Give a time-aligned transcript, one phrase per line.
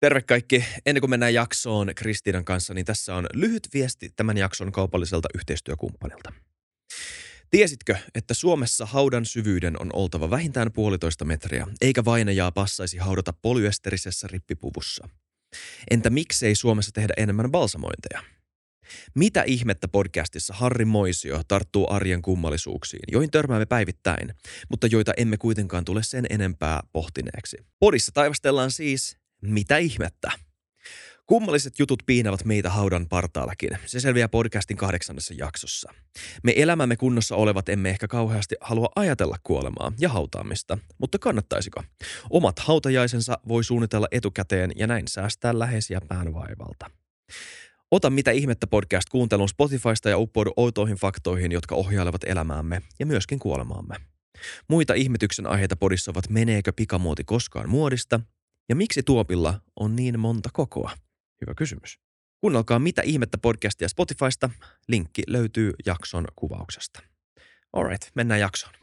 [0.00, 0.64] Terve kaikki.
[0.86, 6.32] Ennen kuin mennään jaksoon Kristiinan kanssa, niin tässä on lyhyt viesti tämän jakson kaupalliselta yhteistyökumppanilta.
[7.50, 14.28] Tiesitkö, että Suomessa haudan syvyyden on oltava vähintään puolitoista metriä, eikä vainajaa passaisi haudata polyesterisessä
[14.30, 15.08] rippipuvussa?
[15.90, 18.22] Entä miksei Suomessa tehdä enemmän balsamointeja?
[19.14, 24.34] Mitä ihmettä podcastissa Harri Moisio tarttuu arjen kummallisuuksiin, joihin törmäämme päivittäin,
[24.68, 27.56] mutta joita emme kuitenkaan tule sen enempää pohtineeksi.
[27.78, 30.30] Podissa taivastellaan siis mitä ihmettä?
[31.26, 33.70] Kummalliset jutut piinavat meitä haudan partaallakin.
[33.86, 35.92] Se selviää podcastin kahdeksannessa jaksossa.
[36.42, 41.82] Me elämämme kunnossa olevat emme ehkä kauheasti halua ajatella kuolemaa ja hautaamista, mutta kannattaisiko?
[42.30, 46.90] Omat hautajaisensa voi suunnitella etukäteen ja näin säästää läheisiä päänvaivalta.
[47.90, 53.38] Ota mitä ihmettä podcast kuuntelun Spotifysta ja uppoudu outoihin faktoihin, jotka ohjailevat elämäämme ja myöskin
[53.38, 53.96] kuolemaamme.
[54.68, 58.20] Muita ihmetyksen aiheita podissa ovat meneekö pikamuoti koskaan muodista
[58.68, 60.92] ja miksi tuopilla on niin monta kokoa?
[61.40, 61.98] Hyvä kysymys.
[62.40, 64.50] Kuunnelkaa Mitä ihmettä podcastia Spotifysta.
[64.88, 67.02] Linkki löytyy jakson kuvauksesta.
[67.72, 68.74] Alright, mennään jaksoon.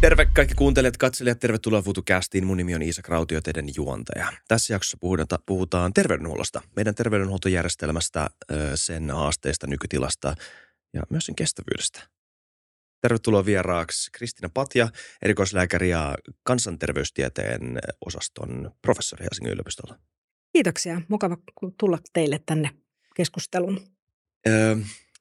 [0.00, 2.46] Terve kaikki kuuntelijat, katselijat, tervetuloa FutuCastiin.
[2.46, 4.32] Mun nimi on Iisa Krautio, teidän juontaja.
[4.48, 4.98] Tässä jaksossa
[5.46, 8.30] puhutaan, terveydenhuollosta, meidän terveydenhuoltojärjestelmästä,
[8.74, 10.34] sen haasteista, nykytilasta
[10.92, 12.08] ja myös sen kestävyydestä.
[13.00, 14.88] Tervetuloa vieraaksi Kristina Patja,
[15.22, 19.98] erikoislääkäri ja kansanterveystieteen osaston professori Helsingin yliopistolla.
[20.52, 21.00] Kiitoksia.
[21.08, 21.36] Mukava
[21.78, 22.70] tulla teille tänne
[23.16, 23.80] keskusteluun.
[24.48, 24.76] Öö,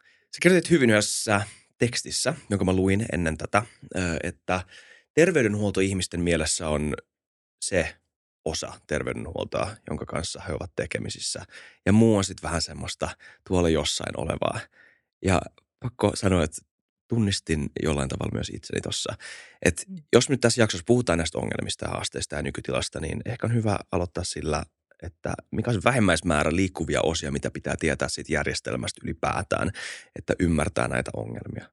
[0.06, 1.42] sä kirjoitit hyvin yhdessä
[1.78, 3.64] tekstissä, jonka mä luin ennen tätä,
[4.24, 4.62] että
[5.14, 6.94] terveydenhuolto ihmisten mielessä on
[7.62, 7.96] se
[8.46, 11.46] osa terveydenhuoltoa, jonka kanssa he ovat tekemisissä.
[11.86, 13.10] Ja muu on sitten vähän semmoista
[13.48, 14.60] tuolla jossain olevaa.
[15.26, 15.42] Ja
[15.80, 16.62] pakko sanoa, että
[17.10, 19.14] tunnistin jollain tavalla myös itseni tuossa.
[19.66, 19.96] Että mm.
[20.14, 23.80] jos nyt tässä jaksossa puhutaan näistä ongelmista ja haasteista ja nykytilasta, niin ehkä on hyvä
[23.92, 24.64] aloittaa sillä,
[25.04, 29.72] että mikä on se vähemmäismäärä liikkuvia osia, mitä pitää tietää siitä järjestelmästä ylipäätään,
[30.16, 31.70] että ymmärtää näitä ongelmia.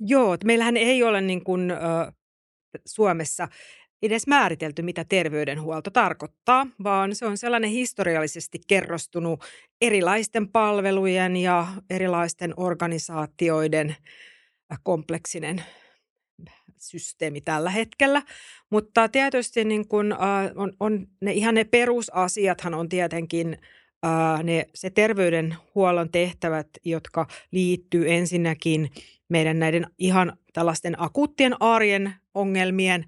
[0.00, 2.14] Joo, meillähän ei ole niin kuin, äh,
[2.86, 3.48] Suomessa
[4.02, 9.44] edes määritelty, mitä terveydenhuolto tarkoittaa, vaan se on sellainen historiallisesti kerrostunut
[9.80, 13.96] erilaisten palvelujen ja erilaisten organisaatioiden
[14.82, 15.62] kompleksinen
[16.78, 18.22] systeemi tällä hetkellä.
[18.70, 20.18] Mutta tietysti niin kun, äh,
[20.54, 23.58] on, on ne ihan ne perusasiathan on tietenkin
[24.06, 28.90] äh, ne, se terveydenhuollon tehtävät, jotka liittyy ensinnäkin
[29.28, 33.04] meidän näiden ihan tällaisten akuuttien arjen ongelmien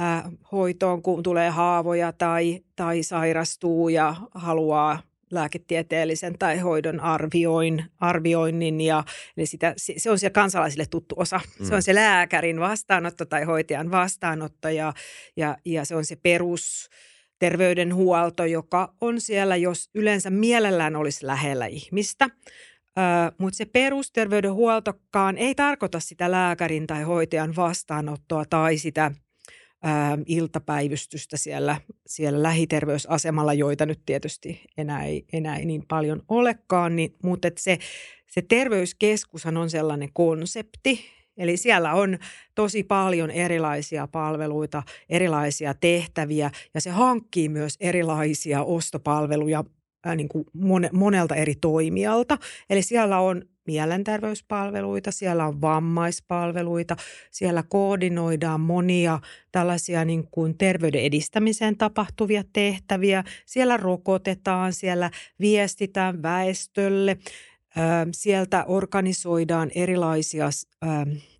[0.00, 8.80] äh, hoitoon, kun tulee haavoja tai, tai sairastuu ja haluaa lääketieteellisen tai hoidon arvioin, arvioinnin.
[8.80, 9.04] Ja,
[9.36, 11.40] eli sitä, se on siellä kansalaisille tuttu osa.
[11.60, 11.66] Mm.
[11.66, 14.92] Se on se lääkärin vastaanotto tai hoitajan vastaanotto ja,
[15.36, 16.90] ja, ja se on se perus
[17.38, 22.24] terveydenhuolto, joka on siellä, jos yleensä mielellään olisi lähellä ihmistä.
[22.24, 29.10] Uh, mutta se perusterveydenhuoltokaan ei tarkoita sitä lääkärin tai hoitajan vastaanottoa tai sitä–
[29.84, 36.96] ää, iltapäivystystä siellä, siellä lähiterveysasemalla, joita nyt tietysti enää ei, enää ei niin paljon olekaan.
[36.96, 37.78] Niin, mutta se,
[38.26, 41.04] se terveyskeskushan on sellainen konsepti,
[41.36, 42.18] Eli siellä on
[42.54, 49.64] tosi paljon erilaisia palveluita, erilaisia tehtäviä ja se hankkii myös erilaisia ostopalveluja
[50.16, 50.44] niin kuin
[50.92, 52.38] monelta eri toimijalta.
[52.70, 56.96] Eli siellä on mielenterveyspalveluita, siellä on vammaispalveluita,
[57.30, 59.20] siellä koordinoidaan monia
[59.52, 65.10] tällaisia niin kuin terveyden edistämiseen tapahtuvia tehtäviä, siellä rokotetaan, siellä
[65.40, 67.18] viestitään väestölle,
[68.12, 70.48] sieltä organisoidaan erilaisia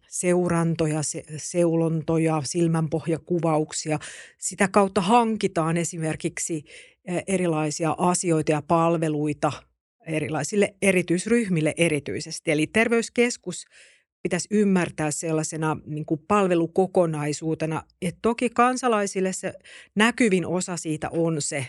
[0.08, 1.00] seurantoja,
[1.36, 3.98] seulontoja, silmänpohjakuvauksia.
[4.38, 6.64] Sitä kautta hankitaan esimerkiksi
[7.26, 9.52] erilaisia asioita ja palveluita
[10.06, 12.50] erilaisille erityisryhmille erityisesti.
[12.50, 13.64] Eli terveyskeskus
[14.22, 19.52] pitäisi ymmärtää sellaisena niin kuin palvelukokonaisuutena, että toki kansalaisille se
[19.94, 21.66] näkyvin osa siitä on se,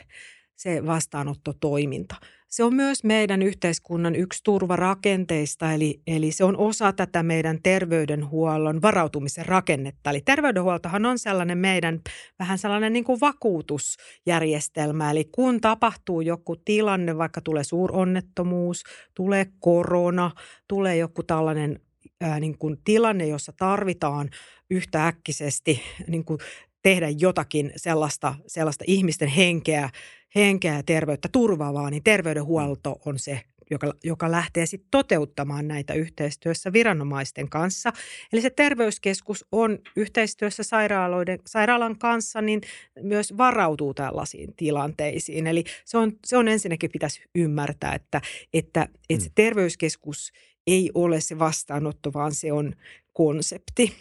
[0.56, 2.16] se vastaanottotoiminta.
[2.56, 8.82] Se on myös meidän yhteiskunnan yksi turvarakenteista, eli, eli se on osa tätä meidän terveydenhuollon
[8.82, 10.10] varautumisen rakennetta.
[10.10, 12.02] Eli terveydenhuoltohan on sellainen meidän
[12.40, 15.12] vähän sellainen niin kuin vakuutusjärjestelmä.
[15.12, 18.84] Eli kun tapahtuu joku tilanne, vaikka tulee suuronnettomuus,
[19.16, 20.32] tulee korona,
[20.68, 21.80] tulee joku tällainen
[22.22, 24.30] ää, niin kuin tilanne, jossa tarvitaan
[24.70, 26.40] yhtäkkisesti niin kuin
[26.84, 29.90] tehdä jotakin sellaista, sellaista ihmisten henkeä
[30.36, 33.42] henkeä ja terveyttä turvaavaa, niin terveydenhuolto on se
[33.72, 37.94] joka, joka lähtee sitten toteuttamaan näitä yhteistyössä viranomaisten kanssa.
[38.34, 42.62] Eli se terveyskeskus on yhteistyössä sairaaloiden, sairaalan kanssa, niin
[43.02, 45.48] myös varautuu tällaisiin tilanteisiin.
[45.48, 48.22] Eli se on, se on ensinnäkin pitäisi ymmärtää, että,
[48.54, 49.34] että, että se mm.
[49.36, 50.32] terveyskeskus
[50.68, 52.74] ei ole se vastaanotto, vaan se on
[53.14, 53.96] konsepti.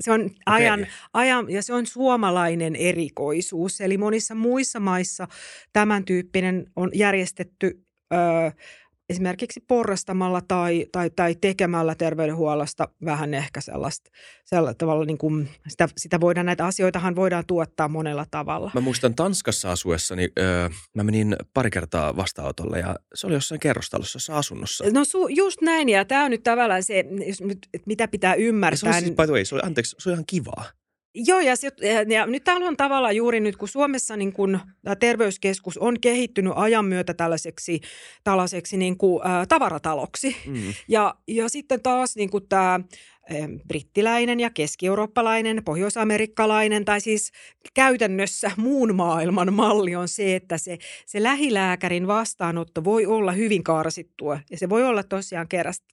[0.00, 0.92] Se on ajan, okay.
[1.12, 3.80] ajan, ja se on suomalainen erikoisuus.
[3.80, 5.28] Eli monissa muissa maissa
[5.72, 7.84] tämän tyyppinen on järjestetty
[8.14, 8.16] ö,
[9.12, 14.10] esimerkiksi porrastamalla tai, tai, tai tekemällä terveydenhuollosta vähän ehkä sellaista,
[14.44, 18.70] sellaista tavalla niin kuin sitä, sitä voidaan, näitä asioitahan voidaan tuottaa monella tavalla.
[18.74, 24.36] Mä muistan Tanskassa asuessani, öö, mä menin pari kertaa vastaanotolle ja se oli jossain kerrostalossa,
[24.36, 24.84] asunnossa.
[24.92, 28.76] No su, just näin ja tämä on nyt tavallaan se, jos nyt, mitä pitää ymmärtää.
[28.76, 30.64] se oli siis, by the way, se oli, anteeksi, se oli ihan kivaa.
[31.14, 31.68] Joo, ja, se,
[32.08, 36.52] ja nyt täällä on tavallaan juuri nyt, kun Suomessa niin kun, tämä terveyskeskus on kehittynyt
[36.56, 37.80] ajan myötä tällaiseksi,
[38.24, 40.36] tällaiseksi niin kuin, ä, tavarataloksi.
[40.46, 40.74] Mm.
[40.88, 42.80] Ja, ja sitten taas niin kuin tämä
[43.68, 47.32] brittiläinen ja keski-eurooppalainen, pohjoisamerikkalainen tai siis
[47.74, 54.38] käytännössä muun maailman malli on se, että se, se lähilääkärin vastaanotto voi olla hyvin karsittua
[54.50, 55.46] ja se voi olla tosiaan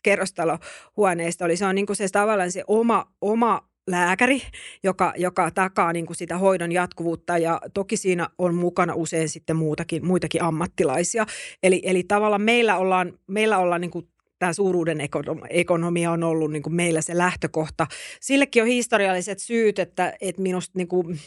[0.03, 1.45] kerrostalohuoneista.
[1.45, 4.41] Eli se on niin kuin se tavallaan se oma, oma lääkäri,
[4.83, 9.55] joka, joka takaa niin kuin sitä hoidon jatkuvuutta ja toki siinä on mukana usein sitten
[9.55, 11.25] muutakin, muitakin ammattilaisia.
[11.63, 14.07] Eli, eli tavallaan meillä ollaan, meillä ollaan niin kuin
[14.39, 14.97] tämä suuruuden
[15.49, 17.87] ekonomia on ollut niin kuin meillä se lähtökohta.
[18.21, 21.19] Sillekin on historialliset syyt, että, että minusta niin kuin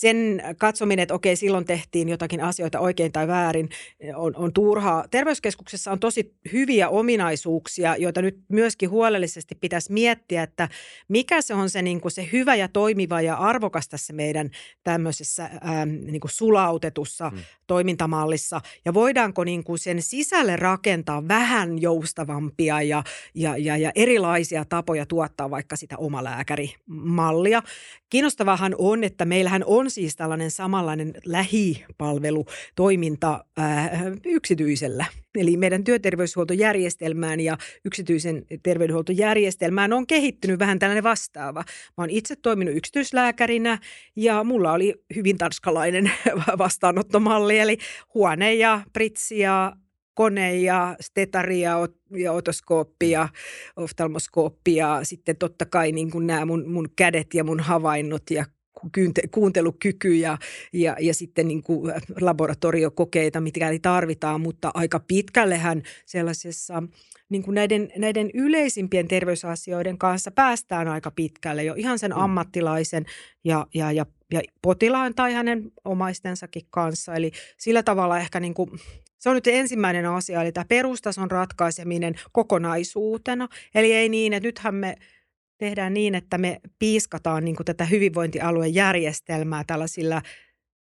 [0.00, 3.68] sen katsominen, että okei, silloin tehtiin jotakin asioita oikein tai väärin,
[4.16, 5.04] on, on turhaa.
[5.10, 10.68] Terveyskeskuksessa on tosi hyviä ominaisuuksia, joita nyt myöskin huolellisesti pitäisi miettiä, että
[11.08, 14.50] mikä se on se, niin kuin se hyvä ja toimiva ja arvokas tässä meidän
[14.84, 17.38] tämmöisessä ää, niin kuin sulautetussa hmm.
[17.66, 18.60] toimintamallissa.
[18.84, 23.02] Ja voidaanko niin kuin sen sisälle rakentaa vähän joustavampia ja,
[23.34, 27.62] ja, ja, ja erilaisia tapoja tuottaa vaikka sitä omalääkärimallia.
[28.10, 35.06] Kiinnostavahan on, että meillähän on siis tällainen samanlainen lähipalvelutoiminta ää, yksityisellä.
[35.34, 41.64] Eli meidän työterveyshuoltojärjestelmään ja yksityisen terveydenhuoltojärjestelmään on kehittynyt vähän tällainen vastaava.
[41.96, 43.78] Mä oon itse toiminut yksityislääkärinä
[44.16, 46.10] ja mulla oli hyvin tanskalainen
[46.58, 47.78] vastaanottomalli, eli
[48.14, 49.72] huone ja pritsi ja
[50.16, 53.28] kone ja stetari ja, ja otoskooppi ja
[53.76, 58.44] oftalmoskooppi ja sitten totta kai niin kuin nämä mun, mun kädet ja mun havainnot ja
[59.30, 60.38] kuuntelukyky ja,
[60.72, 66.82] ja, ja sitten niin kuin laboratoriokokeita, mitkä tarvitaan, mutta aika pitkällehän sellaisessa
[67.28, 72.20] niin kuin näiden, näiden yleisimpien terveysasioiden kanssa päästään aika pitkälle jo ihan sen mm.
[72.20, 73.04] ammattilaisen
[73.44, 77.14] ja, ja, ja, ja potilaan tai hänen omaistensakin kanssa.
[77.14, 78.70] Eli sillä tavalla ehkä niin kuin
[79.18, 83.48] se on nyt ensimmäinen asia, eli tämä perustason ratkaiseminen kokonaisuutena.
[83.74, 84.96] Eli ei niin, että nythän me
[85.58, 90.22] tehdään niin, että me piiskataan niin kuin tätä hyvinvointialueen järjestelmää tällaisilla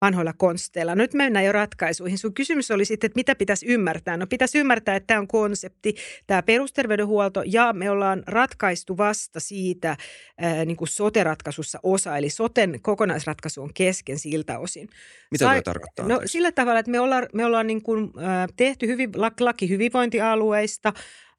[0.05, 0.95] vanhoilla konsteilla.
[0.95, 2.17] Nyt mennään jo ratkaisuihin.
[2.17, 4.17] Sun kysymys oli sitten, että mitä pitäisi ymmärtää.
[4.17, 5.95] No pitäisi ymmärtää, että tämä on konsepti,
[6.27, 9.97] tämä perusterveydenhuolto, ja me ollaan ratkaistu vasta siitä
[10.37, 14.89] ää, niin kuin sote-ratkaisussa osa, eli soten kokonaisratkaisu on kesken siltä osin.
[15.31, 16.07] Mitä Sai, tarkoittaa?
[16.07, 19.09] No sillä tavalla, että me ollaan, me ollaan niin kuin, ää, tehty hyvin,
[19.39, 20.93] laki hyvinvointialueista,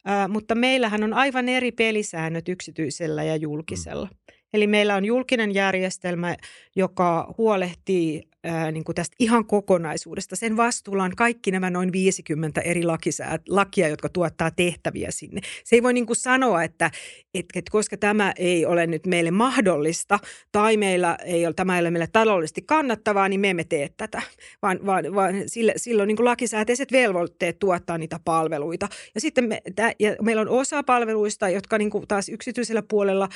[0.05, 4.07] ää, mutta meillähän on aivan eri pelisäännöt yksityisellä ja julkisella.
[4.07, 4.32] Mm.
[4.55, 6.37] Eli meillä on julkinen järjestelmä,
[6.77, 10.37] joka huolehtii ää, niin kuin tästä ihan kokonaisuudesta.
[10.37, 15.41] Sen vastuulla on kaikki nämä noin 50 eri lakisäät, lakia, jotka tuottaa tehtäviä sinne.
[15.65, 16.91] Se ei voi niin kuin sanoa, että,
[17.35, 20.19] että, että koska tämä ei ole nyt meille mahdollista
[20.53, 24.23] tai meillä ei ole, tämä ei ole meille taloudellisesti kannattavaa, niin me emme tee tätä,
[24.63, 28.89] vaan, vaan, vaan sille, silloin niin kuin lakisääteiset velvoitteet tuottaa niitä palveluita.
[29.15, 33.29] Ja sitten me, tä, ja meillä on osa palveluista, jotka niin kuin taas yksityisellä puolella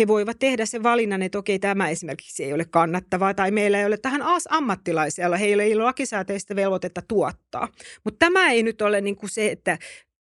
[0.00, 3.86] he voivat tehdä sen valinnan, että okei, tämä esimerkiksi ei ole kannattavaa tai meillä ei
[3.86, 7.68] ole tähän as ammattilaisia, joilla heillä ei ole lakisääteistä velvoitetta tuottaa.
[8.04, 9.78] Mutta tämä ei nyt ole niin kuin se, että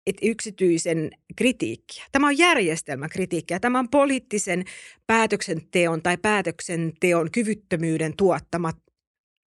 [0.07, 2.05] että yksityisen kritiikkiä.
[2.13, 3.61] Tämä on järjestelmäkritiikkiä.
[3.61, 4.65] Tämä on poliittisen
[5.07, 8.73] päätöksenteon tai päätöksenteon kyvyttömyyden tuottama,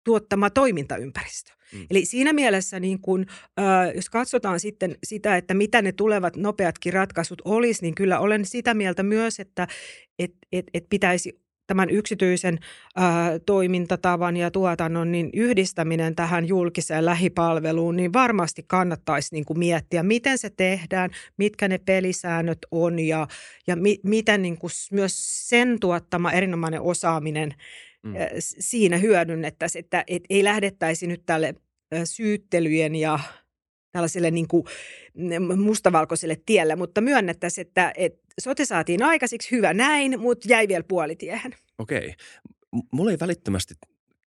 [0.09, 1.53] tuottama toimintaympäristö.
[1.73, 1.87] Mm.
[1.91, 3.27] Eli siinä mielessä, niin kun,
[3.61, 8.45] äh, jos katsotaan sitten sitä, että mitä ne tulevat nopeatkin ratkaisut olisi, niin kyllä olen
[8.45, 9.69] sitä mieltä myös, että
[10.19, 12.59] et, et, et pitäisi tämän yksityisen
[12.97, 20.03] ää, toimintatavan ja tuotannon niin yhdistäminen tähän julkiseen lähipalveluun, niin varmasti kannattaisi niin kuin miettiä,
[20.03, 23.29] miten se tehdään, mitkä ne pelisäännöt on ja,
[23.67, 27.55] ja mi, miten niin kuin myös sen tuottama erinomainen osaaminen
[28.03, 28.13] mm.
[28.39, 31.55] siinä hyödynnettäisiin, että et ei lähdettäisi nyt tälle
[32.05, 33.19] syyttelyjen ja
[33.93, 34.65] tällaiselle niin kuin
[35.57, 41.55] mustavalkoiselle tielle, mutta myönnettäisiin, että, että sote saatiin aikaisiksi, hyvä näin, mutta jäi vielä puolitiehen.
[41.79, 42.15] Okei.
[42.93, 43.75] Mulla ei välittömästi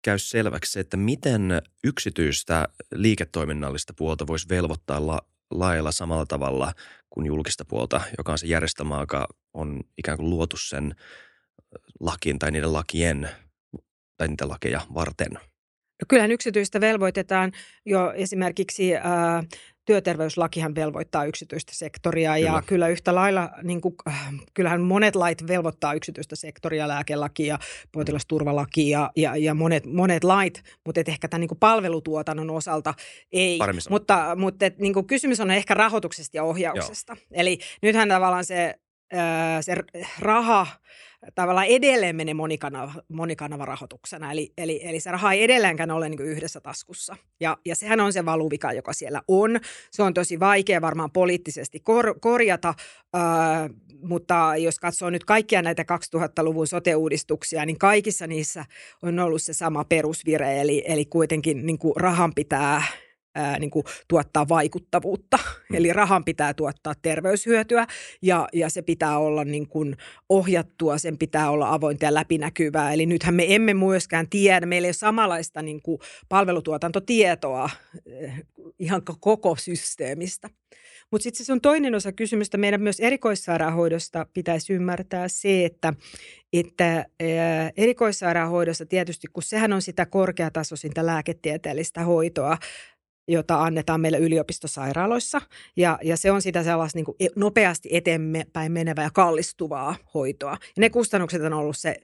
[0.01, 6.73] käy selväksi se, että miten yksityistä liiketoiminnallista puolta voisi velvoittaa la- lailla samalla tavalla
[7.09, 10.95] kuin julkista puolta, joka on se järjestelmä, joka on ikään kuin luotu sen
[11.99, 13.29] lakin tai niiden lakien
[14.21, 15.31] tai niitä lakeja varten.
[15.31, 17.51] No kyllähän yksityistä velvoitetaan
[17.85, 19.43] jo esimerkiksi ää,
[19.85, 22.49] työterveyslakihan velvoittaa yksityistä sektoria kyllä.
[22.49, 27.59] ja kyllä yhtä lailla, niin kuin, äh, kyllähän monet lait velvoittaa yksityistä sektoria, lääkelaki ja
[27.91, 32.93] potilasturvalaki ja, ja, ja monet, monet lait, mutta et ehkä tämän niin kuin palvelutuotannon osalta
[33.31, 33.59] ei.
[33.89, 37.13] Mutta, mutta et, niin kuin kysymys on ehkä rahoituksesta ja ohjauksesta.
[37.17, 37.27] Joo.
[37.31, 38.75] Eli nythän tavallaan se,
[39.61, 39.75] se
[40.19, 40.67] raha
[41.35, 44.31] tavallaan edelleen menee monikanava, monikanavarahoituksena.
[44.31, 47.15] Eli, eli, eli se raha ei edelleenkään ole niin yhdessä taskussa.
[47.39, 49.59] Ja, ja sehän on se valuvika, joka siellä on.
[49.91, 52.73] Se on tosi vaikea varmaan poliittisesti kor, korjata,
[53.15, 53.21] äh,
[54.03, 58.65] mutta jos katsoo nyt kaikkia näitä 2000-luvun sote-uudistuksia, niin kaikissa niissä
[59.01, 62.83] on ollut se sama perusvire, eli, eli kuitenkin niin rahan pitää–
[63.35, 65.37] ää, niin kuin tuottaa vaikuttavuutta.
[65.69, 65.75] Mm.
[65.75, 67.87] Eli rahan pitää tuottaa terveyshyötyä
[68.21, 69.97] ja, ja se pitää olla niin kuin
[70.29, 72.93] ohjattua, sen pitää olla avointa ja läpinäkyvää.
[72.93, 77.69] Eli nythän me emme myöskään tiedä, meillä ei ole samanlaista niin kuin palvelutuotantotietoa
[78.79, 80.49] ihan koko systeemistä.
[81.11, 82.57] Mutta sitten se on toinen osa kysymystä.
[82.57, 85.93] Meidän myös erikoissairaanhoidosta pitäisi ymmärtää se, että,
[86.53, 87.05] että
[87.77, 92.57] erikoissairaanhoidossa tietysti, kun sehän on sitä korkeatasoisinta lääketieteellistä hoitoa,
[93.27, 95.41] jota annetaan meille yliopistosairaaloissa.
[95.75, 100.51] Ja, ja se on sitä sellaista niin nopeasti eteenpäin menevää ja kallistuvaa hoitoa.
[100.51, 101.95] Ja ne kustannukset on ollut se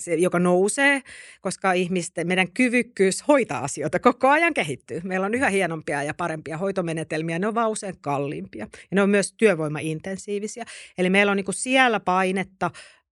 [0.00, 1.02] se, joka nousee,
[1.40, 5.00] koska ihmisten, meidän kyvykkyys hoitaa asioita koko ajan kehittyy.
[5.04, 8.68] Meillä on yhä hienompia ja parempia hoitomenetelmiä, ne on vaan usein kalliimpia.
[8.72, 10.64] Ja ne on myös työvoimaintensiivisiä.
[10.98, 12.70] Eli meillä on niin siellä painetta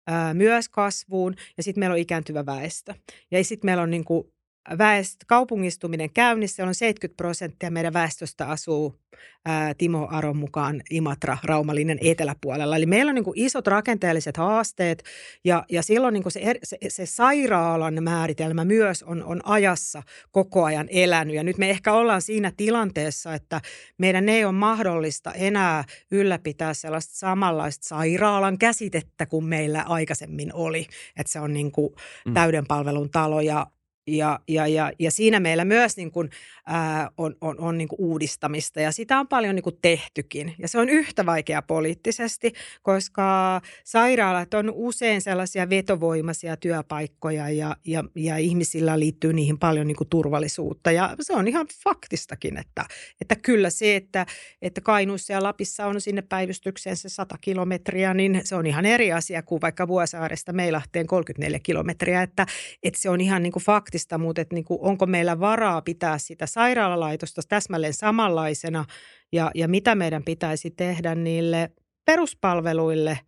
[0.07, 2.95] ää, myös kasvuun ja sitten meillä on ikääntyvä väestö.
[3.31, 4.33] Ja sitten meillä on niin kuin
[4.79, 8.99] väest, kaupungistuminen käynnissä, on 70 prosenttia meidän väestöstä asuu
[9.45, 12.77] ää, Timo Aron mukaan Imatra, Raumalinen eteläpuolella.
[12.77, 15.05] Eli meillä on niin kuin isot rakenteelliset haasteet
[15.45, 20.03] ja, ja silloin niin kuin se, er, se, se sairaalan määritelmä myös on, on ajassa
[20.31, 21.37] koko ajan elänyt.
[21.37, 23.61] Ja nyt me ehkä ollaan siinä tilanteessa, että
[23.99, 30.87] meidän ei ole mahdollista enää ylläpitää sellaista samanlaista sairaalan käsitettä kuin meillä aikaisemmin oli.
[31.17, 31.95] Että se on niin kuin
[32.27, 32.35] mm.
[32.35, 33.67] täyden palvelun talo ja
[34.07, 36.31] ja, ja, ja, ja siinä meillä myös niin kuin,
[36.67, 40.55] ää, on, on, on niin kuin uudistamista ja sitä on paljon niin kuin tehtykin.
[40.59, 48.05] Ja se on yhtä vaikea poliittisesti, koska sairaalat on usein sellaisia vetovoimaisia työpaikkoja ja, ja,
[48.17, 50.93] ja ihmisillä liittyy niihin paljon niin kuin turvallisuutta.
[50.93, 52.85] Ja se on ihan faktistakin, että,
[53.21, 54.27] että kyllä se, että,
[54.63, 59.13] että Kainuussa ja Lapissa on sinne päivystykseen se 100 kilometriä, niin se on ihan eri
[59.13, 62.23] asia kuin vaikka Vuosaaresta Meilahteen 34 kilometriä.
[62.23, 62.47] Että,
[62.83, 66.19] että se on ihan niin kuin faktista, mutta että niin kuin, onko meillä varaa pitää
[66.19, 68.85] sitä sairaalalaitosta täsmälleen samanlaisena
[69.33, 71.71] ja, ja mitä meidän pitäisi tehdä niille
[72.05, 73.19] peruspalveluille,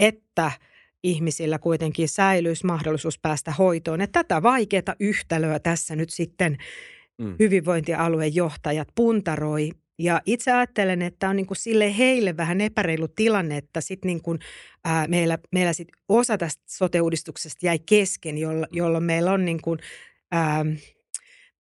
[0.00, 0.52] että
[1.02, 4.00] ihmisillä kuitenkin säilyisi mahdollisuus päästä hoitoon.
[4.00, 6.56] Että tätä vaikeaa yhtälöä tässä nyt sitten
[7.18, 7.36] mm.
[7.38, 9.70] hyvinvointialueen johtajat puntaroi.
[9.98, 14.22] Ja itse ajattelen, että on niin kuin sille heille vähän epäreilu tilanne, että sit niin
[14.22, 14.38] kuin,
[14.84, 19.78] ää, meillä, meillä sit osa tästä sote-uudistuksesta jäi kesken, jollo, jolloin meillä on niin kuin,
[20.32, 20.64] ää,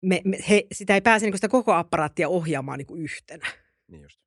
[0.03, 3.47] me, me, he, sitä ei pääse niin sitä koko apparaattia ohjaamaan niin yhtenä.
[3.89, 4.21] Niin just.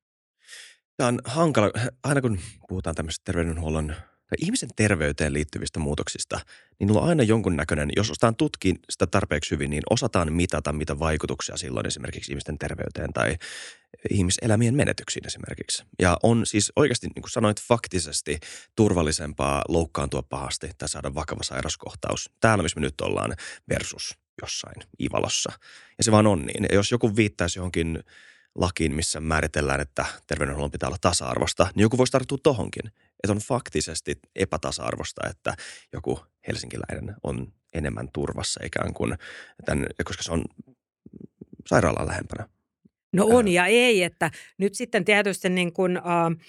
[0.96, 1.70] Tämä on hankala,
[2.04, 2.38] aina kun
[2.68, 3.94] puhutaan tämmöisestä terveydenhuollon
[4.38, 6.40] ihmisen terveyteen liittyvistä muutoksista,
[6.78, 11.56] niin on aina jonkunnäköinen, jos osataan tutkia sitä tarpeeksi hyvin, niin osataan mitata, mitä vaikutuksia
[11.56, 13.36] silloin esimerkiksi ihmisten terveyteen tai
[14.10, 15.84] ihmiselämien menetyksiin esimerkiksi.
[15.98, 18.38] Ja on siis oikeasti, niin kuin sanoit, faktisesti
[18.76, 22.30] turvallisempaa loukkaantua pahasti tai saada vakava sairaskohtaus.
[22.40, 23.34] Täällä, missä me nyt ollaan,
[23.68, 25.52] versus jossain Ivalossa.
[25.98, 26.66] Ja se vaan on niin.
[26.70, 28.04] Ja jos joku viittaisi johonkin
[28.54, 32.92] lakiin, missä määritellään, että terveydenhuollon pitää olla tasa-arvosta, niin joku voisi tarttua tohonkin.
[33.24, 35.54] Että on faktisesti epätasa-arvosta, että
[35.92, 39.14] joku helsinkiläinen on enemmän turvassa ikään kuin,
[39.64, 40.44] tämän, koska se on
[41.66, 42.48] sairaalan lähempänä.
[43.12, 46.42] No on ja ei, että nyt sitten tietysti niin kuin, uh,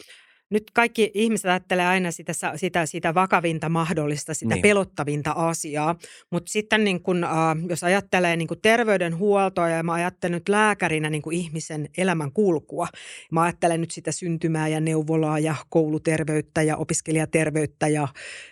[0.50, 4.62] nyt kaikki ihmiset ajattelee aina sitä, sitä, sitä vakavinta mahdollista, sitä niin.
[4.62, 5.96] pelottavinta asiaa,
[6.32, 7.32] mutta sitten niin kun, äh,
[7.70, 12.88] jos ajattelee niin kun terveydenhuoltoa ja mä ajattelen nyt lääkärinä niin ihmisen elämän kulkua,
[13.32, 18.08] mä ajattelen nyt sitä syntymää ja neuvolaa ja kouluterveyttä ja opiskelijaterveyttä ja,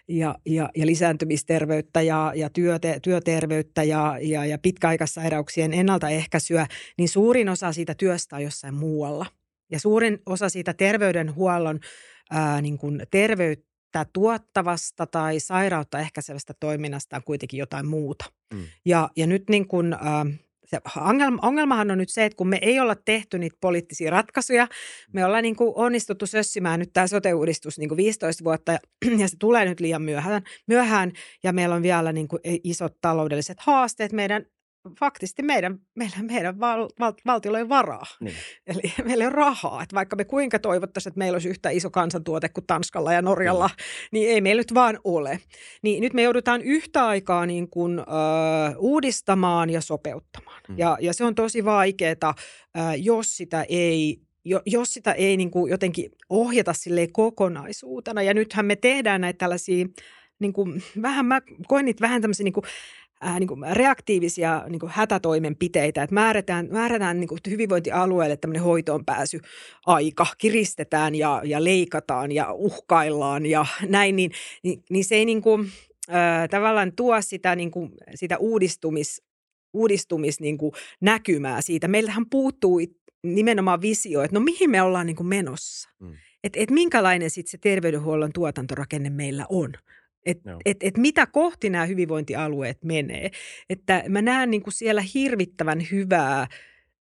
[0.07, 7.49] ja, ja, ja lisääntymisterveyttä ja, ja työte, työterveyttä ja, ja, ja pitkäaikaissairauksien ennaltaehkäisyä, niin suurin
[7.49, 9.25] osa siitä työstä on jossain muualla.
[9.71, 11.79] Ja suurin osa siitä terveydenhuollon
[12.31, 18.25] ää, niin kuin terveyttä tuottavasta tai sairautta ehkäisevästä toiminnasta on kuitenkin jotain muuta.
[18.53, 18.63] Mm.
[18.85, 20.25] Ja, ja nyt niin kuin, ää,
[20.65, 24.67] se ongelma, ongelmahan on nyt se, että kun me ei olla tehty niitä poliittisia ratkaisuja,
[25.13, 28.79] me ollaan niin kuin onnistuttu sössimään nyt tämä sote-uudistus niin kuin 15 vuotta ja,
[29.21, 31.11] ja se tulee nyt liian myöhään, myöhään
[31.43, 34.45] ja meillä on vielä niin kuin isot taloudelliset haasteet meidän
[34.99, 38.05] faktisesti meidän, meidän, meidän val, val, valtiolla ei varaa.
[38.19, 38.35] Niin.
[38.67, 39.83] Eli meillä ei ole rahaa.
[39.83, 43.67] Että vaikka me kuinka toivottaisiin, että meillä olisi yhtä iso kansantuote kuin Tanskalla ja Norjalla,
[43.67, 44.07] mm.
[44.11, 45.39] niin ei meillä nyt vaan ole.
[45.81, 48.03] Niin nyt me joudutaan yhtä aikaa niin kuin, ö,
[48.77, 50.61] uudistamaan ja sopeuttamaan.
[50.69, 50.77] Mm.
[50.77, 52.35] Ja, ja se on tosi vaikeaa,
[52.97, 54.25] jos sitä ei
[54.65, 58.21] jos sitä ei niin kuin jotenkin ohjata sille kokonaisuutena.
[58.21, 59.85] Ja nythän me tehdään näitä tällaisia,
[60.39, 62.65] niin kuin, vähän mä koen niitä vähän tämmöisiä niin kuin
[63.25, 69.05] äh, niin kuin reaktiivisia niin kuin hätätoimenpiteitä, että määrätään, määrätään niin kuin hyvinvointialueelle tämmöinen hoitoon
[69.05, 69.39] pääsy
[69.85, 74.31] aika, kiristetään ja, ja leikataan ja uhkaillaan ja näin, niin,
[74.63, 75.71] niin, niin se ei niin kuin,
[76.09, 79.21] äh, tavallaan tuo sitä, niin kuin, sitä uudistumis,
[79.73, 81.87] uudistumis niin kuin näkymää siitä.
[81.87, 82.79] Meiltähän puuttuu
[83.23, 85.89] nimenomaan visio, että no mihin me ollaan niin kuin menossa.
[85.99, 86.13] Mm.
[86.43, 89.73] Että et minkälainen sitten se terveydenhuollon tuotantorakenne meillä on.
[90.25, 93.31] Että et, et mitä kohti nämä hyvinvointialueet menee.
[93.69, 96.47] Että mä näen niin kuin siellä hirvittävän hyvää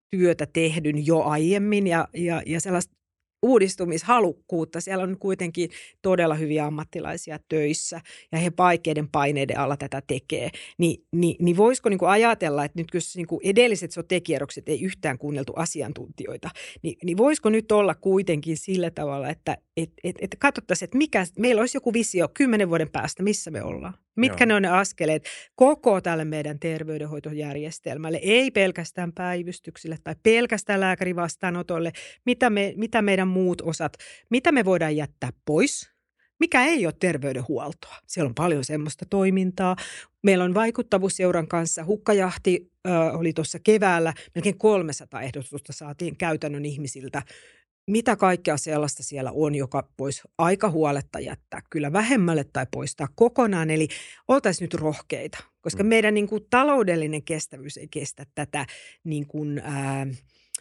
[0.10, 2.96] työtä tehdyn jo aiemmin ja, ja, ja sellaista
[3.43, 4.81] uudistumishalukkuutta.
[4.81, 5.69] Siellä on kuitenkin
[6.01, 10.50] todella hyviä ammattilaisia töissä ja he vaikeiden paineiden alla tätä tekee.
[10.77, 15.17] Ni, niin, niin voisiko niin kuin ajatella, että nyt jos niin edelliset sotekierrokset ei yhtään
[15.17, 16.50] kuunneltu asiantuntijoita,
[16.81, 21.25] niin, niin voisiko nyt olla kuitenkin sillä tavalla, että et, et, et katsottaisiin, että mikä,
[21.39, 23.93] meillä olisi joku visio kymmenen vuoden päästä, missä me ollaan.
[24.15, 24.48] Mitkä Joo.
[24.48, 25.24] ne on ne askeleet
[25.55, 31.91] koko tälle meidän terveydenhoitojärjestelmälle, ei pelkästään päivystyksille tai pelkästään lääkärivastaanotolle,
[32.25, 33.93] mitä, me, mitä meidän muut osat,
[34.29, 35.93] mitä me voidaan jättää pois,
[36.39, 37.96] mikä ei ole terveydenhuoltoa.
[38.08, 39.75] Siellä on paljon semmoista toimintaa.
[40.24, 47.22] Meillä on vaikuttavuusseuran kanssa, hukkajahti ö, oli tuossa keväällä, melkein 300 ehdotusta saatiin käytännön ihmisiltä
[47.87, 53.69] mitä kaikkea sellaista siellä on, joka voisi aika huoletta jättää kyllä vähemmälle tai poistaa kokonaan.
[53.69, 53.87] Eli
[54.27, 55.89] oltaisiin nyt rohkeita, koska mm.
[55.89, 58.65] meidän niin kuin, taloudellinen kestävyys ei kestä tätä
[59.03, 60.07] niin kuin, ää,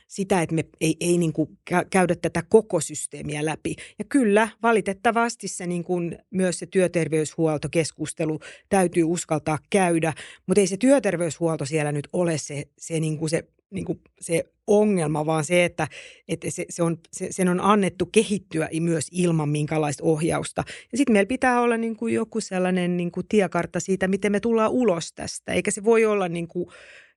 [0.08, 1.58] sitä, että me ei, ei niin kuin
[1.90, 3.76] käydä tätä koko systeemiä läpi.
[3.98, 10.12] Ja kyllä, valitettavasti se niin kuin myös se työterveyshuoltokeskustelu täytyy uskaltaa käydä,
[10.46, 14.44] mutta ei se työterveyshuolto siellä nyt ole se, se, niin kuin se niin kuin se
[14.66, 15.88] ongelma, vaan se, että,
[16.28, 20.64] että se, se on, se, sen on annettu kehittyä myös ilman minkälaista ohjausta.
[20.92, 24.40] Ja sitten meillä pitää olla niin kuin joku sellainen niin kuin tiekartta siitä, miten me
[24.40, 26.66] tullaan ulos tästä, eikä se voi olla niin kuin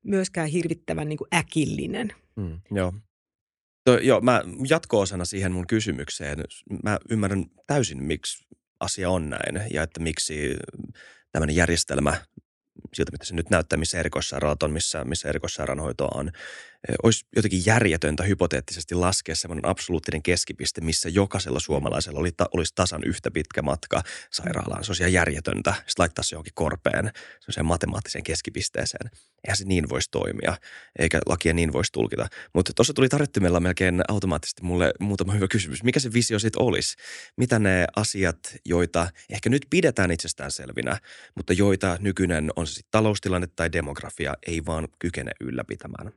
[0.04, 2.14] myöskään hirvittävän niin kuin äkillinen.
[2.36, 2.94] Mm, joo.
[3.84, 6.44] To, joo, mä jatko-osana siihen mun kysymykseen.
[6.84, 8.46] Mä ymmärrän täysin, miksi
[8.80, 10.56] asia on näin ja että miksi
[11.32, 12.18] tämmöinen järjestelmä
[12.96, 16.32] siltä, mitä se nyt näyttää, missä erikoissairaalat on, missä, missä erikoissairaanhoitoa on
[17.04, 23.02] olisi jotenkin järjetöntä hypoteettisesti laskea semmoinen absoluuttinen keskipiste, missä jokaisella suomalaisella oli ta, olisi tasan
[23.06, 24.84] yhtä pitkä matka sairaalaan.
[24.84, 25.74] Se olisi ihan järjetöntä.
[25.74, 29.12] Sitten laittaa se johonkin korpeen, semmoiseen matemaattiseen keskipisteeseen.
[29.48, 30.58] Eihän se niin voisi toimia,
[31.00, 32.28] eikä lakia niin voisi tulkita.
[32.54, 35.84] Mutta tuossa tuli tarjottimella melkein automaattisesti mulle muutama hyvä kysymys.
[35.84, 36.96] Mikä se visio sitten olisi?
[37.38, 41.00] Mitä ne asiat, joita ehkä nyt pidetään itsestäänselvinä,
[41.36, 46.12] mutta joita nykyinen on se taloustilanne tai demografia, ei vaan kykene ylläpitämään?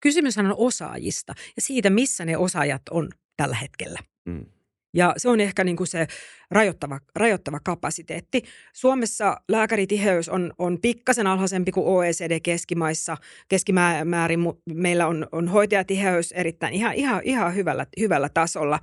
[0.00, 3.98] Kysymys on osaajista ja siitä, missä ne osaajat on tällä hetkellä.
[4.24, 4.46] Mm.
[4.94, 6.06] Ja se on ehkä niin kuin se
[6.50, 8.42] rajoittava, rajoittava kapasiteetti.
[8.72, 13.16] Suomessa lääkäritiheys on, on pikkasen alhaisempi kuin OECD-keskimaissa.
[13.48, 14.40] Keskimäärin
[14.74, 18.78] meillä on, on hoitajatiheys erittäin ihan, ihan, ihan hyvällä, hyvällä tasolla.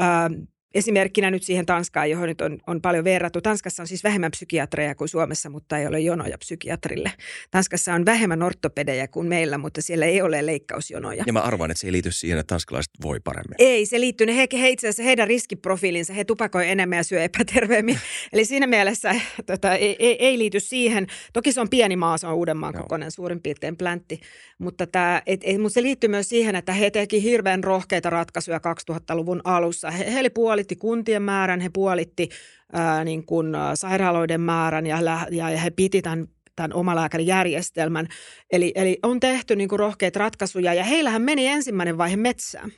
[0.00, 0.40] Öö,
[0.74, 3.40] Esimerkkinä nyt siihen Tanskaan, johon nyt on, on paljon verrattu.
[3.40, 7.12] Tanskassa on siis vähemmän psykiatreja kuin Suomessa, mutta ei ole jonoja psykiatrille.
[7.50, 11.24] Tanskassa on vähemmän ortopedejä kuin meillä, mutta siellä ei ole leikkausjonoja.
[11.26, 13.54] Ja mä arvan, että se ei liity siihen, että tanskalaiset voi paremmin.
[13.58, 14.26] Ei, se liittyy.
[14.26, 17.98] He, he itse asiassa heidän riskiprofiilinsa, he tupakoi enemmän ja syö epäterveemmin.
[18.32, 19.14] Eli siinä mielessä
[19.46, 21.06] tota, ei, ei, ei, liity siihen.
[21.32, 24.20] Toki se on pieni maa, se on Uudenmaan kokoinen suurin piirtein pläntti.
[24.58, 28.60] Mutta, tämä, et, et, mutta se liittyy myös siihen, että he teki hirveän rohkeita ratkaisuja
[28.90, 29.90] 2000-luvun alussa.
[29.90, 32.28] He, he oli puoli puolitti kuntien määrän, he puolitti
[32.72, 34.98] ää, niin kuin, sairaaloiden määrän ja,
[35.30, 38.08] ja he piti tämän tämän omalääkärijärjestelmän.
[38.52, 42.72] Eli, eli on tehty niin kuin rohkeita ratkaisuja ja heillähän meni ensimmäinen vaihe metsään.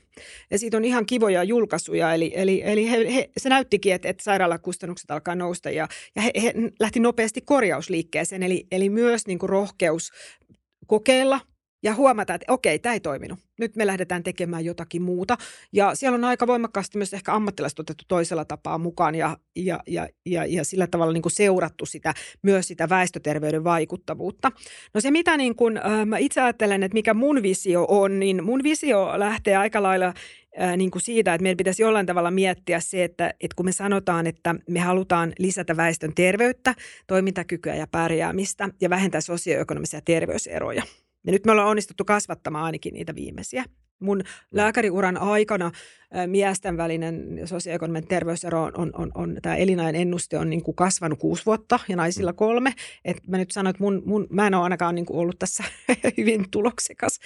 [0.50, 4.22] Ja siitä on ihan kivoja julkaisuja, eli, eli, eli he, he, se näyttikin, että, että
[4.22, 9.50] sairaalakustannukset alkaa nousta ja, ja he, he lähti nopeasti korjausliikkeeseen, eli, eli myös niin kuin
[9.50, 10.12] rohkeus
[10.86, 11.40] kokeilla–
[11.82, 13.38] ja huomata, että okei, tämä ei toiminut.
[13.58, 15.36] Nyt me lähdetään tekemään jotakin muuta.
[15.72, 20.08] Ja siellä on aika voimakkaasti myös ehkä ammattilaiset otettu toisella tapaa mukaan ja, ja, ja,
[20.26, 24.52] ja, ja sillä tavalla niin kuin seurattu sitä, myös sitä väestöterveyden vaikuttavuutta.
[24.94, 28.44] No se, mitä niin kuin, äh, mä itse ajattelen, että mikä mun visio on, niin
[28.44, 32.80] mun visio lähtee aika lailla äh, niin kuin siitä, että meidän pitäisi jollain tavalla miettiä
[32.80, 36.74] se, että, että kun me sanotaan, että me halutaan lisätä väestön terveyttä,
[37.06, 40.82] toimintakykyä ja pärjäämistä ja vähentää sosioekonomisia terveyseroja–
[41.26, 43.64] ja nyt me ollaan onnistuttu kasvattamaan ainakin niitä viimeisiä.
[44.02, 45.70] Mun lääkäriuran aikana
[46.26, 51.18] miesten välinen sosioekonominen terveysero on, on, on, on tämä elinajan ennuste on niin kuin kasvanut
[51.18, 52.36] kuusi vuotta ja naisilla mm.
[52.36, 52.74] kolme.
[53.04, 55.64] Et mä nyt sanon, että mun, mun, mä en ole ainakaan niin kuin ollut tässä
[56.18, 57.20] hyvin tuloksekas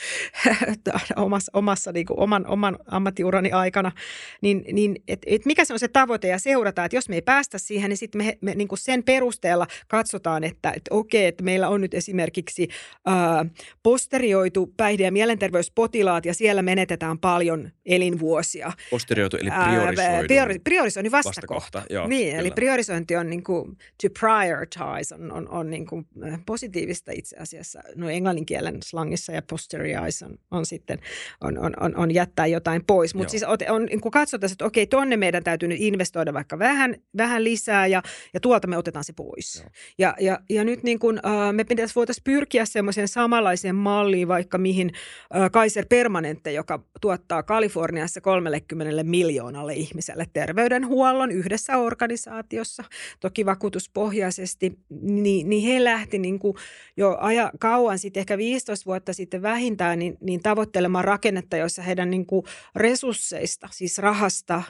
[1.16, 3.92] omassa, omassa niin kuin oman, oman ammattiurani aikana.
[4.40, 7.22] Niin, niin et, et mikä se on se tavoite ja seurata, että jos me ei
[7.22, 11.44] päästä siihen, niin sitten me, me niin kuin sen perusteella katsotaan, että, että okei, että
[11.44, 12.68] meillä on nyt esimerkiksi
[13.06, 13.46] ää,
[13.82, 18.72] posterioitu päihde- ja mielenterveyspotilaat ja siellä menetetään paljon elinvuosia.
[18.90, 20.26] Posterioitu eli priorisoidu.
[20.26, 21.54] Priori, priorisoinnin vastakohta.
[21.54, 21.94] vastakohta.
[21.94, 22.40] Joo, niin, kyllä.
[22.40, 26.06] eli priorisointi on niin kuin, to prioritize on, on, on niin kuin
[26.46, 27.80] positiivista itse asiassa.
[27.94, 30.98] No englannin kielen slangissa ja posterize on, on sitten
[31.40, 33.14] on, on, on, on jättää jotain pois.
[33.14, 36.58] Mutta siis on, on niin kuin katsotaan, että okei, tonne meidän täytyy nyt investoida vaikka
[36.58, 38.02] vähän, vähän lisää ja,
[38.34, 39.64] ja tuolta me otetaan se pois.
[39.98, 44.58] Ja, ja, ja nyt niin kuin, uh, me pitäisi voitaisiin pyrkiä semmoiseen samanlaiseen malliin vaikka
[44.58, 44.92] mihin
[45.34, 52.84] uh, Kaiser Permanente, joka tuottaa Kaliforniassa 30 miljoonalle ihmiselle terveydenhuollon yhdessä organisaatiossa,
[53.20, 56.56] toki vakuutuspohjaisesti, niin, niin he lähti niin kuin
[56.96, 62.10] jo aja, kauan sitten, ehkä 15 vuotta sitten vähintään, niin, niin tavoittelemaan rakennetta, jossa heidän
[62.10, 64.62] niin kuin resursseista, siis rahasta,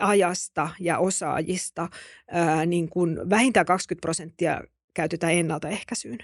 [0.00, 1.88] ajasta ja osaajista
[2.30, 4.60] ää, niin kuin vähintään 20 prosenttia
[4.94, 6.18] käytetään ennaltaehkäisyyn.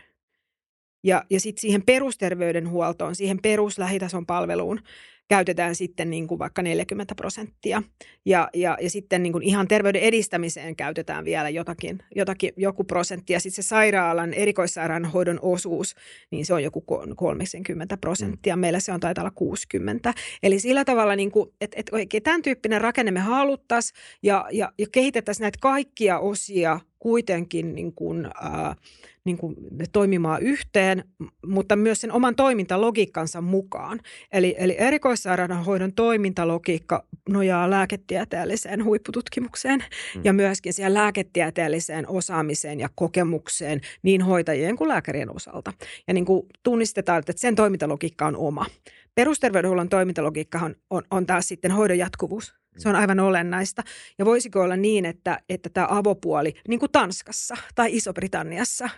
[1.04, 4.80] Ja, ja sitten siihen perusterveydenhuoltoon, siihen peruslähitason palveluun
[5.28, 7.82] käytetään sitten niin kuin vaikka 40 prosenttia.
[8.26, 13.32] Ja, ja, ja sitten niin kuin ihan terveyden edistämiseen käytetään vielä jotakin, jotakin, joku prosentti.
[13.32, 15.94] Ja sitten se sairaalan, erikoissairaanhoidon osuus,
[16.30, 16.84] niin se on joku
[17.16, 18.56] 30 prosenttia.
[18.56, 18.60] Mm.
[18.60, 20.14] Meillä se on taitaa olla 60.
[20.42, 24.72] Eli sillä tavalla, niin kuin, että, että oikein tämän tyyppinen rakenne me haluttaisiin ja, ja,
[24.78, 28.76] ja kehitettäisiin näitä kaikkia osia kuitenkin niin kuin, äh,
[29.24, 29.56] niin kuin
[29.92, 31.04] toimimaan yhteen,
[31.46, 34.00] mutta myös sen oman toimintalogiikkansa mukaan.
[34.32, 39.84] Eli, eli erikoissairaanhoidon toimintalogiikka nojaa lääketieteelliseen huippututkimukseen
[40.14, 40.20] mm.
[40.24, 45.72] ja myöskin siihen lääketieteelliseen osaamiseen ja kokemukseen niin hoitajien kuin lääkärien osalta.
[46.08, 48.66] Ja niin kuin tunnistetaan, että sen toimintalogiikka on oma.
[49.14, 52.54] Perusterveydenhuollon toimintalogiikka on, on, on taas sitten hoidon jatkuvuus.
[52.78, 53.82] Se on aivan olennaista.
[54.18, 58.88] Ja voisiko olla niin, että, että tämä avopuoli, niin kuin Tanskassa tai Iso-Britanniassa,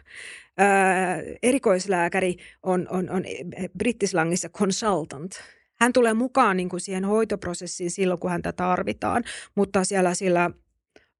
[0.58, 3.24] ää, erikoislääkäri on, on, on
[3.78, 5.32] brittislangissa consultant.
[5.80, 10.50] Hän tulee mukaan niin kuin siihen hoitoprosessiin silloin, kun häntä tarvitaan, mutta siellä sillä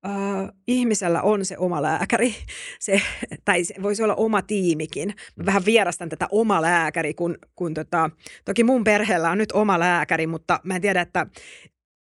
[0.07, 2.35] Uh, ihmisellä on se oma lääkäri,
[2.79, 3.03] se,
[3.45, 5.15] tai se voisi olla oma tiimikin.
[5.37, 8.11] Mä vähän vierastan tätä oma lääkäri, kun, kun tota,
[8.45, 11.27] toki mun perheellä on nyt oma lääkäri, mutta mä en tiedä, että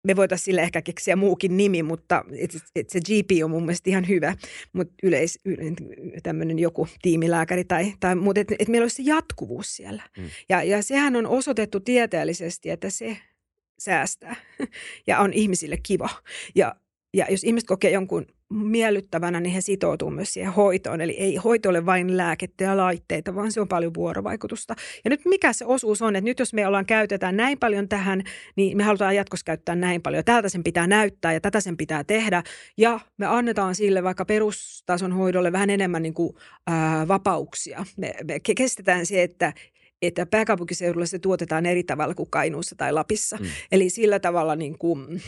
[0.03, 3.89] me voitaisiin sille ehkä keksiä muukin nimi, mutta et, et se GP on mun mielestä
[3.89, 4.35] ihan hyvä,
[4.73, 5.39] mutta yleis,
[6.23, 10.03] tämmöinen joku tiimilääkäri tai, tai mutta että et meillä olisi se jatkuvuus siellä.
[10.17, 10.29] Mm.
[10.49, 13.17] Ja, ja sehän on osoitettu tieteellisesti, että se
[13.79, 14.35] säästää
[15.07, 16.09] ja on ihmisille kiva.
[16.55, 16.75] Ja,
[17.13, 21.01] ja jos ihmiset kokee jonkun miellyttävänä, niin he sitoutuu myös siihen hoitoon.
[21.01, 24.75] Eli ei hoito ole vain lääkettä ja laitteita, vaan se on paljon vuorovaikutusta.
[25.03, 28.23] Ja nyt mikä se osuus on, että nyt jos me ollaan käytetään näin paljon tähän,
[28.55, 30.23] niin me halutaan jatkossa käyttää näin paljon.
[30.23, 32.43] Tältä sen pitää näyttää ja tätä sen pitää tehdä.
[32.77, 36.33] Ja me annetaan sille vaikka perustason hoidolle vähän enemmän niin kuin,
[36.67, 37.85] ää, vapauksia.
[37.97, 39.53] Me, me kestetään se, että
[40.01, 43.37] että pääkaupunkiseudulla se tuotetaan eri tavalla kuin Kainuussa tai Lapissa.
[43.37, 43.45] Mm.
[43.71, 45.21] Eli sillä tavalla niin kuin,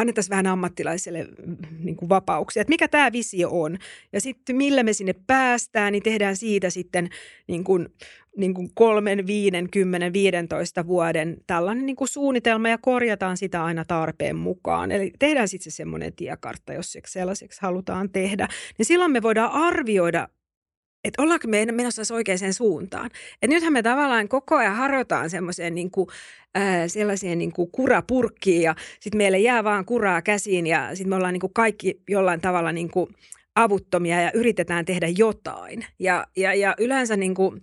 [0.00, 3.78] annettaisiin vähän ammattilaiselle mm, niin kuin vapauksia, että mikä tämä visio on.
[4.12, 7.08] Ja sitten millä me sinne päästään, niin tehdään siitä sitten
[7.46, 7.88] niin kuin,
[8.36, 13.84] niin kuin kolmen, viiden, kymmenen, viidentoista vuoden tällainen niin kuin suunnitelma ja korjataan sitä aina
[13.84, 14.92] tarpeen mukaan.
[14.92, 18.48] Eli tehdään sitten se semmoinen tiekartta, jos sellaiseksi halutaan tehdä.
[18.78, 20.28] Niin silloin me voidaan arvioida
[21.04, 23.10] että ollaanko me menossa oikeaan suuntaan.
[23.42, 26.08] Et nythän me tavallaan koko ajan harjoitaan semmoiseen niin kuin,
[26.86, 31.32] sellaiseen niin kuin kurapurkkiin ja sitten meille jää vaan kuraa käsiin ja sitten me ollaan
[31.32, 33.10] niin kuin kaikki jollain tavalla niin kuin
[33.54, 35.86] avuttomia ja yritetään tehdä jotain.
[35.98, 37.60] Ja, ja, ja yleensä niin kuin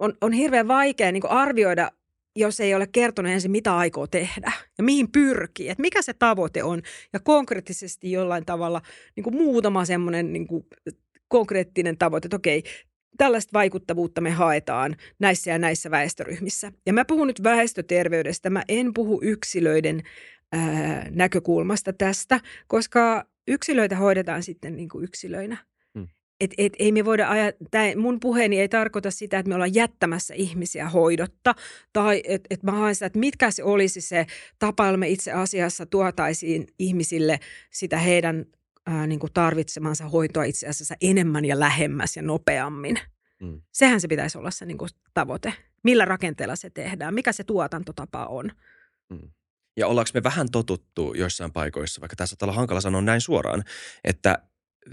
[0.00, 1.90] on, on hirveän vaikea niin kuin arvioida
[2.36, 6.62] jos ei ole kertonut ensin, mitä aikoo tehdä ja mihin pyrkii, että mikä se tavoite
[6.62, 6.82] on.
[7.12, 8.82] Ja konkreettisesti jollain tavalla
[9.16, 10.66] niin kuin muutama semmoinen niin kuin
[11.32, 12.62] konkreettinen tavoite, että okei,
[13.16, 16.72] tällaista vaikuttavuutta me haetaan näissä ja näissä väestöryhmissä.
[16.86, 20.02] Ja mä puhun nyt väestöterveydestä, mä en puhu yksilöiden
[20.52, 25.56] ää, näkökulmasta tästä, koska yksilöitä hoidetaan sitten niin kuin yksilöinä.
[25.94, 26.08] Hmm.
[26.40, 29.74] Et, et, ei me voida aja, tää, mun puheeni ei tarkoita sitä, että me ollaan
[29.74, 31.54] jättämässä ihmisiä hoidotta
[31.92, 34.26] tai että et mä haen sitä, että mitkä se olisi se
[34.58, 37.40] tapa, jolla me itse asiassa tuotaisiin ihmisille
[37.70, 38.46] sitä heidän
[38.86, 42.98] ää, niin kuin tarvitsemansa hoitoa itse asiassa enemmän ja lähemmäs ja nopeammin.
[43.42, 43.62] Mm.
[43.72, 45.54] Sehän se pitäisi olla se niin kuin tavoite.
[45.84, 48.50] Millä rakenteella se tehdään, mikä se tuotantotapa on.
[49.10, 49.30] Mm.
[49.76, 53.64] Ja ollaanko me vähän totuttu joissain paikoissa, vaikka tässä on hankala sanoa näin suoraan,
[54.04, 54.38] että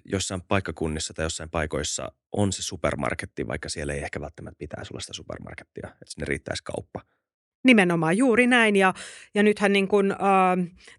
[0.05, 4.99] jossain paikkakunnissa tai jossain paikoissa on se supermarketti, vaikka siellä ei ehkä välttämättä pitäisi olla
[4.99, 7.01] sitä supermarkettia, että sinne riittäisi kauppa.
[7.63, 8.75] Nimenomaan juuri näin.
[8.75, 8.93] Ja,
[9.35, 10.17] ja nythän niin kuin, äh,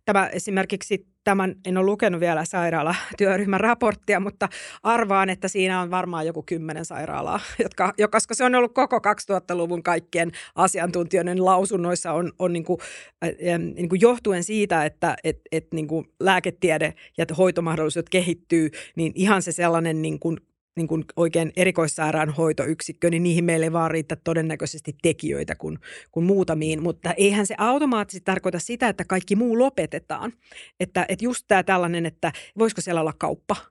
[0.04, 4.48] tämä esimerkiksi tämän, en ole lukenut vielä sairaalatyöryhmän raporttia, mutta
[4.82, 9.82] arvaan, että siinä on varmaan joku kymmenen sairaalaa, jotka, koska se on ollut koko 2000-luvun
[9.82, 12.80] kaikkien asiantuntijoiden lausunnoissa on, on niin kuin,
[13.24, 19.12] äh, niin kuin johtuen siitä, että et, et niin kuin lääketiede ja hoitomahdollisuudet kehittyy, niin
[19.14, 20.40] ihan se sellainen niin kuin
[20.76, 25.78] niin kuin oikein erikoissairaanhoitoyksikkö, niin niihin meille ei vaan riitä todennäköisesti tekijöitä kuin,
[26.12, 26.82] kuin muutamiin.
[26.82, 30.32] Mutta eihän se automaattisesti tarkoita sitä, että kaikki muu lopetetaan.
[30.80, 33.56] Että, että just tämä tällainen, että voisiko siellä olla kauppa–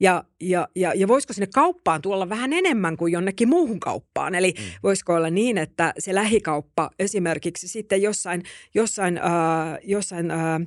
[0.00, 4.34] ja, ja, ja, ja voisiko sinne kauppaan tuolla vähän enemmän kuin jonnekin muuhun kauppaan?
[4.34, 4.64] Eli mm.
[4.82, 8.42] voisiko olla niin, että se lähikauppa esimerkiksi sitten jossain,
[8.74, 10.60] jossain, äh, jossain äh,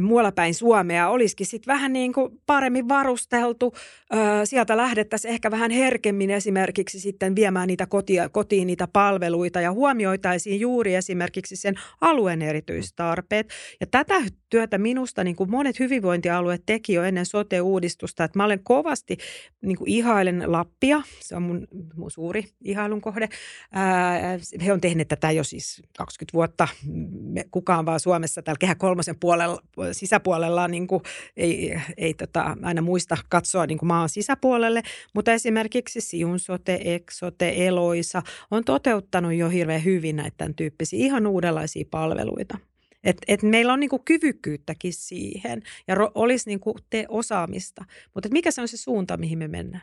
[0.00, 3.74] muualla päin Suomea olisikin sitten vähän niin kuin paremmin varusteltu.
[4.14, 9.72] Äh, sieltä lähdettäisiin ehkä vähän herkemmin esimerkiksi sitten viemään niitä kotia, kotiin niitä palveluita ja
[9.72, 13.48] huomioitaisiin juuri esimerkiksi sen alueen erityistarpeet.
[13.80, 14.14] Ja tätä
[14.50, 19.16] työtä minusta niin kuin monet hyvinvointialueet teki jo ennen sote-uudistusta, että mä olen kovasti
[19.62, 23.28] niin kuin ihailen Lappia, se on mun, mun suuri ihailun kohde.
[23.72, 26.68] Ää, he on tehneet tätä jo siis 20 vuotta,
[27.10, 29.60] Me, kukaan vaan Suomessa täällä kehä kolmosen puolella,
[29.92, 31.02] sisäpuolella niin kuin
[31.36, 34.82] ei, ei tota, aina muista katsoa niin kuin maan sisäpuolelle,
[35.14, 41.26] mutta esimerkiksi Siun sote, Exote, Eloisa on toteuttanut jo hirveän hyvin näitä tämän tyyppisiä ihan
[41.26, 42.58] uudenlaisia palveluita.
[43.04, 47.84] Et, et meillä on niinku kyvykkyyttäkin siihen ja ro, olisi niinku te osaamista.
[48.14, 49.82] Mutta mikä se on se suunta, mihin me mennään?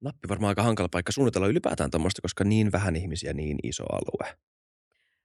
[0.00, 4.36] Nappi varmaan aika hankala paikka suunnitella ylipäätään tuommoista, koska niin vähän ihmisiä, niin iso alue.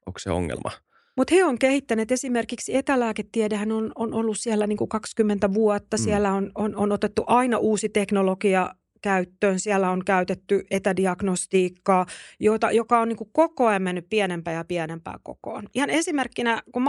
[0.06, 0.72] Onko se ongelma?
[1.18, 5.98] Mutta he on kehittäneet esimerkiksi etälääketiedehän on, on ollut siellä niin kuin 20 vuotta.
[5.98, 6.04] Mm.
[6.04, 9.60] Siellä on, on, on otettu aina uusi teknologia käyttöön.
[9.60, 12.06] Siellä on käytetty etädiagnostiikkaa,
[12.40, 15.64] jota, joka on niin kuin koko ajan mennyt pienempää ja pienempää kokoon.
[15.76, 16.82] Ihan esimerkkinä, kun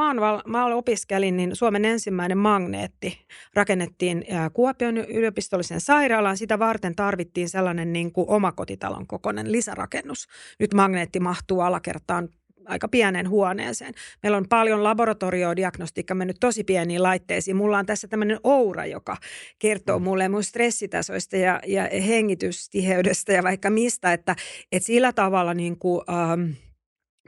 [0.46, 3.18] mä opiskelin, niin Suomen ensimmäinen magneetti
[3.54, 6.36] rakennettiin Kuopion yliopistollisen sairaalaan.
[6.36, 10.26] Sitä varten tarvittiin sellainen niin kuin omakotitalon kokoinen lisärakennus.
[10.60, 12.28] Nyt magneetti mahtuu alakertaan
[12.66, 13.94] aika pieneen huoneeseen.
[14.22, 17.56] Meillä on paljon laboratoriodiagnostiikka mennyt tosi pieniin laitteisiin.
[17.56, 19.16] Mulla on tässä tämmöinen oura, joka
[19.58, 20.04] kertoo mm.
[20.04, 24.36] mulle mun stressitasoista ja, ja hengitystiheydestä ja vaikka mistä, että,
[24.72, 26.50] että sillä tavalla niin kuin, ähm,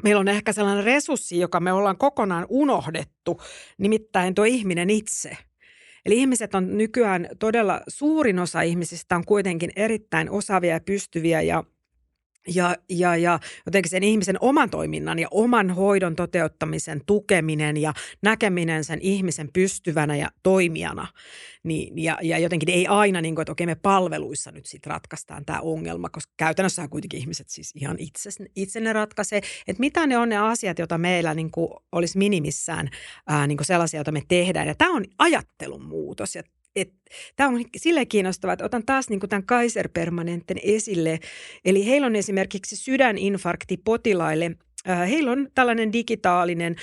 [0.03, 3.40] meillä on ehkä sellainen resurssi, joka me ollaan kokonaan unohdettu,
[3.79, 5.37] nimittäin tuo ihminen itse.
[6.07, 11.64] Eli ihmiset on nykyään todella, suurin osa ihmisistä on kuitenkin erittäin osaavia ja pystyviä ja–
[12.55, 18.85] ja, ja, ja jotenkin sen ihmisen oman toiminnan ja oman hoidon toteuttamisen tukeminen ja näkeminen
[18.85, 21.07] sen ihmisen pystyvänä ja toimijana.
[21.63, 25.45] Niin, ja, ja jotenkin ei aina niin kuin, että okei me palveluissa nyt sitten ratkaistaan
[25.45, 29.41] tämä ongelma, koska käytännössä kuitenkin ihmiset siis ihan itse, itse ne ratkaisee.
[29.67, 32.89] Että mitä ne on ne asiat, joita meillä niin kuin olisi minimissään
[33.27, 34.69] ää, niin kuin sellaisia, joita me tehdään.
[34.69, 36.43] Ja tämä on ajattelun muutos ja
[37.37, 41.18] Tämä on sille kiinnostavaa, että otan taas niin tämän Kaiser-permanenten esille.
[41.64, 44.57] Eli heillä on esimerkiksi sydäninfarkti potilaille
[45.09, 46.76] Heillä on tällainen digitaalinen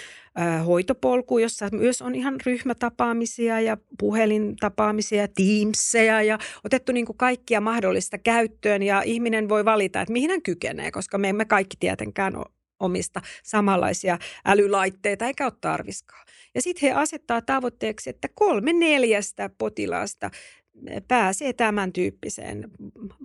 [0.65, 7.61] hoitopolku, jossa myös on ihan ryhmätapaamisia ja puhelintapaamisia ja Teamseja ja otettu niin kuin kaikkia
[7.61, 12.33] mahdollista käyttöön ja ihminen voi valita, että mihin hän kykenee, koska me emme kaikki tietenkään
[12.79, 16.25] omista samanlaisia älylaitteita eikä ole tarviskaan.
[16.55, 20.31] Ja sitten he asettaa tavoitteeksi, että kolme neljästä potilaasta
[21.07, 22.71] pääsee tämän tyyppiseen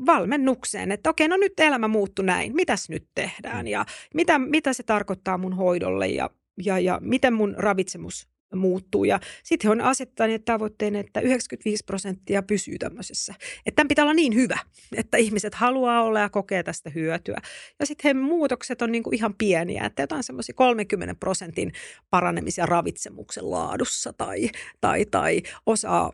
[0.06, 4.82] valmennukseen, että okei, no nyt elämä muuttui näin, mitäs nyt tehdään ja mitä, mitä se
[4.82, 6.30] tarkoittaa mun hoidolle ja,
[6.64, 9.04] ja, ja miten mun ravitsemus muuttuu.
[9.04, 13.34] Ja sitten he on asettaneet tavoitteen, että 95 prosenttia pysyy tämmöisessä.
[13.66, 14.58] Että tämän pitää olla niin hyvä,
[14.96, 17.40] että ihmiset haluaa olla ja kokee tästä hyötyä.
[17.80, 21.72] Ja sitten he muutokset on niinku ihan pieniä, että jotain semmoisia 30 prosentin
[22.10, 26.12] paranemisia ravitsemuksen laadussa tai, tai, tai osaa,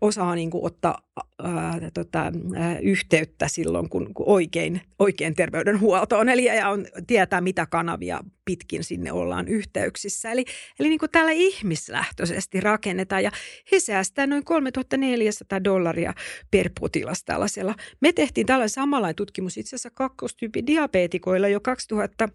[0.00, 1.05] osaa niinku ottaa
[1.42, 6.28] ää, tota, ää, yhteyttä silloin, kun, kun oikein, oikein terveydenhuoltoon.
[6.28, 10.30] Eli ja on, tietää, mitä kanavia pitkin sinne ollaan yhteyksissä.
[10.30, 10.44] Eli,
[10.80, 13.30] eli niin kuin täällä ihmislähtöisesti rakennetaan ja
[13.72, 16.14] he säästää noin 3400 dollaria
[16.50, 17.74] per potilas tällaisella.
[18.00, 22.28] Me tehtiin tällainen samanlainen tutkimus itse asiassa kakkostyyppi diabeetikoilla jo 2000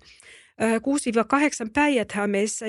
[0.62, 2.14] 6-8 päijät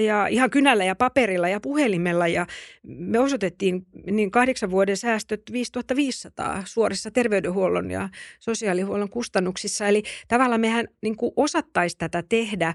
[0.05, 2.47] ja ihan kynällä ja paperilla ja puhelimella ja
[2.83, 8.09] me osoitettiin niin kahdeksan vuoden säästöt 5500 suorissa terveydenhuollon ja
[8.41, 9.89] sosiaalihuollon kustannuksissa.
[9.89, 12.75] Eli tavallaan mehän niin kuin osattaisi tätä tehdä,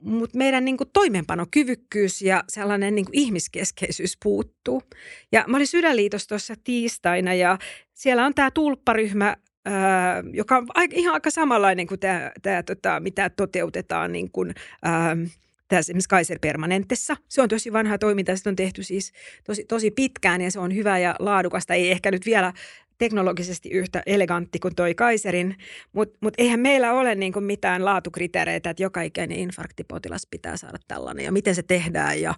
[0.00, 4.82] mutta meidän niin kuin toimeenpanokyvykkyys ja sellainen niin kuin ihmiskeskeisyys puuttuu.
[5.32, 7.58] Ja mä olin Sydänliitossa tuossa tiistaina ja
[7.94, 9.36] siellä on tämä tulpparyhmä
[10.32, 15.16] joka on ihan aika samanlainen kuin tämä, tämä tota, mitä toteutetaan niin kuin, ää,
[15.68, 17.16] tässä esimerkiksi Kaiser Permanentessa.
[17.28, 19.12] Se on tosi vanha toiminta, sitä on tehty siis
[19.44, 21.74] tosi, tosi pitkään ja se on hyvä ja laadukasta.
[21.74, 22.52] Ei ehkä nyt vielä
[22.98, 25.56] teknologisesti yhtä elegantti kuin toi Kaiserin,
[25.92, 30.78] mutta mut eihän meillä ole niin kuin mitään laatukriteereitä, että joka ikäinen infarktipotilas pitää saada
[30.88, 32.34] tällainen ja miten se tehdään ja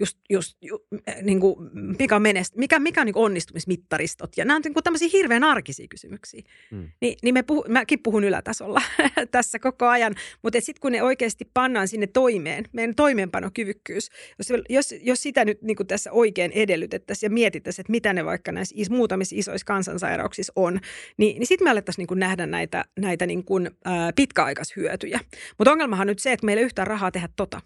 [0.00, 0.86] just, just ju,
[1.22, 1.56] niin kuin
[1.98, 5.86] mikä menest, mikä, mikä on niin onnistumismittaristot ja nämä on niin kuin tämmöisiä hirveän arkisia
[5.88, 6.42] kysymyksiä.
[6.70, 6.88] Hmm.
[7.00, 8.82] Ni, niin me puhu, mäkin puhun ylätasolla
[9.30, 14.94] tässä koko ajan, mutta sitten kun ne oikeasti pannaan sinne toimeen, meidän toimeenpanokyvykkyys, jos, jos,
[15.02, 18.74] jos sitä nyt niin kuin tässä oikein edellytettäisiin ja mietittäisiin, että mitä ne vaikka näissä
[18.90, 20.80] muutamissa isoissa kansan kansansairauksissa on,
[21.16, 25.20] niin, niin sitten me alettaisiin niin nähdä näitä, näitä niin kuin, ää, pitkäaikaishyötyjä.
[25.58, 27.60] Mutta ongelmahan on nyt se, että meillä ei yhtään rahaa tehdä tota,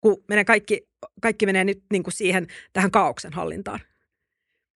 [0.00, 0.88] kun meidän kaikki,
[1.22, 3.80] kaikki menee nyt niin kuin siihen tähän kaauksen hallintaan.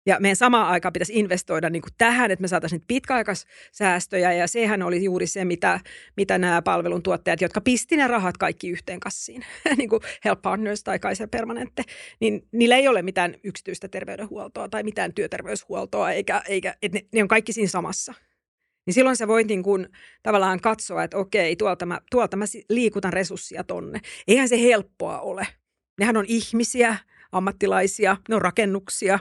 [0.06, 4.32] Ja meidän samaan aikaan pitäisi investoida niin kuin tähän, että me saataisiin pitkäaikaissäästöjä.
[4.32, 5.80] Ja sehän oli juuri se, mitä,
[6.16, 9.44] mitä nämä palveluntuottajat, jotka pisti ne rahat kaikki yhteen kassiin,
[9.76, 11.82] niin kuin Help Partners tai Kaiser Permanente,
[12.20, 17.22] niin niillä ei ole mitään yksityistä terveydenhuoltoa tai mitään työterveyshuoltoa, eikä, eikä että ne, ne
[17.22, 18.14] on kaikki siinä samassa.
[18.86, 19.88] Niin silloin sä voit niin kuin
[20.22, 24.00] tavallaan katsoa, että okei, tuolta mä, tuolta mä liikutan resurssia tonne.
[24.28, 25.46] Eihän se helppoa ole.
[25.98, 26.96] Nehän on ihmisiä,
[27.32, 29.18] ammattilaisia, ne on rakennuksia,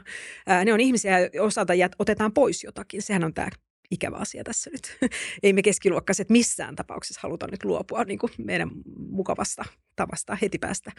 [0.47, 3.01] ää, ne on ihmisiä, osalta jät, otetaan pois jotakin.
[3.01, 3.49] Sehän on tämä
[3.91, 4.97] ikävä asia tässä nyt.
[5.43, 8.69] Ei me keskiluokkaiset missään tapauksessa haluta nyt luopua niin kuin meidän
[9.09, 9.65] mukavasta
[9.95, 10.91] tavasta heti päästä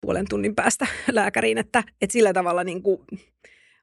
[0.00, 3.00] puolen tunnin päästä lääkäriin, että, että sillä tavalla niin kuin,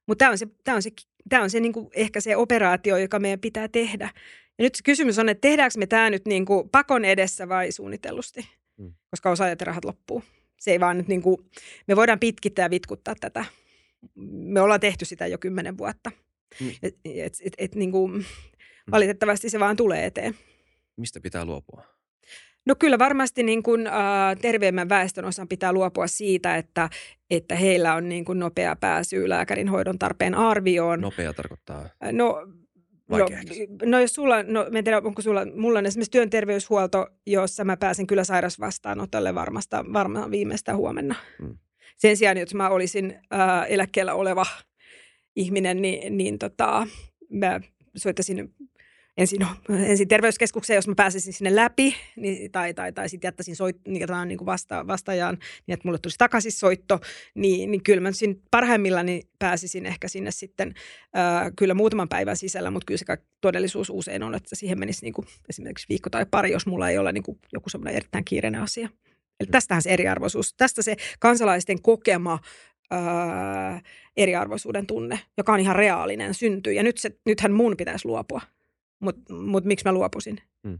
[0.07, 0.89] mutta tämä on se, tämä on se,
[1.29, 4.09] tämä on se niin kuin ehkä se operaatio, joka meidän pitää tehdä.
[4.57, 7.71] Ja nyt se kysymys on, että tehdäänkö me tämä nyt niin kuin pakon edessä vai
[7.71, 8.47] suunnitellusti,
[8.77, 8.93] hmm.
[9.11, 10.23] koska osaajat rahat loppuu.
[10.59, 11.37] Se ei vaan nyt niin kuin,
[11.87, 13.45] me voidaan pitkittää ja vitkuttaa tätä.
[14.31, 16.11] Me ollaan tehty sitä jo kymmenen vuotta.
[16.61, 16.69] Mm.
[16.83, 18.23] Et, et, et, et, niin kuin, mm.
[18.91, 20.35] valitettavasti se vaan tulee eteen.
[20.97, 21.83] Mistä pitää luopua?
[22.65, 23.93] No kyllä varmasti niin kuin, äh,
[24.41, 26.89] terveemmän väestön osan pitää luopua siitä, että,
[27.29, 31.01] että heillä on niin kuin nopea pääsy lääkärin hoidon tarpeen arvioon.
[31.01, 31.89] Nopea tarkoittaa?
[32.11, 32.47] No
[33.09, 33.25] No,
[33.85, 37.77] no jos sulla, no en tiedä onko sulla, mulla on esimerkiksi työn terveyshuolto, jossa mä
[37.77, 41.15] pääsen kyllä sairasvastaanotolle varmasta, varmaan viimeistä huomenna.
[41.39, 41.57] Hmm.
[41.97, 44.45] Sen sijaan, jos mä olisin ää, eläkkeellä oleva
[45.35, 46.87] ihminen, niin, niin tota,
[47.29, 47.61] mä
[47.95, 48.53] soittaisin
[49.17, 53.75] ensin, ensin terveyskeskukseen, jos mä pääsisin sinne läpi, niin, tai, tai, tai sitten jättäisin soit,
[53.87, 56.99] niin, niin kuin vasta, vastaajaan, niin että mulle tulisi takaisin soitto,
[57.35, 60.73] niin, niin kyllä mä siinä parhaimmillani pääsisin ehkä sinne sitten
[61.13, 63.05] ää, kyllä muutaman päivän sisällä, mutta kyllä se
[63.41, 66.97] todellisuus usein on, että siihen menisi niin kuin esimerkiksi viikko tai pari, jos mulla ei
[66.97, 68.89] ole niin kuin joku semmoinen erittäin kiireinen asia.
[69.39, 72.39] Eli tästähän se eriarvoisuus, tästä se kansalaisten kokema
[72.93, 72.99] öö,
[74.17, 76.73] eriarvoisuuden tunne, joka on ihan reaalinen, syntyy.
[76.73, 78.41] Ja nyt se, nythän mun pitäisi luopua
[78.99, 80.41] mutta mut miksi mä luopusin?
[80.67, 80.79] Hmm.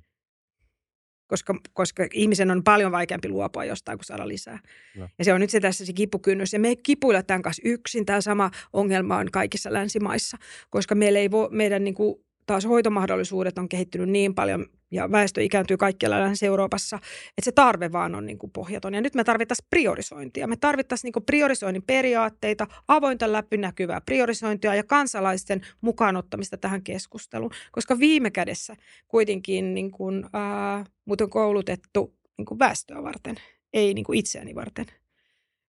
[1.28, 4.60] Koska, koska ihmisen on paljon vaikeampi luopua jostain kuin saada lisää.
[4.96, 5.10] No.
[5.18, 6.54] Ja se on nyt se tässä se kipukynnys.
[6.54, 8.06] Ja me ei kipuilla tämän kanssa yksin.
[8.06, 10.38] Tämä sama ongelma on kaikissa länsimaissa,
[10.70, 15.44] koska meillä ei vo, meidän niin kuin, taas hoitomahdollisuudet on kehittynyt niin paljon ja väestö
[15.44, 18.94] ikääntyy kaikkialla Länsi-Euroopassa, että se tarve vaan on niin kuin pohjaton.
[18.94, 20.48] Ja nyt me tarvittaisiin priorisointia.
[20.48, 27.52] Me tarvittaisiin niin priorisoinnin periaatteita, avointa läpinäkyvää priorisointia ja kansalaisten mukaanottamista tähän keskusteluun.
[27.72, 28.76] Koska viime kädessä
[29.08, 33.36] kuitenkin niin kuin, ää, mut on koulutettu niin kuin väestöä varten,
[33.74, 34.86] ei niin kuin itseäni varten.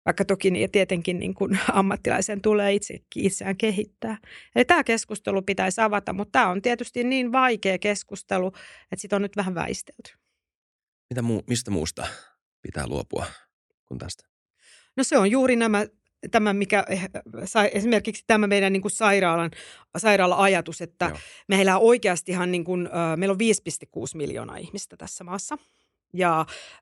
[0.09, 4.19] Vaikka toki niin, tietenkin niin kuin ammattilaisen tulee itse, itseään kehittää.
[4.57, 8.47] Eli tämä keskustelu pitäisi avata, mutta tämä on tietysti niin vaikea keskustelu,
[8.93, 10.13] että sitä on nyt vähän väistelty.
[11.11, 12.07] Mitä muu, mistä muusta
[12.63, 13.27] pitää luopua
[13.87, 14.25] kuin tästä?
[14.97, 15.87] No se on juuri nämä
[16.31, 17.09] tämä, mikä eh,
[17.73, 19.51] esimerkiksi tämä meidän niin kuin sairaalan,
[19.99, 21.19] sairaala-ajatus, että Joo.
[21.49, 25.59] meillä oikeastihan niin kuin, meillä on 5,6 miljoonaa ihmistä tässä maassa.
[26.13, 26.41] Ja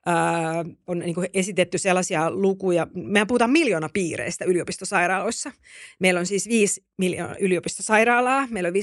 [0.08, 5.52] äh, on niin kuin esitetty sellaisia lukuja, mehän puhutaan miljoona piireistä yliopistosairaaloissa.
[5.98, 8.80] Meillä on siis viisi miljoonaa yliopistosairaalaa, meillä on 5,6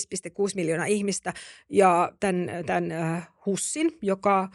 [0.56, 1.34] miljoonaa ihmistä
[1.70, 4.50] ja tämän, tämän äh, HUSSin, joka äh,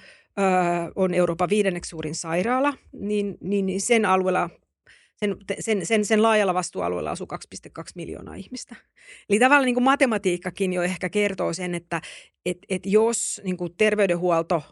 [0.97, 4.51] on Euroopan viidenneksi suurin sairaala, niin, niin sen alueella
[5.17, 7.27] sen, sen, sen, sen laajalla vastuualueella asuu
[7.79, 8.77] 2,2 miljoonaa ihmistä.
[9.31, 12.01] Eli tavallaan niin kuin matematiikkakin jo ehkä kertoo sen, että
[12.47, 14.63] et, et jos niin kuin terveydenhuolto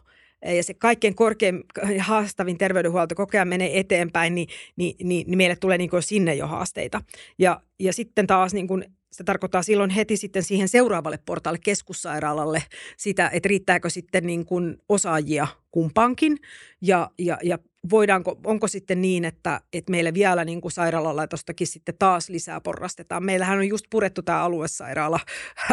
[0.53, 1.63] ja se kaikkein korkein
[1.99, 6.35] haastavin terveydenhuolto koko ajan menee eteenpäin, niin, niin, niin, niin meille tulee niin kuin sinne
[6.35, 7.01] jo haasteita.
[7.39, 12.63] Ja, ja sitten taas niin kuin se tarkoittaa silloin heti sitten siihen seuraavalle portaalle keskussairaalalle
[12.97, 16.37] sitä, että riittääkö sitten niin kuin osaajia kumpaankin
[16.81, 21.95] ja, ja, ja voidaanko, onko sitten niin, että, että meille vielä niin kuin sairaalalaitostakin sitten
[21.99, 23.23] taas lisää porrastetaan.
[23.23, 25.19] Meillähän on just purettu tämä aluesairaala,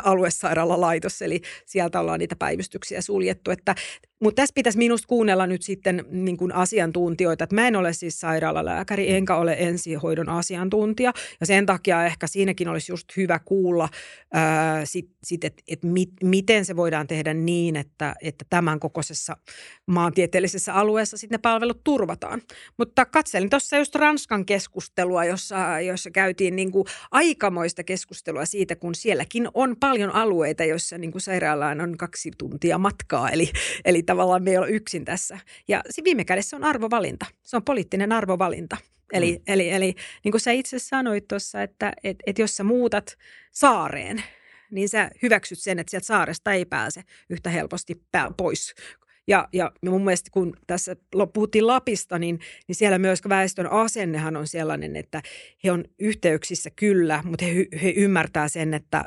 [0.04, 3.50] aluesairaalalaitos, eli sieltä ollaan niitä päivystyksiä suljettu.
[3.50, 3.74] Että,
[4.24, 8.20] mutta tässä pitäisi minusta kuunnella nyt sitten niin kuin asiantuntijoita, että mä en ole siis
[8.20, 13.88] sairaalalääkäri enkä ole ensihoidon asiantuntija ja sen takia ehkä siinäkin olisi just hyvä kuulla
[14.32, 19.36] ää, sit, sit että et mit, miten se voidaan tehdä niin, että, että tämän kokoisessa
[19.86, 22.42] maantieteellisessä alueessa sitten ne palvelut turvataan.
[22.78, 28.94] Mutta katselin tuossa just Ranskan keskustelua, jossa, jossa käytiin niin kuin aikamoista keskustelua siitä, kun
[28.94, 33.30] sielläkin on paljon alueita, joissa niin kuin sairaalaan on kaksi tuntia matkaa.
[33.30, 33.50] Eli,
[33.84, 35.38] eli tavallaan me ei ole yksin tässä.
[35.68, 37.26] Ja viime kädessä on arvovalinta.
[37.42, 38.76] Se on poliittinen arvovalinta.
[39.12, 39.42] Eli, mm.
[39.46, 39.94] eli, eli
[40.24, 43.16] niin kuin sä itse sanoit tuossa, että et, et jos sä muutat
[43.52, 44.22] saareen,
[44.70, 48.02] niin sä hyväksyt sen, että sieltä saaresta ei pääse yhtä helposti
[48.36, 48.74] pois
[49.26, 50.96] ja, ja mun mielestä kun tässä
[51.32, 55.22] puhuttiin Lapista, niin, niin siellä myös väestön asennehan on sellainen, että
[55.64, 59.04] he on yhteyksissä kyllä, mutta he, he ymmärtää sen, että,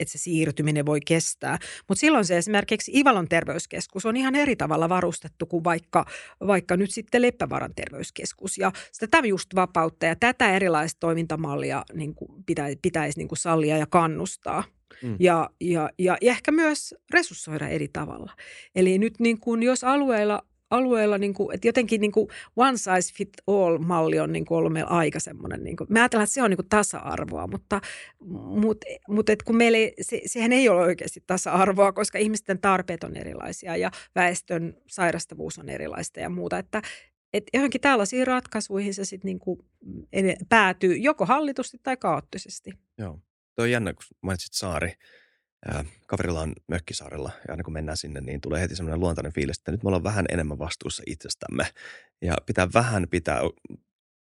[0.00, 1.58] että se siirtyminen voi kestää.
[1.88, 6.06] Mutta silloin se esimerkiksi Ivalon terveyskeskus on ihan eri tavalla varustettu kuin vaikka,
[6.46, 8.58] vaikka nyt sitten Leppävaran terveyskeskus.
[8.58, 13.78] Ja sitä just vapautta ja tätä erilaista toimintamallia niin kuin pitäisi, pitäisi niin kuin sallia
[13.78, 14.64] ja kannustaa.
[15.02, 15.16] Mm.
[15.18, 18.32] Ja, ja, ja, ja ehkä myös resurssoida eri tavalla.
[18.74, 23.14] Eli nyt niin kuin, jos alueella alueella, niin kuin, että jotenkin niin kuin one size
[23.14, 26.34] fit all malli on niin kuin ollut meillä aika semmoinen, niin kuin, me ajatellaan, että
[26.34, 27.80] se on niin kuin tasa-arvoa, mutta,
[28.56, 33.04] mutta, mutta että kun meillä ei, se, sehän ei ole oikeasti tasa-arvoa, koska ihmisten tarpeet
[33.04, 36.82] on erilaisia ja väestön sairastavuus on erilaista ja muuta, että
[37.32, 39.58] että johonkin tällaisiin ratkaisuihin se sitten niin kuin
[40.48, 42.70] päätyy joko hallitusti tai kaoottisesti.
[42.98, 43.20] Joo.
[43.56, 44.92] Tuo on jännä, kun mainitsit saari.
[45.66, 49.58] Ää, kaverilla on mökkisaarella ja aina kun mennään sinne, niin tulee heti semmoinen luontainen fiilis,
[49.58, 51.66] että nyt me ollaan vähän enemmän vastuussa itsestämme.
[52.22, 53.40] Ja pitää vähän pitää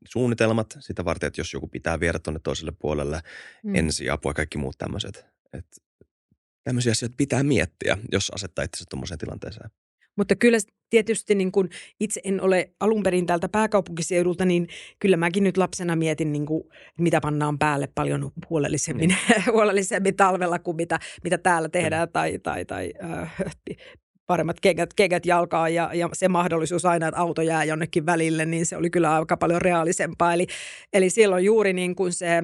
[0.08, 3.20] suunnitelmat sitä varten, että jos joku pitää viedä tuonne toiselle puolelle
[3.64, 3.74] mm.
[3.74, 5.26] ensiapua ja kaikki muut tämmöiset.
[6.64, 9.70] Tämmöisiä asioita pitää miettiä, jos asettaa itsensä tuommoiseen tilanteeseen.
[10.16, 10.58] Mutta kyllä
[10.92, 11.68] tietysti niin kuin
[12.00, 16.62] itse en ole alun perin täältä pääkaupunkiseudulta, niin kyllä mäkin nyt lapsena mietin, niin kuin,
[16.98, 19.42] mitä pannaan päälle paljon huolellisemmin, mm.
[19.52, 22.12] huolellisemmin talvella kuin mitä, mitä täällä tehdään mm.
[22.12, 23.34] tai, tai, tai äh,
[24.26, 28.66] paremmat kengät, kengät jalkaa ja, ja se mahdollisuus aina, että auto jää jonnekin välille, niin
[28.66, 30.34] se oli kyllä aika paljon reaalisempaa.
[30.34, 30.46] Eli,
[30.92, 32.42] eli silloin juuri niin kuin se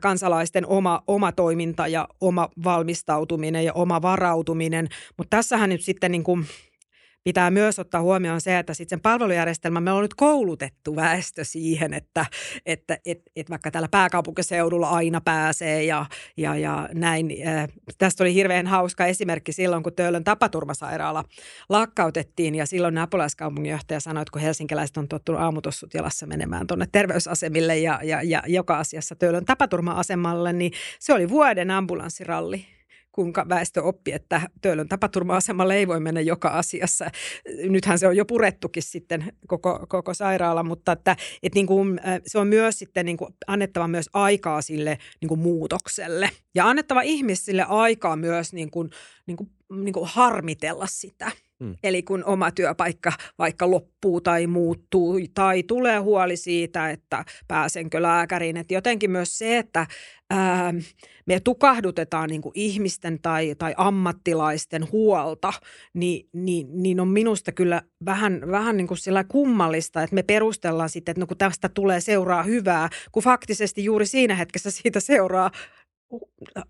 [0.00, 4.88] kansalaisten oma, oma toiminta ja oma valmistautuminen ja oma varautuminen.
[5.18, 6.46] Mutta tässähän nyt sitten niin kuin–
[7.24, 11.94] pitää myös ottaa huomioon se, että sitten sen palvelujärjestelmä, me on nyt koulutettu väestö siihen,
[11.94, 12.26] että,
[12.66, 16.06] että et, et vaikka täällä pääkaupunkiseudulla aina pääsee ja,
[16.36, 17.28] ja, ja näin.
[17.98, 21.24] Tästä oli hirveän hauska esimerkki silloin, kun Töölön tapaturmasairaala
[21.68, 27.78] lakkautettiin ja silloin apulaiskaupunginjohtaja sanoi, että kun helsinkiläiset on tottunut aamutossut jalassa menemään tuonne terveysasemille
[27.78, 32.66] ja, ja, ja joka asiassa Töölön tapaturma-asemalle, niin se oli vuoden ambulanssiralli
[33.14, 37.10] kuinka väestö oppi, että Töölön tapaturma-asemalle ei voi mennä joka asiassa.
[37.68, 42.38] Nythän se on jo purettukin sitten koko, koko sairaala, mutta että, että niin kuin, se
[42.38, 47.64] on myös sitten niin kuin annettava myös aikaa sille niin kuin muutokselle ja annettava ihmisille
[47.68, 48.90] aikaa myös niin kuin,
[49.26, 51.32] niin kuin, niin kuin harmitella sitä.
[51.64, 51.74] Hmm.
[51.82, 58.56] Eli kun oma työpaikka vaikka loppuu tai muuttuu tai tulee huoli siitä, että pääsenkö lääkäriin.
[58.56, 59.86] Että jotenkin myös se, että
[60.30, 60.74] ää,
[61.26, 65.52] me tukahdutetaan niin ihmisten tai, tai ammattilaisten huolta,
[65.94, 71.12] niin, niin, niin on minusta kyllä vähän, vähän niin sillä kummallista, että me perustellaan sitten,
[71.12, 75.50] että no kun tästä tulee seuraa hyvää, kun faktisesti juuri siinä hetkessä siitä seuraa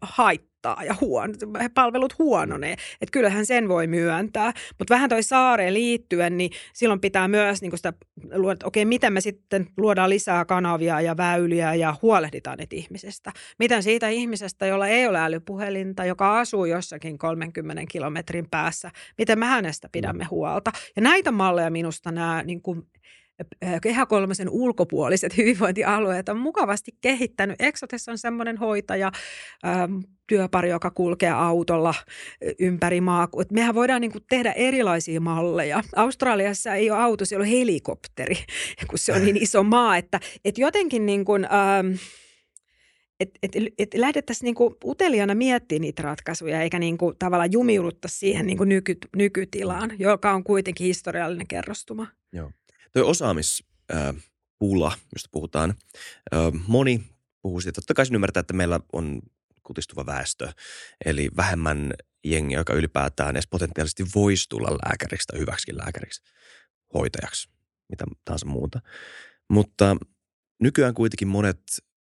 [0.01, 1.35] haittaa ja huon,
[1.75, 2.73] palvelut huononee.
[2.73, 4.53] Että kyllähän sen voi myöntää.
[4.79, 7.93] Mutta vähän toi saareen liittyen, niin silloin pitää myös niin sitä
[8.35, 13.33] luoda, että okei, miten me sitten luodaan lisää kanavia ja väyliä ja huolehditaan niitä ihmisestä.
[13.59, 19.47] Miten siitä ihmisestä, jolla ei ole älypuhelinta, joka asuu jossakin 30 kilometrin päässä, miten me
[19.47, 20.73] hänestä pidämme huolta.
[20.97, 22.87] Ja näitä malleja minusta nämä niin kuin
[23.83, 27.57] Kehä kolmosen ulkopuoliset hyvinvointialueet on mukavasti kehittänyt.
[27.61, 29.13] Exotes on semmoinen hoitaja,
[30.27, 31.95] työpari, joka kulkee autolla
[32.59, 33.29] ympäri maa.
[33.53, 35.83] Mehän voidaan niin kuin tehdä erilaisia malleja.
[35.97, 38.35] Australiassa ei ole auto, siellä on helikopteri,
[38.91, 41.95] kun se on niin iso maa, että, että jotenkin niin kuin, ähm,
[43.21, 43.31] et,
[43.79, 49.91] et lähdettäisiin niinku uteliaana miettimään niitä ratkaisuja, eikä niinku tavallaan jumiuduttaisi siihen niinku nyky, nykytilaan,
[49.99, 52.07] joka on kuitenkin historiallinen kerrostuma.
[52.33, 52.51] Joo.
[52.95, 55.75] Tuo osaamispula, josta puhutaan,
[56.67, 57.05] moni
[57.43, 57.81] puhuu siitä.
[57.81, 59.23] Totta kai ymmärtää, että meillä on
[59.63, 60.53] kutistuva väestö,
[61.05, 61.93] eli vähemmän
[62.25, 66.23] jengiä, joka ylipäätään edes potentiaalisesti voisi tulla lääkäriksi tai hyväksi lääkäriksi,
[66.95, 67.49] hoitajaksi,
[67.89, 68.81] mitä tahansa muuta.
[69.51, 69.97] Mutta
[70.61, 71.63] nykyään kuitenkin monet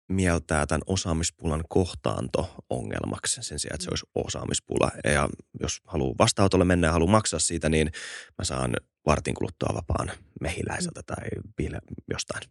[0.09, 4.91] mieltää tämän osaamispulan kohtaanto-ongelmaksi sen sijaan, että se olisi osaamispula.
[5.05, 5.29] Ja
[5.61, 7.91] jos haluaa vastaanotolle mennä ja haluaa maksaa siitä, niin
[8.39, 11.79] mä saan vartin kuluttua vapaan mehiläiseltä tai piile,
[12.11, 12.43] jostain.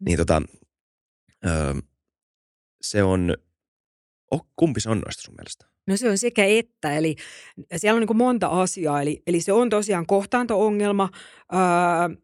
[0.00, 0.42] Niin tota,
[2.82, 3.34] se on,
[4.30, 5.66] oh, kumpi se on noista sun mielestä?
[5.86, 7.16] No se on sekä että, eli
[7.76, 11.10] siellä on niin monta asiaa, eli, eli se on tosiaan kohtaanto-ongelma,
[11.54, 12.16] öö,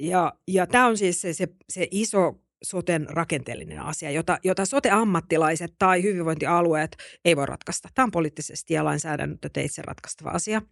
[0.00, 5.74] ja, ja tämä on siis se, se, se iso soten rakenteellinen asia, jota, jota sote-ammattilaiset
[5.78, 7.88] tai hyvinvointialueet ei voi ratkaista.
[7.94, 10.62] Tämä on poliittisesti ja lainsäädäntöteitse ratkaistava asia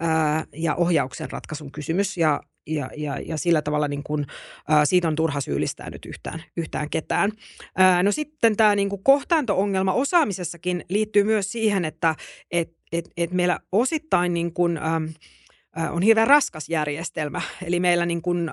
[0.00, 4.26] ää, ja ohjauksen ratkaisun kysymys ja, ja, ja, ja sillä tavalla niin kuin,
[4.68, 7.32] ää, siitä on turha syyllistää nyt yhtään, yhtään ketään.
[7.76, 12.14] Ää, no sitten tämä niin kohtaanto-ongelma osaamisessakin liittyy myös siihen, että
[12.50, 15.00] et, et, et meillä osittain niin kuin, ää,
[15.90, 17.40] on hirveän raskas järjestelmä.
[17.62, 18.50] Eli meillä niin kun,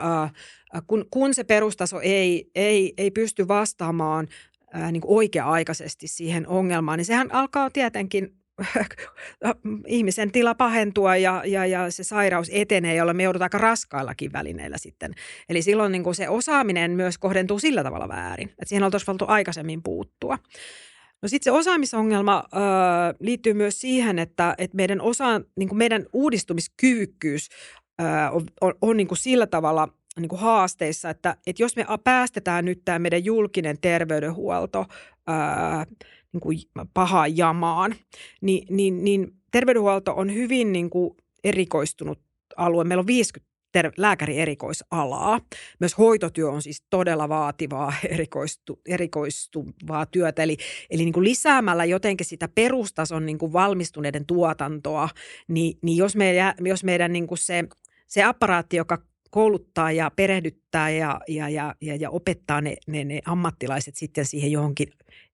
[0.88, 4.28] kun, kun se perustaso ei, ei, ei pysty vastaamaan
[4.92, 8.40] niin oikea-aikaisesti siihen ongelmaan, niin sehän alkaa tietenkin
[9.88, 14.78] ihmisen tila pahentua ja, ja, ja se sairaus etenee, jolla me joudutaan aika raskaillakin välineillä
[14.78, 15.14] sitten.
[15.50, 19.84] Eli silloin niin se osaaminen myös kohdentuu sillä tavalla väärin, että siihen oltaisiin voitu aikaisemmin
[19.84, 20.40] puuttua.
[21.22, 22.58] No sitten se osaamisongelma ö,
[23.20, 27.50] liittyy myös siihen, että, että meidän, osa, niin meidän uudistumiskyvykkyys
[28.02, 29.90] ö, on, on, on niin kuin sillä tavalla
[30.20, 34.86] niin kuin haasteissa, että, että jos me päästetään nyt tämä meidän julkinen terveydenhuolto
[35.30, 35.34] ö,
[36.34, 36.58] niin kuin
[36.94, 37.96] pahaan jamaan,
[38.42, 42.20] niin, niin, niin terveydenhuolto on hyvin niin kuin erikoistunut
[42.58, 42.84] alue.
[42.84, 45.40] Meillä on 50 ter- lääkärierikoisalaa.
[45.80, 50.44] Myös hoitotyö on siis todella vaativaa erikoistu, erikoistuvaa työtä.
[50.44, 50.58] Eli,
[50.90, 55.10] eli niin kuin lisäämällä jotenkin sitä perustason niin kuin valmistuneiden tuotantoa,
[55.48, 57.64] niin, niin jos, meidän, jos meidän niin kuin se,
[58.08, 58.98] se apparaatti, joka
[59.32, 64.52] kouluttaa ja perehdyttää ja, ja, ja, ja, ja opettaa ne, ne, ne ammattilaiset sitten siihen
[64.52, 64.88] johonkin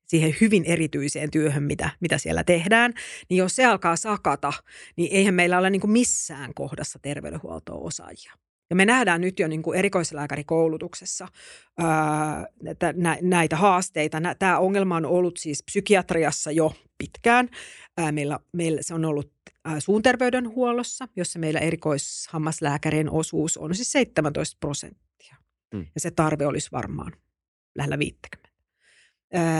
[0.06, 2.94] siihen hyvin erityiseen työhön, mitä, mitä siellä tehdään,
[3.30, 4.54] niin jos se alkaa sakata,
[4.96, 8.34] niin eihän meillä ole niin kuin missään kohdassa terveydenhuoltoa osaajia.
[8.70, 11.28] Ja me nähdään nyt jo niin kuin erikoislääkärikoulutuksessa
[11.78, 12.46] ää,
[13.22, 14.18] näitä haasteita.
[14.40, 17.50] Tämä ongelma on ollut siis psykiatriassa jo pitkään.
[17.98, 19.32] Ää, meillä, meillä se on ollut
[19.66, 25.36] ää, suunterveydenhuollossa, jossa meillä erikoishammaslääkärien osuus on siis 17 prosenttia.
[25.76, 25.86] Hmm.
[25.96, 27.12] Ja se tarve olisi varmaan
[27.76, 28.45] lähellä 50.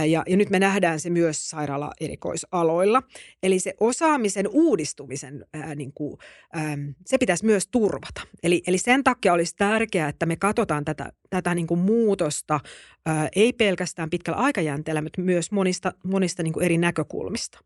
[0.10, 3.04] Ja, ja nyt me nähdään se myös sairaala-erikoisaloilla.
[3.44, 6.18] Eli se osaamisen uudistumisen, ää, niin kuin,
[6.54, 8.22] ää, se pitäisi myös turvata.
[8.44, 12.60] Eli, eli sen takia olisi tärkeää, että me katsotaan tätä, tätä niin kuin muutosta
[13.06, 17.60] ää, ei pelkästään pitkällä aikajänteellä, mutta myös monista, monista niin kuin eri näkökulmista.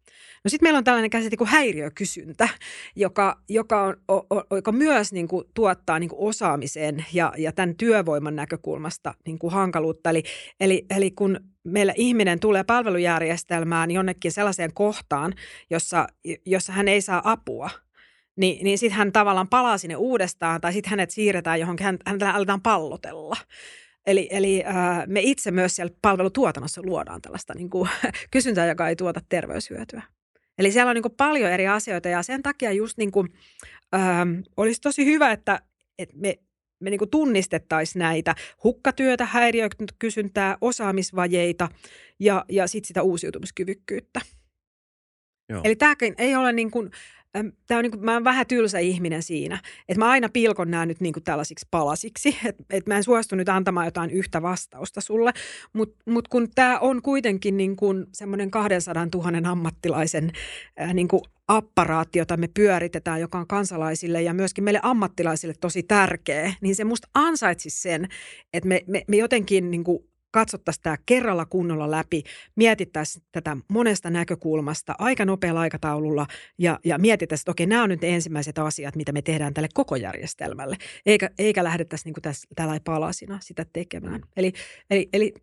[0.43, 2.50] No sitten meillä on tällainen käsite kuin häiriökysyntä,
[2.95, 7.52] joka, joka, on, o, o, joka myös niin kuin tuottaa niin kuin osaamiseen ja, ja
[7.52, 10.10] tämän työvoiman näkökulmasta niin kuin hankaluutta.
[10.10, 10.24] Eli,
[10.60, 15.34] eli, eli kun meillä ihminen tulee palvelujärjestelmään jonnekin sellaiseen kohtaan,
[15.70, 16.07] jossa,
[16.45, 17.70] jossa hän ei saa apua,
[18.36, 22.32] niin, niin sitten hän tavallaan palaa sinne uudestaan tai sitten hänet siirretään johonkin, hän, häntä
[22.32, 23.38] aletaan pallotella.
[24.05, 27.89] Eli, eli äh, me itse myös siellä palvelutuotannossa luodaan tällaista niin kuin,
[28.32, 30.03] kysyntää, joka ei tuota terveyshyötyä.
[30.57, 33.28] Eli siellä on niin kuin paljon eri asioita ja sen takia just niin kuin,
[33.95, 35.62] ähm, olisi tosi hyvä, että,
[35.99, 36.36] että me,
[36.80, 41.69] me niin kuin tunnistettaisiin näitä hukkatyötä, häiriökysyntää, osaamisvajeita
[42.19, 44.21] ja, ja sitten sitä uusiutumiskyvykkyyttä.
[45.49, 45.61] Joo.
[45.63, 46.91] Eli tämäkin ei ole niin kuin,
[47.32, 49.59] Tämä on niin kuin, mä oon vähän tylsä ihminen siinä,
[49.89, 53.36] että mä aina pilkon nämä nyt niin kuin tällaisiksi palasiksi, että et mä en suostu
[53.36, 55.34] nyt antamaan jotain yhtä vastausta sulle,
[55.73, 60.32] mutta mut kun tämä on kuitenkin niin kuin semmoinen 200 000 ammattilaisen
[60.77, 65.84] ää, niin kuin apparaatti, jota me pyöritetään, joka on kansalaisille ja myöskin meille ammattilaisille tosi
[65.84, 68.07] tärkeä, niin se musta ansaitsisi sen,
[68.53, 72.23] että me, me, me jotenkin niin kuin katsottaisiin tämä kerralla kunnolla läpi,
[72.55, 76.27] mietittäisiin tätä monesta näkökulmasta aika nopealla aikataululla
[76.57, 79.95] ja, ja mietittäisiin, että okei, nämä on nyt ensimmäiset asiat, mitä me tehdään tälle koko
[79.95, 84.21] järjestelmälle, eikä, eikä lähdettäisi niin kuin tässä, tällä palasina sitä tekemään.
[84.38, 84.53] Eli,
[84.89, 85.34] eli, eli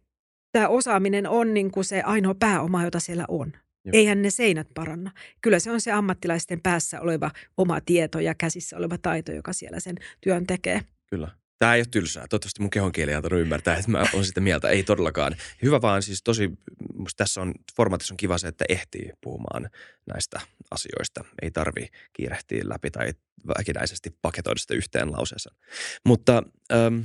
[0.53, 3.53] tämä osaaminen on niin kuin se ainoa pääoma, jota siellä on.
[3.84, 3.91] Joo.
[3.93, 5.11] Eihän ne seinät paranna.
[5.43, 9.80] Kyllä se on se ammattilaisten päässä oleva oma tieto ja käsissä oleva taito, joka siellä
[9.80, 10.80] sen työn tekee.
[11.11, 11.28] Kyllä.
[11.59, 12.27] Tämä ei ole tylsää.
[12.29, 14.69] Toivottavasti mun kehon kieli antanut ymmärtää, että mä olen sitä mieltä.
[14.69, 15.37] Ei todellakaan.
[15.63, 16.51] Hyvä vaan siis tosi,
[16.95, 19.71] musta tässä on, formaatissa on kiva se, että ehtii puhumaan
[20.07, 20.41] näistä
[20.71, 21.25] asioista.
[21.43, 23.13] Ei tarvi kiirehtiä läpi tai
[23.59, 25.57] väkinäisesti paketoida sitä yhteen lauseeseen.
[26.05, 26.43] Mutta
[26.73, 27.01] ähm,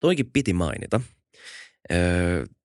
[0.00, 1.00] toikin piti mainita–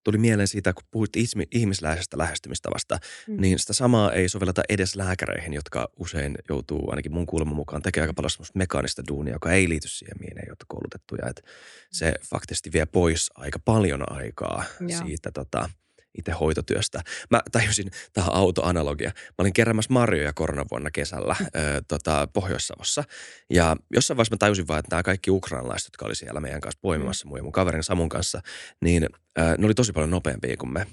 [0.03, 1.11] tuli mieleen siitä, kun puhuit
[1.51, 3.41] ihmisläisestä lähestymistavasta, mm.
[3.41, 8.05] niin sitä samaa ei sovelleta edes lääkäreihin, jotka usein joutuu ainakin mun kuuleman mukaan tekemään
[8.05, 11.30] aika paljon semmoista mekaanista duunia, joka ei liity siihen, mihin ei ole koulutettuja.
[11.30, 11.41] Että
[11.91, 14.97] se faktisesti vie pois aika paljon aikaa ja.
[14.97, 15.70] siitä tota,
[16.18, 17.01] itse hoitotyöstä.
[17.32, 19.09] Mä tajusin tähän autoanalogia.
[19.09, 21.45] Mä olin keräämässä marjoja koronavuonna kesällä mm.
[21.45, 23.03] ö, tota, Pohjois-Savossa.
[23.49, 26.80] Ja jossain vaiheessa mä tajusin vaan, että nämä kaikki ukrainalaiset, jotka oli siellä meidän kanssa
[26.82, 27.30] poimimassa, mm.
[27.30, 28.41] mun ja mun kaverin Samun kanssa,
[28.82, 29.03] niin
[29.39, 30.88] ö, ne oli tosi paljon nopeampia kuin me.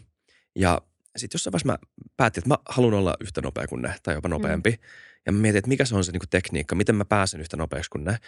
[0.57, 0.81] Ja
[1.17, 1.79] sitten jossain vaiheessa mä
[2.17, 4.71] päätin, että mä haluan olla yhtä nopea kuin ne, tai jopa nopeampi.
[4.71, 4.79] Mm.
[5.27, 7.57] Ja mä mietin, että mikä se on se niin kuin tekniikka, miten mä pääsen yhtä
[7.57, 8.19] nopeaksi kuin ne.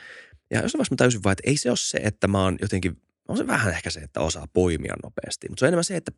[0.51, 3.03] Ja jossain vaiheessa mä tajusin vaan, että ei se ole se, että mä oon jotenkin,
[3.28, 5.49] on se vähän ehkä se, että osaa poimia nopeasti.
[5.49, 6.12] Mutta se on enemmän se, että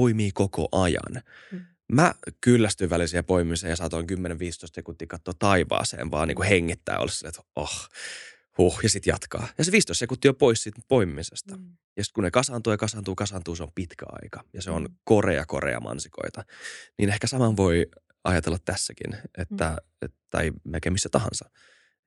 [0.00, 1.22] poimii koko ajan.
[1.52, 1.60] Mm.
[1.92, 4.14] Mä kyllästyin välisiä poimiseen ja saatoin 10-15
[4.74, 7.88] sekuntia katsoa taivaaseen, vaan niin kuin hengittää olla silleen, että oh,
[8.58, 9.48] huh, ja sitten jatkaa.
[9.58, 11.56] Ja se 15 sekuntia on pois siitä poimimisesta.
[11.56, 11.76] Mm.
[11.96, 14.44] Ja sitten kun ne kasaantuu ja kasaantuu, kasaantuu, se on pitkä aika.
[14.52, 14.94] Ja se on mm.
[15.04, 16.44] korea, korea mansikoita.
[16.98, 17.86] Niin ehkä saman voi
[18.24, 19.76] ajatella tässäkin, että, mm.
[20.02, 21.50] että tai melkein missä tahansa.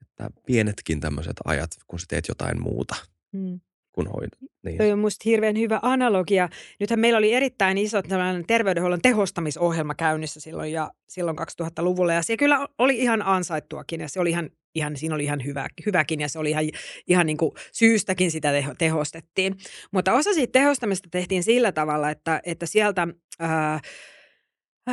[0.01, 2.95] Että pienetkin tämmöiset ajat, kun sä teet jotain muuta.
[3.31, 3.59] Mm
[3.91, 4.39] kun hoidat.
[4.63, 4.77] Niin.
[4.77, 6.49] Toi on musta hirveän hyvä analogia.
[6.79, 8.01] Nythän meillä oli erittäin iso
[8.47, 12.13] terveydenhuollon tehostamisohjelma käynnissä silloin, ja, silloin 2000-luvulla.
[12.13, 15.67] Ja se kyllä oli ihan ansaittuakin ja se oli ihan, ihan, siinä oli ihan hyvä,
[15.85, 16.63] hyväkin ja se oli ihan,
[17.07, 19.55] ihan niin kuin syystäkin sitä teho, tehostettiin.
[19.91, 23.07] Mutta osa siitä tehostamista tehtiin sillä tavalla, että, että sieltä...
[23.39, 23.79] Ää,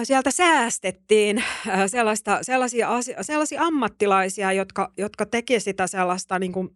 [0.03, 1.45] sieltä säästettiin
[1.87, 2.89] sellaista, sellaisia,
[3.21, 6.69] sellaisia ammattilaisia, jotka, jotka teki sitä sellaista niin kuin,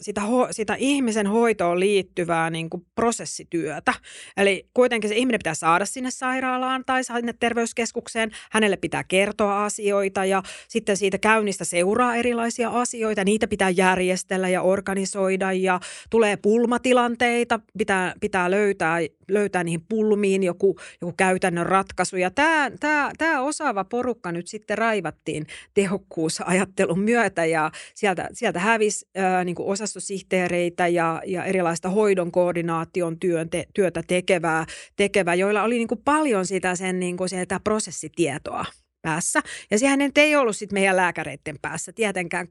[0.00, 3.94] sitä, ho, sitä ihmisen hoitoon liittyvää niin kuin prosessityötä.
[4.36, 8.30] Eli kuitenkin se ihminen pitää saada sinne sairaalaan tai sinne terveyskeskukseen.
[8.50, 13.24] Hänelle pitää kertoa asioita ja sitten siitä käynnistä seuraa erilaisia asioita.
[13.24, 17.60] Niitä pitää järjestellä ja organisoida ja tulee pulmatilanteita.
[17.78, 18.98] Pitää, pitää löytää,
[19.28, 22.16] löytää niihin pulmiin joku, joku käytännön ratkaisu.
[22.16, 29.06] Ja tämä, tämä, tämä osaava porukka nyt sitten raivattiin tehokkuusajattelun myötä ja sieltä, sieltä hävisi
[29.16, 35.62] ää, niin kuin osastosihteereitä ja, ja erilaista hoidon koordinaation työn te, työtä tekevää, tekevää, joilla
[35.62, 38.64] oli niin kuin paljon sitä sen niin kuin sieltä prosessitietoa
[39.02, 39.42] päässä.
[39.70, 42.48] Ja sehän ei ollut sitten meidän lääkäreiden päässä tietenkään,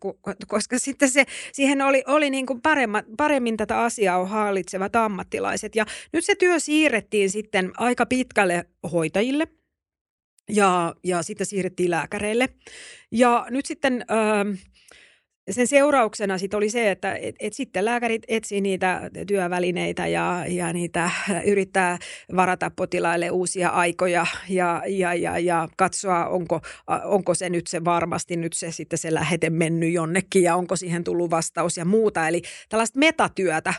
[0.48, 5.76] koska sitten se, siihen oli, oli niin kuin paremma, paremmin tätä asiaa hallitsevat ammattilaiset.
[5.76, 9.48] Ja nyt se työ siirrettiin sitten aika pitkälle hoitajille
[10.50, 12.50] ja, ja sitten siirrettiin lääkäreille.
[13.12, 14.06] Ja nyt sitten...
[14.12, 14.56] Öö,
[15.52, 20.74] sen seurauksena sit oli se, että et, et sitten lääkärit etsii niitä työvälineitä ja, ja
[20.74, 21.12] niitä
[21.46, 21.98] yrittää
[22.36, 26.62] varata potilaille uusia aikoja ja, ja, ja, ja katsoa, onko,
[27.04, 31.04] onko se nyt se varmasti nyt se sitten se lähete mennyt jonnekin ja onko siihen
[31.04, 32.28] tullut vastaus ja muuta.
[32.28, 33.74] Eli tällaista metatyötä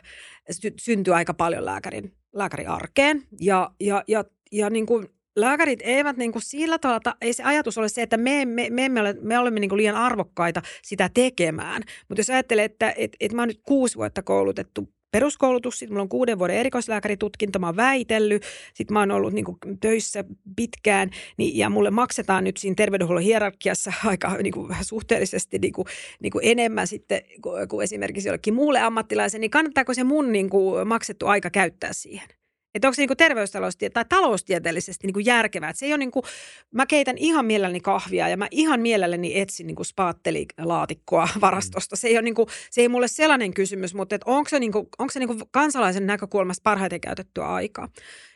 [0.51, 6.17] sy- syntyy aika paljon lääkärin, lääkärin arkeen ja, ja, ja, ja niin kuin lääkärit eivät
[6.17, 9.15] niin kuin sillä tavalla, ei se ajatus ole se, että me, me, me, emme ole,
[9.21, 11.83] me olemme niin kuin liian arvokkaita sitä tekemään.
[12.09, 16.03] Mutta jos ajattelee, että et, et mä oon nyt kuusi vuotta koulutettu peruskoulutus, sitten mulla
[16.03, 18.43] on kuuden vuoden erikoislääkäritutkinto, mä oon väitellyt,
[18.75, 20.25] sitten mä oon ollut niin kuin töissä
[20.57, 25.87] pitkään, niin, ja mulle maksetaan nyt siinä terveydenhuollon hierarkiassa aika niin kuin, suhteellisesti niin kuin,
[26.23, 30.51] niin kuin enemmän sitten kuin, kuin esimerkiksi jollekin muulle ammattilaisen, niin kannattaako se mun niin
[30.51, 32.29] kuin, maksettu aika käyttää siihen?
[32.77, 35.71] Että onko se niin terveystaloustie- tai taloustieteellisesti niin järkevää.
[35.71, 36.23] Että se ei ole niin kuin,
[36.71, 41.97] mä keitän ihan mielelläni kahvia ja mä ihan mielelläni etsin niin spaattelikaatikkoa varastosta.
[41.97, 44.73] Se ei, ole niin kuin, se ei mulle sellainen kysymys, mutta että onko se, niin
[44.73, 47.89] kuin, onko se niin kuin kansalaisen näkökulmasta parhaiten käytettyä aikaa.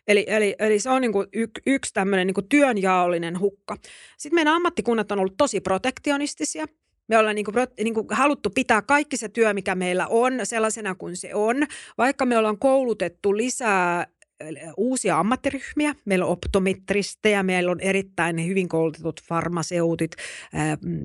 [0.09, 3.77] Eli, eli, eli se on niin kuin y, yksi tämmöinen niin työnjaollinen hukka.
[4.19, 6.67] Sitten meidän ammattikunnat on ollut tosi protektionistisia.
[7.09, 10.95] Me ollaan niin kuin, niin kuin haluttu pitää kaikki se työ, mikä meillä on, sellaisena
[10.95, 11.57] kuin se on.
[11.99, 14.07] Vaikka me ollaan koulutettu lisää
[14.77, 15.95] uusia ammattiryhmiä.
[16.05, 20.17] Meillä on optometristejä, meillä on erittäin hyvin koulutetut farmaseutit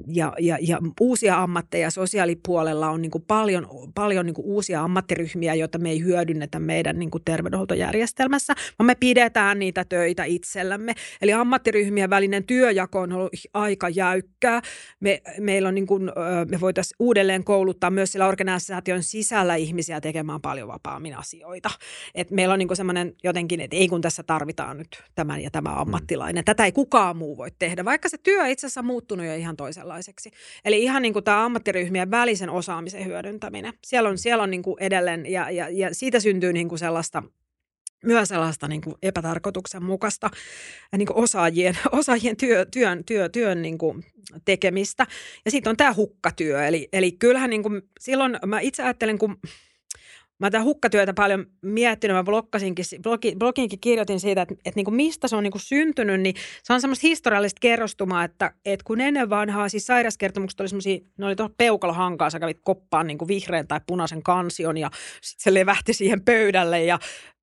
[0.08, 1.92] ja, ja, ja uusia ammatteja.
[1.92, 7.00] Sosiaalipuolella on niin kuin paljon, paljon niin kuin uusia ammattiryhmiä, joita me ei hyödynnetä meidän
[7.00, 10.94] niin kuin terveydenhuoltojärjestelmässä, vaan me pidetään niitä töitä itsellämme.
[11.22, 14.62] Eli ammattiryhmien välinen työjako on ollut aika jäykkää.
[15.00, 16.12] Me, meillä on niin kuin,
[16.52, 21.70] me voitaisiin uudelleen kouluttaa myös sillä organisaation sisällä ihmisiä tekemään paljon vapaammin asioita.
[22.16, 25.52] Et meillä on niin kuin semmoinen jotenkin, että ei kun tässä tarvitaan nyt tämän ja
[25.52, 25.78] tämä mm.
[25.78, 26.46] ammattilainen.
[26.46, 29.56] Tätä ei kukaan muu voi tehdä, vaikka se työ itse asiassa on muuttunut jo ihan
[29.56, 30.32] toisenlaiseksi.
[30.66, 33.74] Eli ihan niin kuin tämä ammattiryhmien välisen osaamisen hyödyntäminen.
[33.86, 37.24] Siellä on, siellä on niin kuin edelleen ja, ja, ja siitä syntyy niin kuin sellaista
[38.06, 40.30] myös sellaista niin kuin epätarkoituksenmukaista
[40.98, 44.06] niin kuin osaajien, osaajien työ, työn, työ, työn niin kuin
[44.46, 45.08] tekemistä.
[45.46, 46.68] Ja sitten on tämä hukkatyö.
[46.68, 49.38] Eli, eli kyllähän niin kuin, silloin mä itse ajattelen, kun
[50.40, 54.96] Mä tätä hukkatyötä paljon miettinyt, mä blokkasinkin, blogi, bloginkin kirjoitin siitä, että, että niin kuin
[54.96, 59.02] mistä se on niin kuin syntynyt, niin se on semmoista historiallista kerrostumaa, että, että kun
[59.02, 63.28] ennen vanhaa siis sairauskertomukset oli semmoisia, ne oli tuolla peukalohankaa, sä kävit koppaan niin kuin
[63.28, 67.00] vihreän tai punaisen kansion ja sitten se levähti siihen pöydälle ja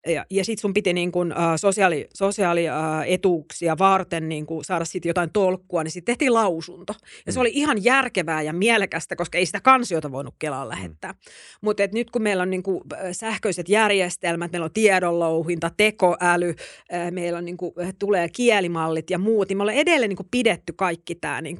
[0.06, 4.84] ja, ja sitten sun piti niin kun, uh, sosiaali, sosiaalietuuksia uh, varten niin kun saada
[4.84, 6.94] sitten jotain tolkkua, niin sitten tehtiin lausunto.
[7.26, 7.40] Ja se mm.
[7.40, 10.70] oli ihan järkevää ja mielekästä, koska ei sitä kansiota voinut Kelaan mm.
[10.70, 11.12] lähettää.
[11.12, 11.18] Mm.
[11.60, 12.82] Mutta nyt kun meillä on niin kun,
[13.12, 19.48] sähköiset järjestelmät, meillä on tiedonlouhinta, tekoäly, uh, meillä on niin kun, tulee kielimallit ja muut,
[19.48, 21.58] niin me ollaan edelleen niin pidetty kaikki tämä niin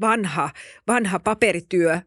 [0.00, 0.50] vanha,
[0.88, 2.00] vanha paperityö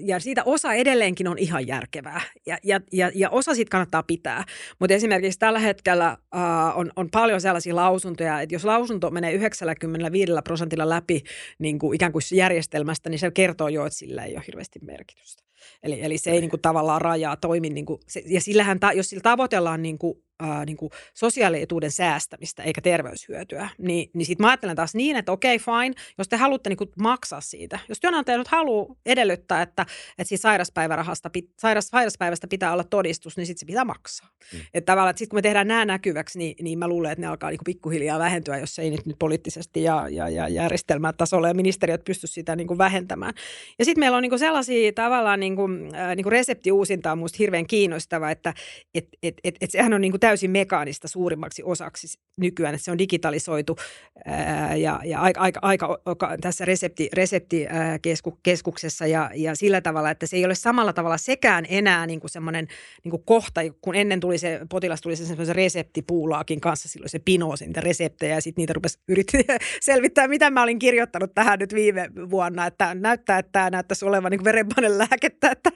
[0.00, 4.44] ja siitä osa edelleenkin on ihan järkevää ja, ja, ja, ja osa siitä kannattaa pitää.
[4.78, 10.32] Mutta esimerkiksi tällä hetkellä uh, on, on paljon sellaisia lausuntoja, että jos lausunto menee 95
[10.44, 11.22] prosentilla läpi
[11.58, 15.42] niin kuin ikään kuin järjestelmästä, niin se kertoo jo, että sillä ei ole hirveästi merkitystä.
[15.82, 17.70] Eli, eli se ei niin kuin, tavallaan rajaa toimi.
[17.70, 21.90] Niin kuin, se, ja sillähän, ta, jos sillä tavoitellaan niin kuin, ää, niin kuin sosiaalietuuden
[21.90, 26.28] säästämistä eikä terveyshyötyä, niin, niin sitten mä ajattelen taas niin, että okei, okay, fine, jos
[26.28, 27.78] te haluatte niin kuin maksaa siitä.
[27.88, 29.86] Jos työnantaja nyt haluaa edellyttää, että,
[30.18, 34.28] että siitä sairaspäivärahasta, sairas, sairaspäivästä pitää olla todistus, niin sitten se pitää maksaa.
[34.52, 34.60] Mm.
[34.74, 37.26] Että tavallaan, että sitten kun me tehdään nämä näkyväksi, niin, niin mä luulen, että ne
[37.26, 41.54] alkaa niin kuin pikkuhiljaa vähentyä, jos ei nyt, nyt poliittisesti ja, ja, ja järjestelmätasolla ja
[41.54, 43.34] ministeriöt pysty sitä niin kuin vähentämään.
[43.78, 47.18] Ja sitten meillä on niin kuin sellaisia tavallaan niin kuin, äh, niin kuin reseptiuusinta on
[47.18, 48.54] minusta hirveän kiinnostava, että
[48.94, 52.90] et, et, et, et sehän on niin kuin täysin mekaanista suurimmaksi osaksi nykyään, että se
[52.90, 53.76] on digitalisoitu
[54.24, 60.26] ää, ja, ja aika, aika, aika, aika tässä resepti, reseptikeskuksessa ja, ja sillä tavalla, että
[60.26, 62.68] se ei ole samalla tavalla sekään enää niin kuin semmoinen
[63.04, 67.18] niin kuin kohta, kun ennen tuli se, potilas tuli se semmoisen reseptipuulaakin kanssa, silloin se
[67.18, 71.74] pinosi niitä reseptejä ja sitten niitä rupesi yrittää selvittää, mitä mä olin kirjoittanut tähän nyt
[71.74, 75.70] viime vuonna, että näyttää, että tämä näyttäisi olevan niin verenpainelääkettä, että,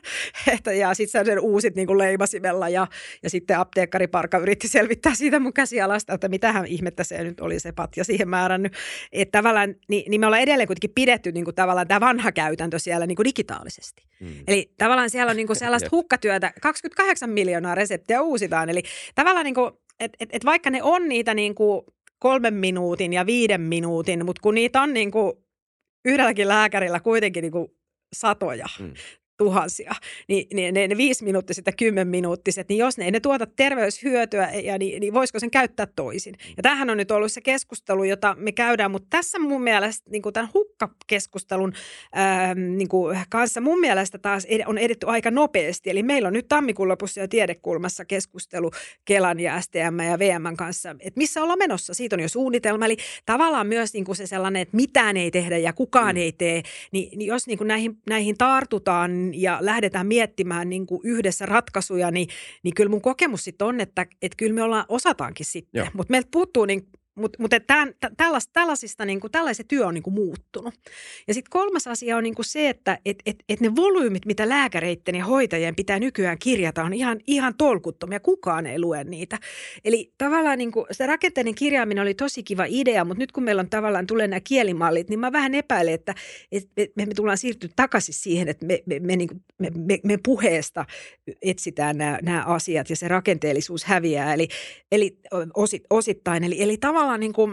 [0.52, 2.86] että ja sitten sen uusit niin kuin leimasimella ja,
[3.22, 7.72] ja sitten apteekkariparka yritti selvittää siitä mun käsialasta, että mitähän ihmettä se nyt oli se
[7.72, 8.72] patja siihen määrännyt.
[9.12, 12.78] Että tavallaan, niin, niin me ollaan edelleen kuitenkin pidetty niin kuin tavallaan tämä vanha käytäntö
[12.78, 14.02] siellä niin kuin digitaalisesti.
[14.20, 14.28] Mm.
[14.46, 18.70] Eli tavallaan siellä on niin kuin sellaista hukkatyötä, 28 miljoonaa reseptiä uusitaan.
[18.70, 18.82] Eli
[19.14, 21.82] tavallaan niin kuin, et, et, et vaikka ne on niitä niin kuin
[22.18, 25.32] kolmen minuutin ja viiden minuutin, mutta kun niitä on niin kuin
[26.04, 27.68] yhdelläkin lääkärillä kuitenkin niin kuin
[28.12, 28.94] satoja, mm
[29.40, 29.92] tuhansia,
[30.28, 33.46] niin, niin ne, ne viisi minuuttiset ja kymmen minuuttiset, niin jos ne ei ne tuota
[33.46, 36.34] terveyshyötyä, ja niin, niin voisiko sen käyttää toisin?
[36.56, 40.22] Ja tähän on nyt ollut se keskustelu, jota me käydään, mutta tässä mun mielestä niin
[40.22, 41.72] kuin tämän hukkakeskustelun
[42.12, 45.90] ää, niin kuin kanssa mun mielestä taas on edetty aika nopeasti.
[45.90, 48.70] Eli meillä on nyt tammikuun lopussa ja tiedekulmassa keskustelu
[49.04, 51.94] Kelan ja STM ja VM kanssa, että missä ollaan menossa.
[51.94, 52.84] Siitä on jo suunnitelma.
[52.84, 56.20] Eli tavallaan myös niin kuin se sellainen, että mitään ei tehdä ja kukaan mm.
[56.20, 56.62] ei tee,
[56.92, 62.10] niin, niin jos niin kuin näihin, näihin tartutaan, ja lähdetään miettimään niin kuin yhdessä ratkaisuja,
[62.10, 62.28] niin,
[62.62, 65.90] niin kyllä mun kokemus sitten on, että, että kyllä me ollaan, osataankin sitten.
[65.92, 66.88] Mutta meiltä puuttuu niin
[67.20, 67.50] mutta mut
[68.16, 70.74] tällas, tällaisista, niin kuin, tällaiset työ on niin kuin muuttunut.
[71.28, 74.48] Ja sitten kolmas asia on niin kuin se, että et, et, et ne volyymit, mitä
[74.48, 78.20] lääkäreiden ja hoitajien pitää nykyään kirjata, on ihan, ihan tolkuttomia.
[78.20, 79.38] Kukaan ei lue niitä.
[79.84, 83.60] Eli tavallaan niin kuin, se rakenteiden kirjaaminen oli tosi kiva idea, mutta nyt kun meillä
[83.60, 86.14] on tavallaan tulee nämä kielimallit, niin mä vähän epäilen, että,
[86.52, 89.98] että me, me tullaan siirtyä takaisin siihen, että me, me, me, niin kuin, me, me,
[90.04, 90.84] me puheesta
[91.42, 94.34] etsitään nämä, asiat ja se rakenteellisuus häviää.
[94.34, 94.48] Eli,
[94.92, 95.18] eli
[95.54, 96.44] osit, osittain.
[96.44, 97.52] Eli, eli tavallaan niin kuin,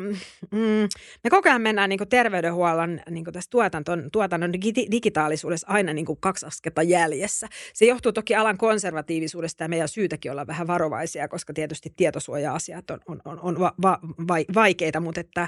[0.52, 0.88] mm,
[1.24, 4.54] me koko ajan mennään niin kuin terveydenhuollon niin kuin tässä tuotanton, tuotannon
[4.92, 7.48] digitaalisuudessa aina niin kuin kaksi askelta jäljessä.
[7.74, 13.00] Se johtuu toki alan konservatiivisuudesta ja meidän syytäkin olla vähän varovaisia, koska tietysti tietosuoja-asiat on,
[13.08, 15.48] on, on, on va, va, va, vaikeita, mutta että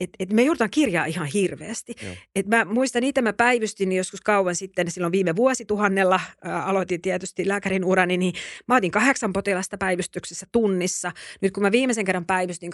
[0.00, 1.94] et, et me joudutaan kirjaa ihan hirveästi.
[2.34, 7.48] Et mä muistan itse, mä päivystin joskus kauan sitten, silloin viime vuosituhannella ää, aloitin tietysti
[7.48, 8.34] lääkärin urani, niin
[8.68, 11.12] mä otin kahdeksan potilasta päivystyksessä tunnissa.
[11.40, 12.70] Nyt kun mä viimeisen kerran päivystin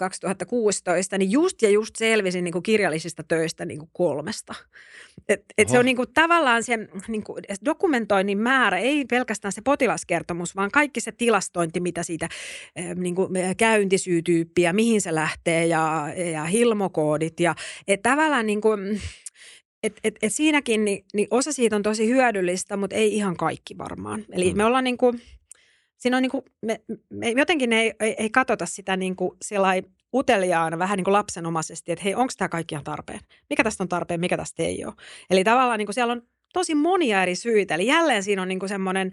[0.83, 4.53] 2016, niin just ja just selvisin niin kuin kirjallisista töistä niin kuin kolmesta.
[5.29, 9.61] Et, et se on niin kuin, tavallaan se niin kuin, dokumentoinnin määrä, ei pelkästään se
[9.61, 12.29] potilaskertomus, vaan kaikki se tilastointi, mitä siitä
[12.95, 17.39] niin kuin, käyntisyytyyppiä, mihin se lähtee ja, ja hilmokoodit.
[17.39, 17.55] Ja,
[17.87, 19.01] et tavallaan niin kuin,
[19.83, 23.77] et, et, et siinäkin niin, niin osa siitä on tosi hyödyllistä, mutta ei ihan kaikki
[23.77, 24.25] varmaan.
[24.31, 24.57] Eli mm.
[24.57, 25.21] me ollaan niin kuin,
[25.97, 29.31] siinä on niin kuin, me, me jotenkin ei, ei, ei katsota sitä niin kuin
[30.13, 33.19] uteliaana vähän niin kuin lapsenomaisesti, että hei, onko tämä kaikki ihan tarpeen?
[33.49, 34.93] Mikä tästä on tarpeen, mikä tästä ei ole?
[35.29, 36.21] Eli tavallaan niin kuin siellä on
[36.53, 37.75] tosi monia eri syitä.
[37.75, 39.11] Eli jälleen siinä on niin kuin semmoinen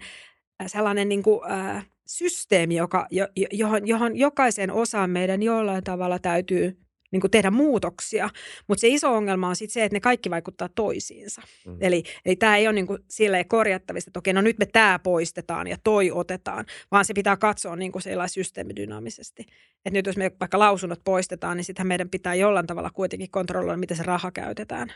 [0.67, 3.07] sellainen niin kuin, äh, systeemi, joka,
[3.51, 8.29] johon, johon jokaisen osaan meidän jollain tavalla täytyy niin kuin tehdä muutoksia.
[8.67, 11.41] Mutta se iso ongelma on sitten se, että ne kaikki vaikuttaa toisiinsa.
[11.65, 11.77] Mm.
[11.81, 14.99] Eli, eli tämä ei ole niin kuin silleen korjattavista, että okei, no nyt me tämä
[14.99, 19.45] poistetaan ja toi otetaan, vaan se pitää katsoa niin kuin systeemidynaamisesti.
[19.85, 23.77] Että nyt jos me vaikka lausunnot poistetaan, niin sittenhän meidän pitää jollain tavalla kuitenkin kontrolloida,
[23.77, 24.93] miten se raha käytetään.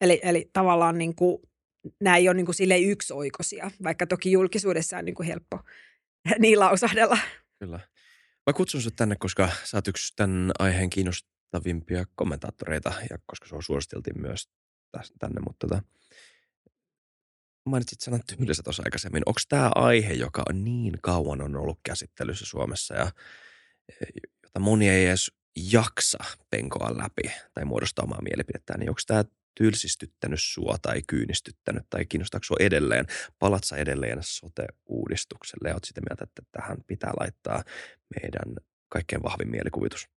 [0.00, 1.42] Eli, eli tavallaan niin kuin,
[2.00, 5.60] nämä ei ole niin kuin silleen yksioikoisia, vaikka toki julkisuudessa on niin kuin helppo
[6.38, 7.18] niin lausahdella.
[7.58, 7.80] Kyllä.
[8.46, 10.90] Mä kutsun sinut tänne, koska sä oot yksi tämän aiheen
[11.46, 14.48] kiinnostavimpia kommentaattoreita, ja koska sua suositeltiin myös
[15.18, 15.82] tänne, mutta tota,
[17.66, 19.22] mainitsit sanan tyylissä tuossa aikaisemmin.
[19.26, 23.10] Onko tämä aihe, joka on niin kauan on ollut käsittelyssä Suomessa ja
[24.42, 25.32] jota moni ei edes
[25.72, 26.18] jaksa
[26.50, 29.24] penkoa läpi tai muodostaa omaa mielipidettään, niin onko tämä
[29.54, 33.06] tylsistyttänyt sua tai kyynistyttänyt tai kiinnostaako sua edelleen?
[33.38, 37.64] Palat sä edelleen sote-uudistukselle ja oot sitä mieltä, että tähän pitää laittaa
[38.14, 38.56] meidän
[38.88, 40.15] kaikkein vahvin mielikuvitus?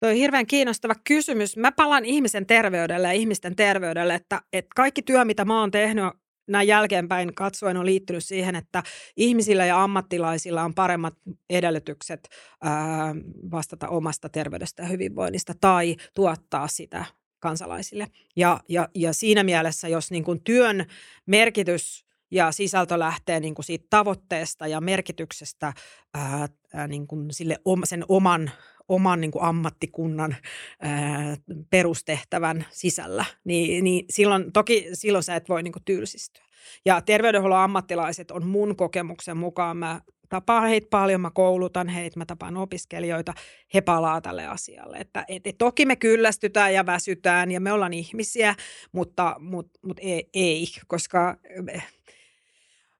[0.00, 1.56] Tuo on hirveän kiinnostava kysymys.
[1.56, 6.04] Mä palaan ihmisen terveydelle ja ihmisten terveydelle, että, että kaikki työ, mitä mä oon tehnyt
[6.48, 8.82] näin jälkeenpäin katsoen on liittynyt siihen, että
[9.16, 11.14] ihmisillä ja ammattilaisilla on paremmat
[11.50, 12.28] edellytykset
[12.62, 13.14] ää,
[13.50, 17.04] vastata omasta terveydestä ja hyvinvoinnista tai tuottaa sitä
[17.38, 18.06] kansalaisille.
[18.36, 20.86] Ja, ja, ja siinä mielessä, jos niin kuin työn
[21.26, 25.72] merkitys ja sisältö lähtee niin kuin siitä tavoitteesta ja merkityksestä
[26.14, 28.50] ää, ää, niin kuin sille om, sen oman,
[28.90, 30.36] oman niin kuin ammattikunnan
[30.80, 31.36] ää,
[31.70, 36.44] perustehtävän sisällä, niin, niin silloin, toki silloin sä et voi niin kuin tylsistyä.
[36.84, 42.26] Ja terveydenhuollon ammattilaiset on mun kokemuksen mukaan, mä tapaan heitä paljon, mä koulutan heitä, mä
[42.26, 43.34] tapaan opiskelijoita,
[43.74, 44.96] he palaa tälle asialle.
[44.96, 48.54] Että, et, et, toki me kyllästytään ja väsytään ja me ollaan ihmisiä,
[48.92, 51.36] mutta, mutta, mutta ei, ei, koska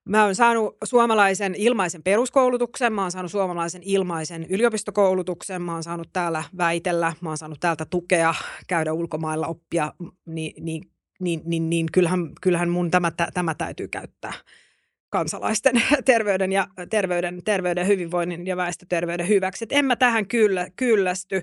[0.05, 6.09] Mä oon saanut suomalaisen ilmaisen peruskoulutuksen, mä oon saanut suomalaisen ilmaisen yliopistokoulutuksen, mä oon saanut
[6.13, 8.35] täällä väitellä, mä oon saanut täältä tukea,
[8.67, 9.93] käydä ulkomailla oppia,
[10.27, 10.83] niin, niin,
[11.21, 14.33] niin, niin, niin kyllähän, kyllähän mun tämä, tämä täytyy käyttää
[15.11, 19.65] kansalaisten terveyden ja terveyden, terveyden hyvinvoinnin ja väestöterveyden hyväksi.
[19.65, 21.43] Et en mä tähän kyllä, kyllästy.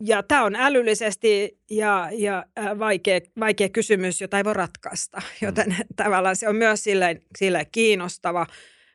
[0.00, 2.46] Ja tämä on älyllisesti ja, ja
[2.78, 5.18] vaikea, vaikea kysymys, jota ei voi ratkaista.
[5.18, 5.46] Mm.
[5.46, 8.46] Joten tavallaan se on myös sille, sille kiinnostava.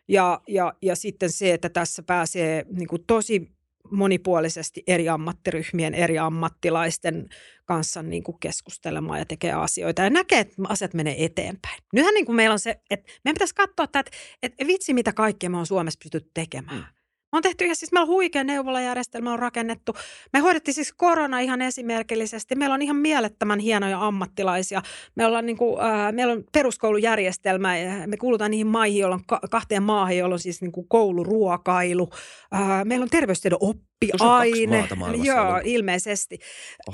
[0.08, 3.56] Ja, ja, ja sitten se, että tässä pääsee niin kuin tosi
[3.92, 7.30] monipuolisesti eri ammattiryhmien, eri ammattilaisten
[7.66, 11.84] kanssa niin kuin keskustelemaan ja tekee asioita ja näkee, että asiat menee eteenpäin.
[11.94, 14.04] Nythän niin kuin meillä on se, että meidän pitäisi katsoa, että,
[14.44, 16.78] että vitsi mitä kaikkea me on Suomessa pystytty tekemään.
[16.78, 16.96] Mm
[17.38, 19.96] on tehty ihan siis, meillä on huikea neuvolajärjestelmä on rakennettu.
[20.34, 22.56] Me hoidettiin siis korona ihan esimerkillisesti.
[22.56, 24.82] Meillä on ihan mielettömän hienoja ammattilaisia.
[25.16, 29.26] Me ollaan niin kuin, äh, meillä on peruskoulujärjestelmä ja me kuulutaan niihin maihin, joilla on
[29.28, 32.10] ka- kahteen maahan, joilla on siis niin kuin kouluruokailu.
[32.54, 34.88] Äh, meillä on terveystiedon oppi oppiaine.
[35.24, 35.62] Joo, ollut.
[35.64, 36.40] ilmeisesti.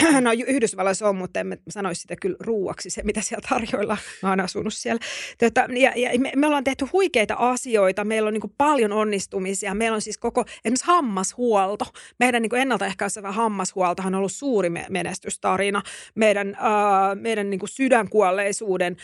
[0.03, 0.11] Oh.
[0.21, 3.97] No Yhdysvalloissa on, mutta en sanoisi sitä kyllä ruuaksi, se mitä siellä tarjoilla.
[4.23, 4.99] Mä oon asunut siellä.
[5.37, 9.73] Tota, ja, ja me, me ollaan tehty huikeita asioita, meillä on niin kuin paljon onnistumisia.
[9.73, 11.85] Meillä on siis koko koko esimerkiksi hammashuolto.
[12.19, 15.81] Meidän niin kuin ennaltaehkäisevä hammashuoltohan on ollut suuri menestystarina.
[16.15, 18.97] Meidän, äh, meidän niin kuin sydänkuolleisuuden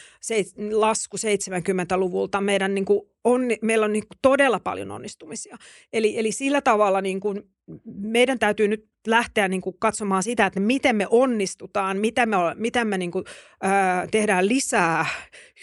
[0.71, 5.57] lasku 70-luvulta, meidän niin kuin on, meillä on niin todella paljon onnistumisia.
[5.93, 7.43] Eli, eli sillä tavalla niin kuin
[7.85, 12.85] meidän täytyy nyt lähteä niin kuin katsomaan sitä, että miten me onnistutaan, mitä me, mitä
[12.85, 13.25] me niin kuin,
[13.61, 15.05] ää, tehdään lisää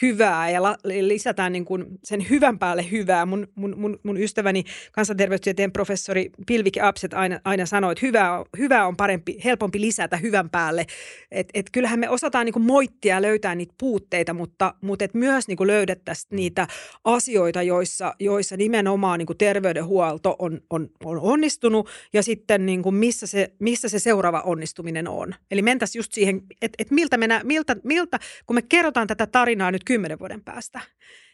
[0.03, 3.27] hyvää ja la, lisätään niin kuin sen hyvän päälle hyvää.
[3.27, 8.87] Mun, mun, mun, mun ystäväni kansanterveystieteen professori Pilvike Apset aina, aina sanoi, että hyvää, hyvää
[8.87, 10.87] on parempi, helpompi lisätä hyvän päälle.
[11.31, 15.15] Et, et kyllähän me osataan niin kuin moittia ja löytää niitä puutteita, mutta, mutta et
[15.15, 16.37] myös niin kuin löydettäisiin mm.
[16.37, 16.67] niitä
[17.05, 22.95] asioita, joissa, joissa nimenomaan niin kuin terveydenhuolto on, on, on onnistunut ja sitten niin kuin
[22.95, 25.35] missä, se, missä se seuraava onnistuminen on.
[25.51, 29.71] Eli mentäisiin just siihen, että, että miltä, me, miltä, miltä, kun me kerrotaan tätä tarinaa
[29.71, 30.81] nyt kymmenen vuoden päästä,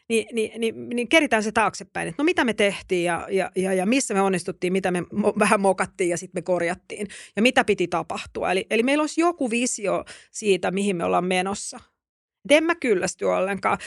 [0.09, 3.73] niin, niin, niin, niin keritään se taaksepäin, että no mitä me tehtiin ja, ja, ja,
[3.73, 7.63] ja missä me onnistuttiin, mitä me mo- vähän mokattiin ja sitten me korjattiin ja mitä
[7.63, 8.51] piti tapahtua.
[8.51, 11.79] Eli, eli meillä olisi joku visio siitä, mihin me ollaan menossa–
[12.49, 13.77] en mä kyllästy ollenkaan.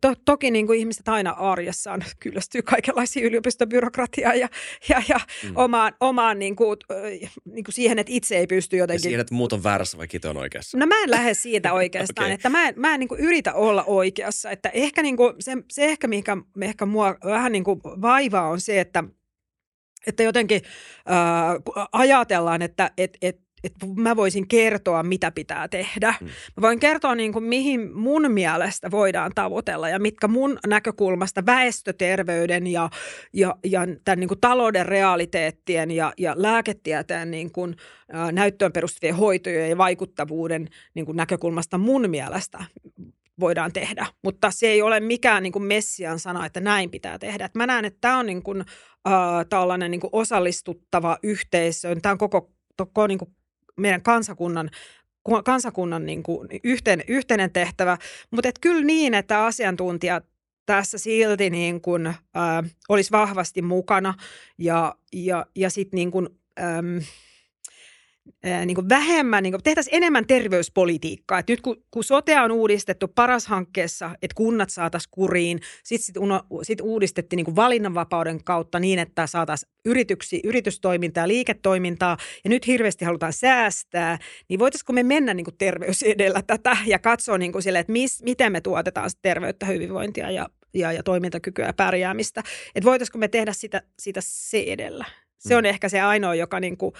[0.00, 4.48] To, toki niin kuin ihmiset aina arjessaan kyllästyy kaikenlaisiin yliopistobyrokratiaan ja,
[4.88, 5.52] ja, ja mm.
[5.54, 6.76] omaan, omaan niin kuin,
[7.44, 8.98] niin kuin siihen, että itse ei pysty jotenkin.
[8.98, 10.78] Ja siihen, että muut on väärässä vai on oikeassa.
[10.78, 12.34] No mä en lähde siitä oikeastaan, okay.
[12.34, 14.50] että mä en, mä en niin kuin yritä olla oikeassa.
[14.50, 18.60] Että ehkä niin kuin, se, se ehkä, mikä ehkä mua vähän niin kuin vaivaa on
[18.60, 19.04] se, että
[20.06, 20.62] että jotenkin
[21.10, 26.14] äh, ajatellaan, että et, et, että mä voisin kertoa, mitä pitää tehdä.
[26.20, 26.26] Mm.
[26.26, 32.66] Mä voin kertoa, niin kuin, mihin mun mielestä voidaan tavoitella ja mitkä mun näkökulmasta väestöterveyden
[32.66, 32.90] ja,
[33.32, 37.76] ja, ja tämän niin kuin talouden realiteettien ja, ja lääketieteen niin kuin,
[38.14, 42.64] ä, näyttöön perustuvien hoitojen ja vaikuttavuuden niin kuin näkökulmasta mun mielestä
[43.40, 44.06] voidaan tehdä.
[44.22, 47.44] Mutta se ei ole mikään niin kuin messian sana, että näin pitää tehdä.
[47.44, 48.60] Et mä näen, että tämä on niin kuin,
[49.08, 51.96] äh, tällainen niin kuin osallistuttava yhteisö.
[52.02, 53.35] Tämä on koko, koko niin kuin
[53.76, 54.70] meidän kansakunnan
[55.44, 57.98] kansakunnan niin kuin yhteen, yhteinen tehtävä,
[58.30, 60.24] mutta et kyllä niin, että asiantuntijat
[60.66, 62.14] tässä silti niin kuin, äh,
[62.88, 64.14] olisi vahvasti mukana
[64.58, 66.10] ja, ja, ja sitten niin
[66.60, 66.98] ähm,
[68.66, 71.38] niin kuin vähemmän, niin kuin tehtäisiin enemmän terveyspolitiikkaa.
[71.38, 76.16] Et nyt kun, kun sote on uudistettu paras-hankkeessa, että kunnat saataisiin kuriin, sitten sit,
[76.62, 82.66] sit uudistettiin niin kuin valinnanvapauden kautta niin, että saataisiin yrityksi, yritystoimintaa ja liiketoimintaa, ja nyt
[82.66, 84.18] hirveästi halutaan säästää,
[84.48, 87.92] niin voitaisiinko me mennä niin kuin terveys edellä tätä ja katsoa niin kuin sille, että
[87.92, 92.42] mis, miten me tuotetaan terveyttä, hyvinvointia ja, ja, ja toimintakykyä ja pärjäämistä.
[92.74, 95.04] Että voitaisiinko me tehdä sitä, sitä se edellä.
[95.38, 95.58] Se mm.
[95.58, 96.92] on ehkä se ainoa, joka niin kuin,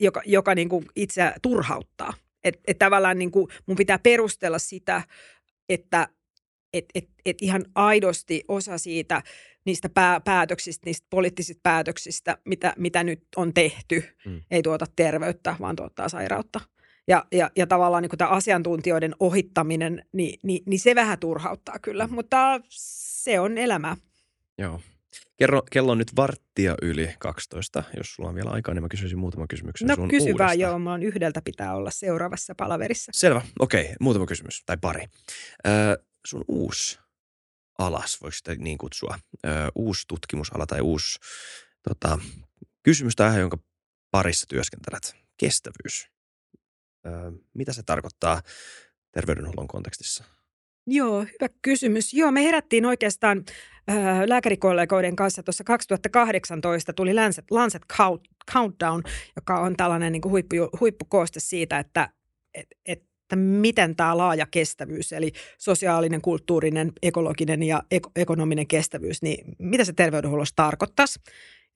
[0.00, 2.14] joka, joka niin kuin itseä turhauttaa.
[2.44, 5.02] Että et tavallaan niin kuin mun pitää perustella sitä,
[5.68, 6.08] että
[6.72, 9.22] et, et, et ihan aidosti osa siitä
[9.64, 14.42] niistä pää, päätöksistä, niistä poliittisista päätöksistä, mitä, mitä nyt on tehty, mm.
[14.50, 16.60] ei tuota terveyttä, vaan tuottaa sairautta.
[17.08, 22.06] Ja, ja, ja tavallaan niin tämä asiantuntijoiden ohittaminen, niin, niin, niin se vähän turhauttaa kyllä,
[22.06, 22.14] mm.
[22.14, 23.96] mutta se on elämää.
[24.58, 24.80] Joo.
[25.36, 27.84] Kerro, kello on nyt varttia yli 12.
[27.96, 30.78] Jos sulla on vielä aikaa, niin mä kysyisin muutaman kysymyksen no, sun kysy vaan, joo.
[30.78, 33.12] Mä on yhdeltä pitää olla seuraavassa palaverissa.
[33.14, 33.82] Selvä, okei.
[33.82, 33.94] Okay.
[34.00, 35.04] Muutama kysymys, tai pari.
[35.66, 36.98] Ö, sun uusi
[37.78, 41.18] alas, voiko sitä niin kutsua, ö, uusi tutkimusala tai uusi
[41.88, 42.18] tota,
[42.82, 43.58] kysymys tähän, jonka
[44.10, 45.16] parissa työskentelet.
[45.36, 46.08] Kestävyys.
[47.06, 47.10] Ö,
[47.54, 48.42] mitä se tarkoittaa
[49.12, 50.24] terveydenhuollon kontekstissa?
[50.90, 52.14] Joo, hyvä kysymys.
[52.14, 53.44] Joo, me herättiin oikeastaan
[53.90, 57.82] äh, lääkärikollegoiden kanssa tuossa 2018 tuli Lancet, Lancet
[58.52, 59.02] Countdown,
[59.36, 62.08] joka on tällainen niin kuin huippu, huippukooste siitä, että
[62.54, 69.22] et, et, että miten tämä laaja kestävyys, eli sosiaalinen, kulttuurinen, ekologinen ja ek- ekonominen kestävyys,
[69.22, 71.20] niin mitä se terveydenhuollossa tarkoittaisi.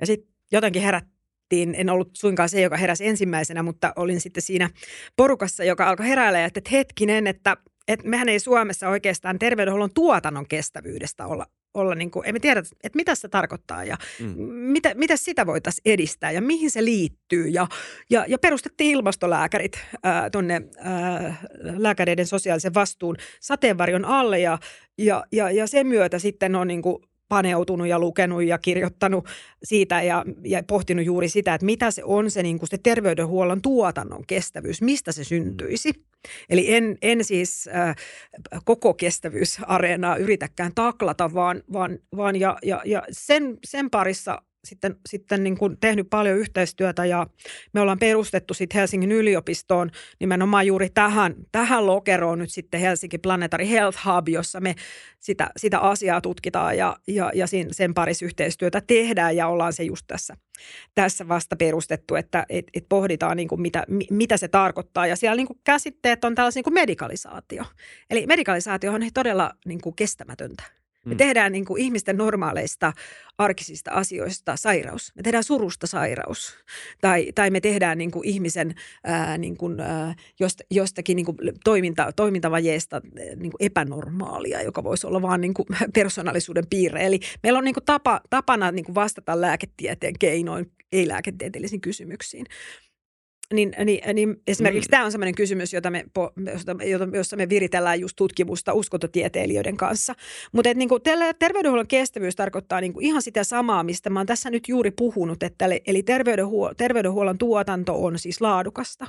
[0.00, 4.70] Ja sitten jotenkin herättiin, en ollut suinkaan se, joka heräsi ensimmäisenä, mutta olin sitten siinä
[5.16, 7.56] porukassa, joka alkoi heräillä, että hetkinen, että
[7.92, 12.96] että mehän ei Suomessa oikeastaan terveydenhuollon tuotannon kestävyydestä olla olla niin kuin, emme tiedä, että
[12.96, 14.42] mitä se tarkoittaa ja mm.
[14.48, 17.48] mitä, mitä sitä voitaisiin edistää ja mihin se liittyy.
[17.48, 17.66] Ja,
[18.10, 19.78] ja, ja perustettiin ilmastolääkärit
[20.32, 20.62] tuonne
[21.62, 24.58] lääkäreiden sosiaalisen vastuun sateenvarjon alle ja,
[24.98, 26.96] ja, ja, ja sen myötä sitten on niin kuin
[27.32, 29.26] paneutunut ja lukenut ja kirjoittanut
[29.62, 33.62] siitä ja, ja pohtinut juuri sitä, että mitä se on se, niin kuin se terveydenhuollon
[33.62, 35.92] tuotannon kestävyys, mistä se syntyisi.
[36.50, 37.96] Eli en, en siis äh,
[38.64, 45.44] koko kestävyysareenaa yritäkään taklata, vaan, vaan, vaan ja, ja, ja sen, sen parissa sitten, sitten
[45.44, 47.26] niin kuin tehnyt paljon yhteistyötä ja
[47.72, 49.90] me ollaan perustettu sitten Helsingin yliopistoon
[50.20, 54.74] nimenomaan juuri tähän, tähän lokeroon nyt sitten Helsinki Planetary Health Hub, jossa me
[55.20, 60.06] sitä, sitä asiaa tutkitaan ja, ja, ja sen, parissa yhteistyötä tehdään ja ollaan se just
[60.06, 60.36] tässä,
[60.94, 65.36] tässä vasta perustettu, että et, et pohditaan niin kuin mitä, mitä se tarkoittaa ja siellä
[65.36, 67.64] niin kuin käsitteet on tällaisia niin kuin medikalisaatio.
[68.10, 71.16] Eli medikalisaatio on todella niin kuin kestämätöntä me mm.
[71.16, 72.92] tehdään niin kuin ihmisten normaaleista
[73.38, 75.12] arkisista asioista sairaus.
[75.14, 76.56] Me tehdään surusta sairaus.
[77.00, 78.74] Tai, tai me tehdään niin kuin ihmisen
[79.04, 85.06] ää, niin kuin, ää, jost, jostakin niin kuin toiminta, toimintavajeesta niin kuin epänormaalia, joka voisi
[85.06, 87.06] olla vain niin kuin persoonallisuuden piirre.
[87.06, 92.46] Eli meillä on niin kuin tapa, tapana niin kuin vastata lääketieteen keinoin ei-lääketieteellisiin kysymyksiin
[93.52, 94.90] niin, niin, niin esimerkiksi mm.
[94.90, 96.04] tämä on sellainen kysymys, jota me,
[97.12, 100.14] jossa me viritellään just tutkimusta uskontotieteilijöiden kanssa.
[100.52, 100.88] Mutta niin
[101.38, 105.42] terveydenhuollon kestävyys tarkoittaa niin kuin ihan sitä samaa, mistä mä oon tässä nyt juuri puhunut,
[105.42, 109.06] että eli terveydenhuollon, terveydenhuollon tuotanto on siis laadukasta.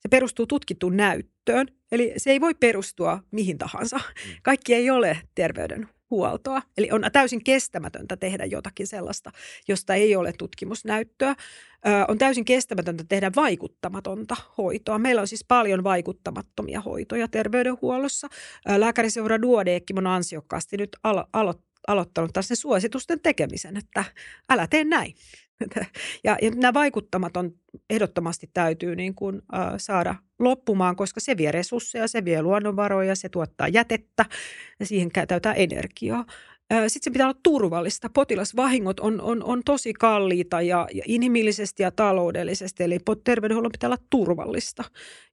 [0.00, 3.96] Se perustuu tutkittuun näyttöön, eli se ei voi perustua mihin tahansa.
[3.96, 4.32] Mm.
[4.42, 6.62] Kaikki ei ole terveyden huoltoa.
[6.78, 9.30] Eli on täysin kestämätöntä tehdä jotakin sellaista,
[9.68, 11.30] josta ei ole tutkimusnäyttöä.
[11.30, 11.34] Ö,
[12.08, 14.98] on täysin kestämätöntä tehdä vaikuttamatonta hoitoa.
[14.98, 18.28] Meillä on siis paljon vaikuttamattomia hoitoja terveydenhuollossa.
[18.76, 24.04] Lääkäriseura Duodeckim on ansiokkaasti nyt alo- alo- aloittanut taas sen suositusten tekemisen, että
[24.50, 25.14] älä tee näin.
[26.24, 27.52] Ja, ja nämä vaikuttamaton
[27.90, 33.28] ehdottomasti täytyy niin kuin, äh, saada loppumaan, koska se vie resursseja, se vie luonnonvaroja, se
[33.28, 34.24] tuottaa jätettä
[34.80, 36.24] ja siihen käytetään energiaa.
[36.70, 38.10] Sitten se pitää olla turvallista.
[38.14, 44.02] Potilasvahingot on, on, on tosi kalliita ja, ja inhimillisesti ja taloudellisesti, eli terveydenhuollon pitää olla
[44.10, 44.84] turvallista.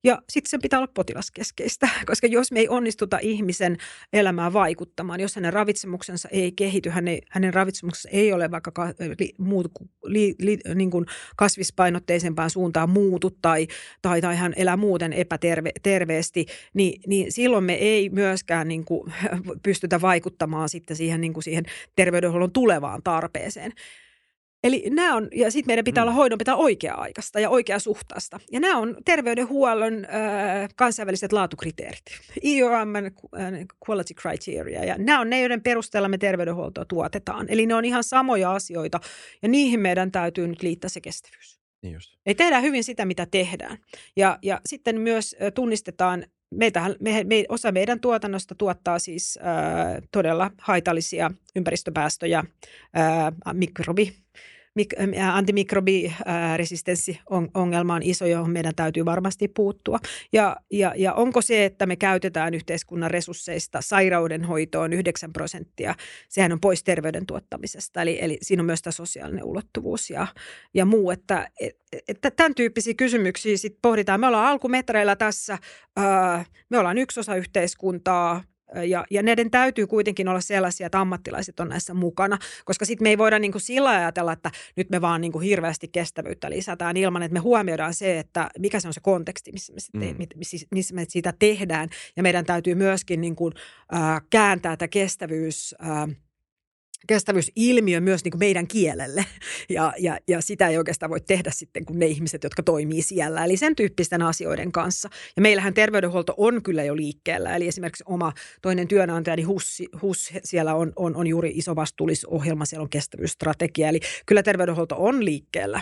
[0.04, 3.78] Ja sitten se pitää olla potilaskeskeistä, koska jos me ei onnistuta ihmisen
[4.14, 9.34] elämään vaikuttamaan, jos hänen ravitsemuksensa ei kehity, hänen, hänen ravitsemuksensa ei ole vaikka ka, li,
[9.38, 9.72] muut,
[10.04, 11.06] li, li, niin kuin
[11.36, 13.68] kasvispainotteisempaan suuntaan muutu tai,
[14.02, 19.14] tai, tai hän elää muuten epäterveesti, niin, niin silloin me ei myöskään niin kuin,
[19.64, 21.66] pystytä vaikuttamaan sitten siihen niin kuin siihen
[21.96, 23.72] terveydenhuollon tulevaan tarpeeseen.
[24.64, 26.08] Eli nämä on, ja sitten meidän pitää mm.
[26.08, 28.40] olla hoidon pitää oikea-aikaista ja oikeasuhtaista.
[28.52, 32.04] Ja nämä on terveydenhuollon äh, kansainväliset laatukriteerit.
[32.44, 32.90] IOM
[33.90, 34.86] Quality Criteria.
[34.86, 37.46] Ja nämä on ne, joiden perusteella me terveydenhuoltoa tuotetaan.
[37.50, 39.00] Eli ne on ihan samoja asioita
[39.42, 41.60] ja niihin meidän täytyy nyt liittää se kestävyys.
[41.82, 42.18] Niin just.
[42.26, 43.78] Eli tehdään hyvin sitä, mitä tehdään.
[44.16, 46.26] Ja, ja sitten myös tunnistetaan
[46.56, 52.44] Meitähän, me, me, osa meidän tuotannosta tuottaa siis ää, todella haitallisia ympäristöpäästöjä,
[52.94, 54.16] ää, mikrobi, mik,
[55.34, 60.00] antimikrobiresistenssiongelma on iso, johon meidän täytyy varmasti puuttua.
[60.34, 65.96] Ja, ja, ja onko se, että me käytetään yhteiskunnan resursseista sairaudenhoitoon 9 prosenttia,
[66.30, 68.02] sehän on pois terveyden tuottamisesta.
[68.02, 70.28] Eli, eli siinä on myös tämä sosiaalinen ulottuvuus ja,
[70.74, 71.48] ja muu, että,
[72.08, 74.20] että tämän tyyppisiä kysymyksiä sitten pohditaan.
[74.20, 75.58] Me ollaan alkumetreillä tässä,
[76.70, 78.44] me ollaan yksi osa yhteiskuntaa,
[78.88, 83.10] ja, ja näiden täytyy kuitenkin olla sellaisia, että ammattilaiset on näissä mukana, koska sitten me
[83.10, 86.98] ei voida niin kuin sillä ajatella, että nyt me vaan niin kuin hirveästi kestävyyttä lisätään
[86.98, 90.68] ilman, että me huomioidaan se, että mikä se on se konteksti, missä me, sitten, mm.
[90.72, 91.90] missä me sitä tehdään.
[92.16, 93.54] Ja meidän täytyy myöskin niin kuin,
[93.96, 96.16] äh, kääntää tämä kestävyys äh,
[97.08, 99.26] kestävyysilmiö myös niin kuin meidän kielelle.
[99.70, 103.46] Ja, ja, ja sitä ei oikeastaan voi tehdä sitten kuin ne ihmiset, jotka toimii siellä.
[103.46, 105.10] Eli sen tyyppisten asioiden kanssa.
[105.36, 107.56] Ja meillähän terveydenhuolto on kyllä jo liikkeellä.
[107.56, 112.66] Eli esimerkiksi oma toinen työnantaja, niin HUS, HUS siellä on, on, on juuri iso vastuullisohjelma,
[112.66, 113.90] siellä on kestävyysstrategia.
[113.90, 115.82] Eli kyllä terveydenhuolto on liikkeellä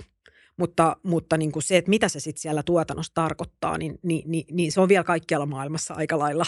[0.61, 4.45] mutta, mutta niin kuin se, että mitä se sitten siellä tuotannossa tarkoittaa, niin, niin, niin,
[4.51, 6.45] niin se on vielä kaikkialla maailmassa aika lailla,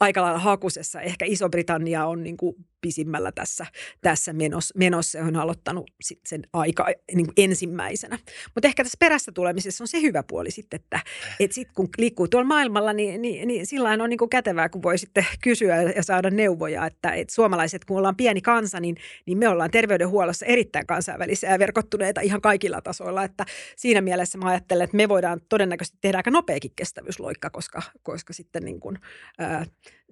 [0.00, 1.00] aika lailla hakusessa.
[1.00, 2.56] Ehkä Iso-Britannia on niin kuin
[2.86, 3.66] pisimmällä tässä,
[4.00, 8.18] tässä menossa, menossa on aloittanut sit sen aika niin kuin ensimmäisenä.
[8.54, 11.00] Mutta ehkä tässä perässä tulemisessa on se hyvä puoli sitten, että
[11.40, 14.82] et sit kun liikkuu tuolla maailmalla, niin, niin, niin sillä on niin kuin kätevää, kun
[14.82, 19.38] voi sitten kysyä ja saada neuvoja, että et suomalaiset, kun ollaan pieni kansa, niin, niin
[19.38, 23.44] me ollaan terveydenhuollossa erittäin kansainvälisiä ja verkottuneita ihan kaikilla tasoilla, että
[23.76, 28.64] siinä mielessä mä ajattelen, että me voidaan todennäköisesti tehdä aika nopeakin kestävyysloikka, koska, koska sitten
[28.64, 28.98] niin kuin,
[29.38, 29.66] ää,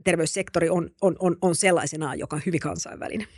[0.05, 3.29] terveyssektori on, on, on, on sellaisenaan, joka on hyvin kansainvälinen.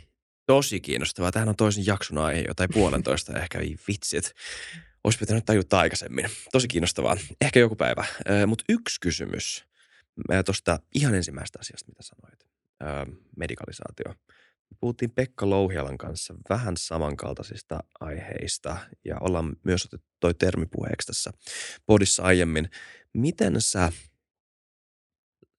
[0.45, 1.31] Tosi kiinnostavaa.
[1.31, 4.31] Tähän on toisen jakson aihe tai puolentoista ehkä, ei vitsit.
[5.03, 6.25] Olisi pitänyt tajuta aikaisemmin.
[6.51, 7.17] Tosi kiinnostavaa.
[7.41, 8.05] Ehkä joku päivä.
[8.47, 9.65] Mutta yksi kysymys
[10.45, 12.47] tuosta ihan ensimmäistä asiasta, mitä sanoit.
[13.37, 14.13] medikalisaatio.
[14.79, 21.31] Puhuttiin Pekka Louhialan kanssa vähän samankaltaisista aiheista ja ollaan myös otettu toi termi puheeksi tässä
[21.85, 22.69] podissa aiemmin.
[23.13, 23.91] Miten sä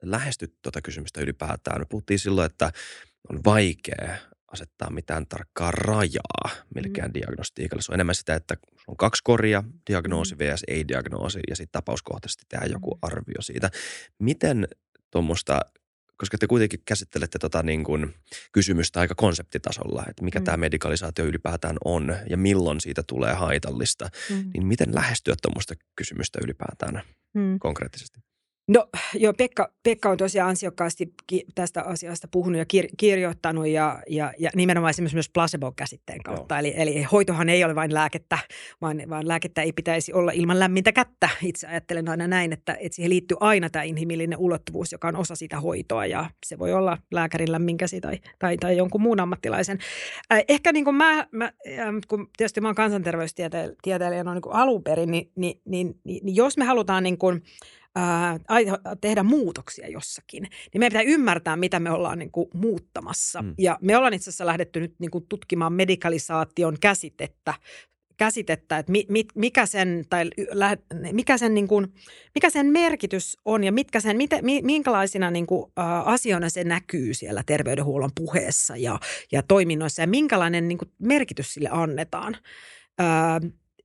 [0.03, 1.81] lähestyt tuota kysymystä ylipäätään?
[1.81, 2.73] Me puhuttiin silloin, että
[3.31, 4.17] on vaikea
[4.53, 7.15] asettaa mitään tarkkaa rajaa millekään mm.
[7.15, 7.83] diagnostiikalle.
[7.83, 8.57] Se on enemmän sitä, että
[8.87, 10.39] on kaksi koria, diagnoosi mm.
[10.39, 10.65] vs.
[10.69, 12.99] ei-diagnoosi ja sitten tapauskohtaisesti tehdään joku mm.
[13.03, 13.71] arvio siitä.
[14.19, 14.69] Miten
[15.11, 15.61] tuommoista
[16.17, 18.15] koska te kuitenkin käsittelette tota niin kuin
[18.53, 20.45] kysymystä aika konseptitasolla, että mikä mm.
[20.45, 24.51] tämä medikalisaatio ylipäätään on ja milloin siitä tulee haitallista, mm.
[24.55, 27.03] niin miten lähestyä tuommoista kysymystä ylipäätään
[27.35, 27.59] mm.
[27.59, 28.21] konkreettisesti?
[28.69, 31.15] No joo, Pekka, Pekka on tosiaan ansiokkaasti
[31.55, 36.59] tästä asiasta puhunut ja kir- kirjoittanut ja, ja, ja nimenomaan esimerkiksi myös placebo-käsitteen kautta.
[36.59, 38.39] Eli, eli hoitohan ei ole vain lääkettä,
[38.81, 41.29] vaan, vaan lääkettä ei pitäisi olla ilman lämmintä kättä.
[41.43, 45.35] Itse ajattelen aina näin, että, että siihen liittyy aina tämä inhimillinen ulottuvuus, joka on osa
[45.35, 49.79] sitä hoitoa ja se voi olla lääkärin lämmin käsi tai, tai, tai jonkun muun ammattilaisen.
[50.33, 54.83] Äh, ehkä niin kuin mä, mä äh, kun tietysti mä oon kansanterveystieteilijä no niin alun
[54.83, 57.43] perin, niin, niin, niin, niin, niin jos me halutaan niin kuin–
[57.99, 58.39] ää,
[59.01, 63.43] tehdä muutoksia jossakin, niin meidän pitää ymmärtää, mitä me ollaan niin kuin muuttamassa.
[63.43, 63.55] Mm.
[63.59, 67.55] Ja me ollaan itse asiassa lähdetty nyt niin kuin tutkimaan medikalisaation käsitettä
[68.19, 70.31] käsitettä, että mi, mi, mikä sen, tai
[71.13, 71.87] mikä sen, niin kuin,
[72.35, 77.15] mikä sen merkitys on ja mitkä sen, miten, minkälaisina niin kuin, ä, asioina se näkyy
[77.15, 79.01] siellä terveydenhuollon puheessa ja,
[79.33, 82.37] ja toiminnoissa ja minkälainen niin kuin, merkitys sille annetaan.
[83.01, 83.05] Ä,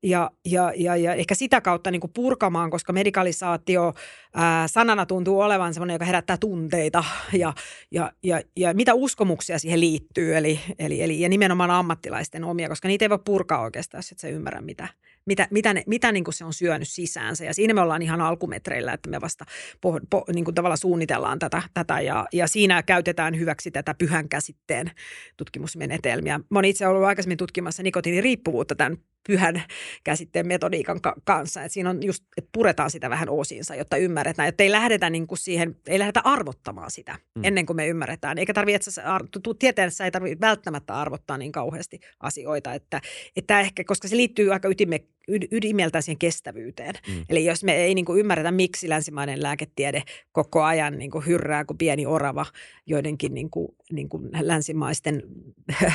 [0.03, 3.93] ja, ja, ja, ja ehkä sitä kautta niin kuin purkamaan, koska medikalisaatio
[4.34, 7.03] ää, sanana tuntuu olevan sellainen, joka herättää tunteita
[7.34, 7.53] ja,
[7.91, 12.88] ja, ja, ja mitä uskomuksia siihen liittyy, eli, eli, eli ja nimenomaan ammattilaisten omia, koska
[12.88, 14.88] niitä ei voi purkaa oikeastaan, jos et sä ymmärrä, mitä,
[15.25, 17.45] mitä, mitä, ne, mitä niin kuin se on syönyt sisäänsä.
[17.45, 19.45] Ja siinä me ollaan ihan alkumetreillä, että me vasta
[19.81, 24.30] po, po, niin kuin tavallaan suunnitellaan tätä, tätä ja, ja siinä käytetään hyväksi tätä pyhän
[24.30, 24.91] käsitteen
[25.38, 26.38] tutkimusmenetelmiä.
[26.38, 28.97] Mä oon itse ollut aikaisemmin tutkimassa nikotiiniriippuvuutta tämän
[29.27, 29.63] pyhän
[30.03, 31.63] käsitteen metodiikan ka- kanssa.
[31.63, 35.27] Et siinä on just, että puretaan sitä vähän osiinsa, jotta ymmärretään, että ei lähdetä niin
[35.27, 37.43] kuin siihen, ei lähdetä arvottamaan sitä mm.
[37.43, 38.37] ennen kuin me ymmärretään.
[38.37, 38.91] Eikä tarvitse,
[39.69, 43.01] että sä ei tarvitse välttämättä arvottaa niin kauheasti asioita, että,
[43.35, 46.95] että ehkä, koska se liittyy aika ytime, ydimeltään siihen kestävyyteen.
[47.07, 47.25] Mm.
[47.29, 51.65] Eli jos me ei niin kuin ymmärretä, miksi länsimainen lääketiede koko ajan niin kuin hyrrää
[51.65, 52.45] kuin pieni orava
[52.85, 55.23] joidenkin niin kuin, niin kuin länsimaisten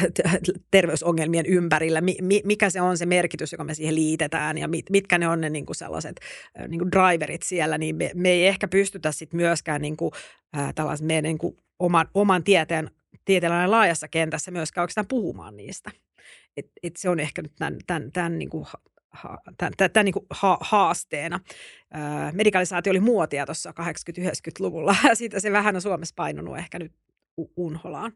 [0.70, 2.02] terveysongelmien ympärillä,
[2.44, 5.50] mikä se on se merkitys, joka me siihen liitetään ja mit, mitkä ne on ne
[5.50, 6.20] niin kuin sellaiset
[6.68, 10.12] niin kuin driverit siellä, niin me, me ei ehkä pystytä sitten myöskään niin kuin,
[10.56, 12.90] äh, tällaisen meidän niin kuin oman, oman tieteen
[13.24, 15.90] tieteellinen laajassa kentässä myöskään oikeastaan puhumaan niistä.
[16.56, 18.66] Et, et se on ehkä nyt tämän, tämän, tämän niin kuin
[19.56, 21.40] tämän, niin ha, haasteena.
[21.93, 24.97] Ää, medikalisaatio oli muotia tuossa 80-90-luvulla.
[25.14, 26.93] Siitä se vähän on Suomessa painunut ehkä nyt
[27.56, 28.12] unholaan.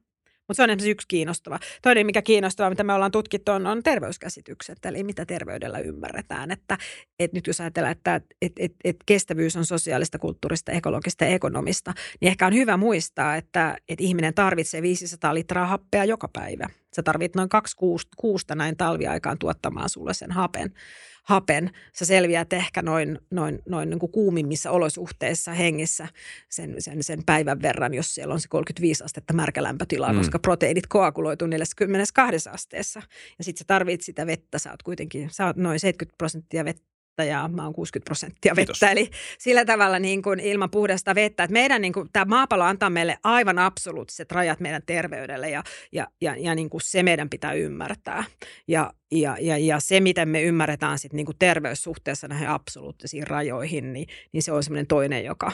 [0.49, 1.59] Mutta se on esimerkiksi yksi kiinnostava.
[1.83, 6.51] Toinen, mikä kiinnostavaa, mitä me ollaan tutkittu, on, on terveyskäsitykset, eli mitä terveydellä ymmärretään.
[6.51, 6.79] Että,
[7.19, 11.93] et nyt jos ajatellaan, että et, et, et kestävyys on sosiaalista, kulttuurista, ekologista ja ekonomista,
[12.21, 16.69] niin ehkä on hyvä muistaa, että et ihminen tarvitsee 500 litraa happea joka päivä.
[16.97, 17.77] Sä tarvit noin kaksi
[18.17, 20.75] kuusta näin talviaikaan tuottamaan sulle sen hapen
[21.23, 21.71] hapen.
[21.93, 26.09] Sä selviät ehkä noin, noin, noin niin kuin kuumimmissa olosuhteissa hengissä
[26.49, 30.19] sen, sen, sen päivän verran, jos siellä on se 35 astetta märkälämpötilaa, mm.
[30.19, 33.03] koska proteiinit koaguloituu 42 asteessa.
[33.39, 36.92] Ja sitten sä tarvit sitä vettä, sä oot kuitenkin, sä oot noin 70 prosenttia vettä
[37.19, 38.73] vettä ja mä oon 60 prosenttia vettä.
[38.73, 38.83] Kiitos.
[38.83, 41.45] Eli sillä tavalla niin kuin ilman puhdasta vettä.
[41.45, 45.63] Että meidän niin kuin, tämä maapallo antaa meille aivan absoluuttiset rajat meidän terveydelle ja,
[45.93, 48.25] ja, ja, ja niin kuin se meidän pitää ymmärtää.
[48.69, 53.93] Ja, ja, ja, ja se, miten me ymmärretään sit niin kuin terveyssuhteessa näihin absoluuttisiin rajoihin,
[53.93, 55.53] niin, niin se on semmoinen toinen, joka,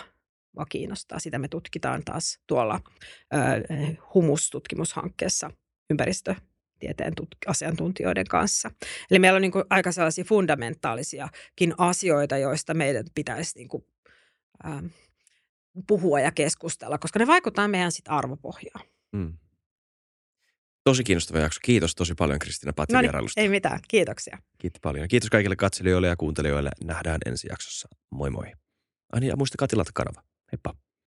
[0.57, 1.19] mua kiinnostaa.
[1.19, 2.81] Sitä me tutkitaan taas tuolla
[3.35, 3.39] ö,
[4.15, 5.51] humustutkimushankkeessa
[5.91, 6.35] ympäristö-
[6.79, 8.71] tieteen tut- asiantuntijoiden kanssa.
[9.11, 13.85] Eli meillä on niin kuin aika sellaisia fundamentaalisiakin asioita, joista meidän pitäisi niin kuin,
[14.67, 14.87] ähm,
[15.87, 18.87] puhua ja keskustella, koska ne vaikuttaa meidän sit arvopohjaan.
[19.13, 19.39] Mm.
[20.85, 21.61] Tosi kiinnostava jakso.
[21.63, 23.41] Kiitos tosi paljon Kristina Patsin no niin, vierailusta.
[23.41, 23.81] ei mitään.
[23.89, 24.39] Kiitoksia.
[24.59, 25.09] Kiitos paljon.
[25.09, 26.71] Kiitos kaikille katselijoille ja kuuntelijoille.
[26.85, 27.89] Nähdään ensi jaksossa.
[28.11, 28.53] Moi moi.
[29.13, 30.23] Ani ja muistakaa tilata kanava.
[30.53, 30.75] Heippa.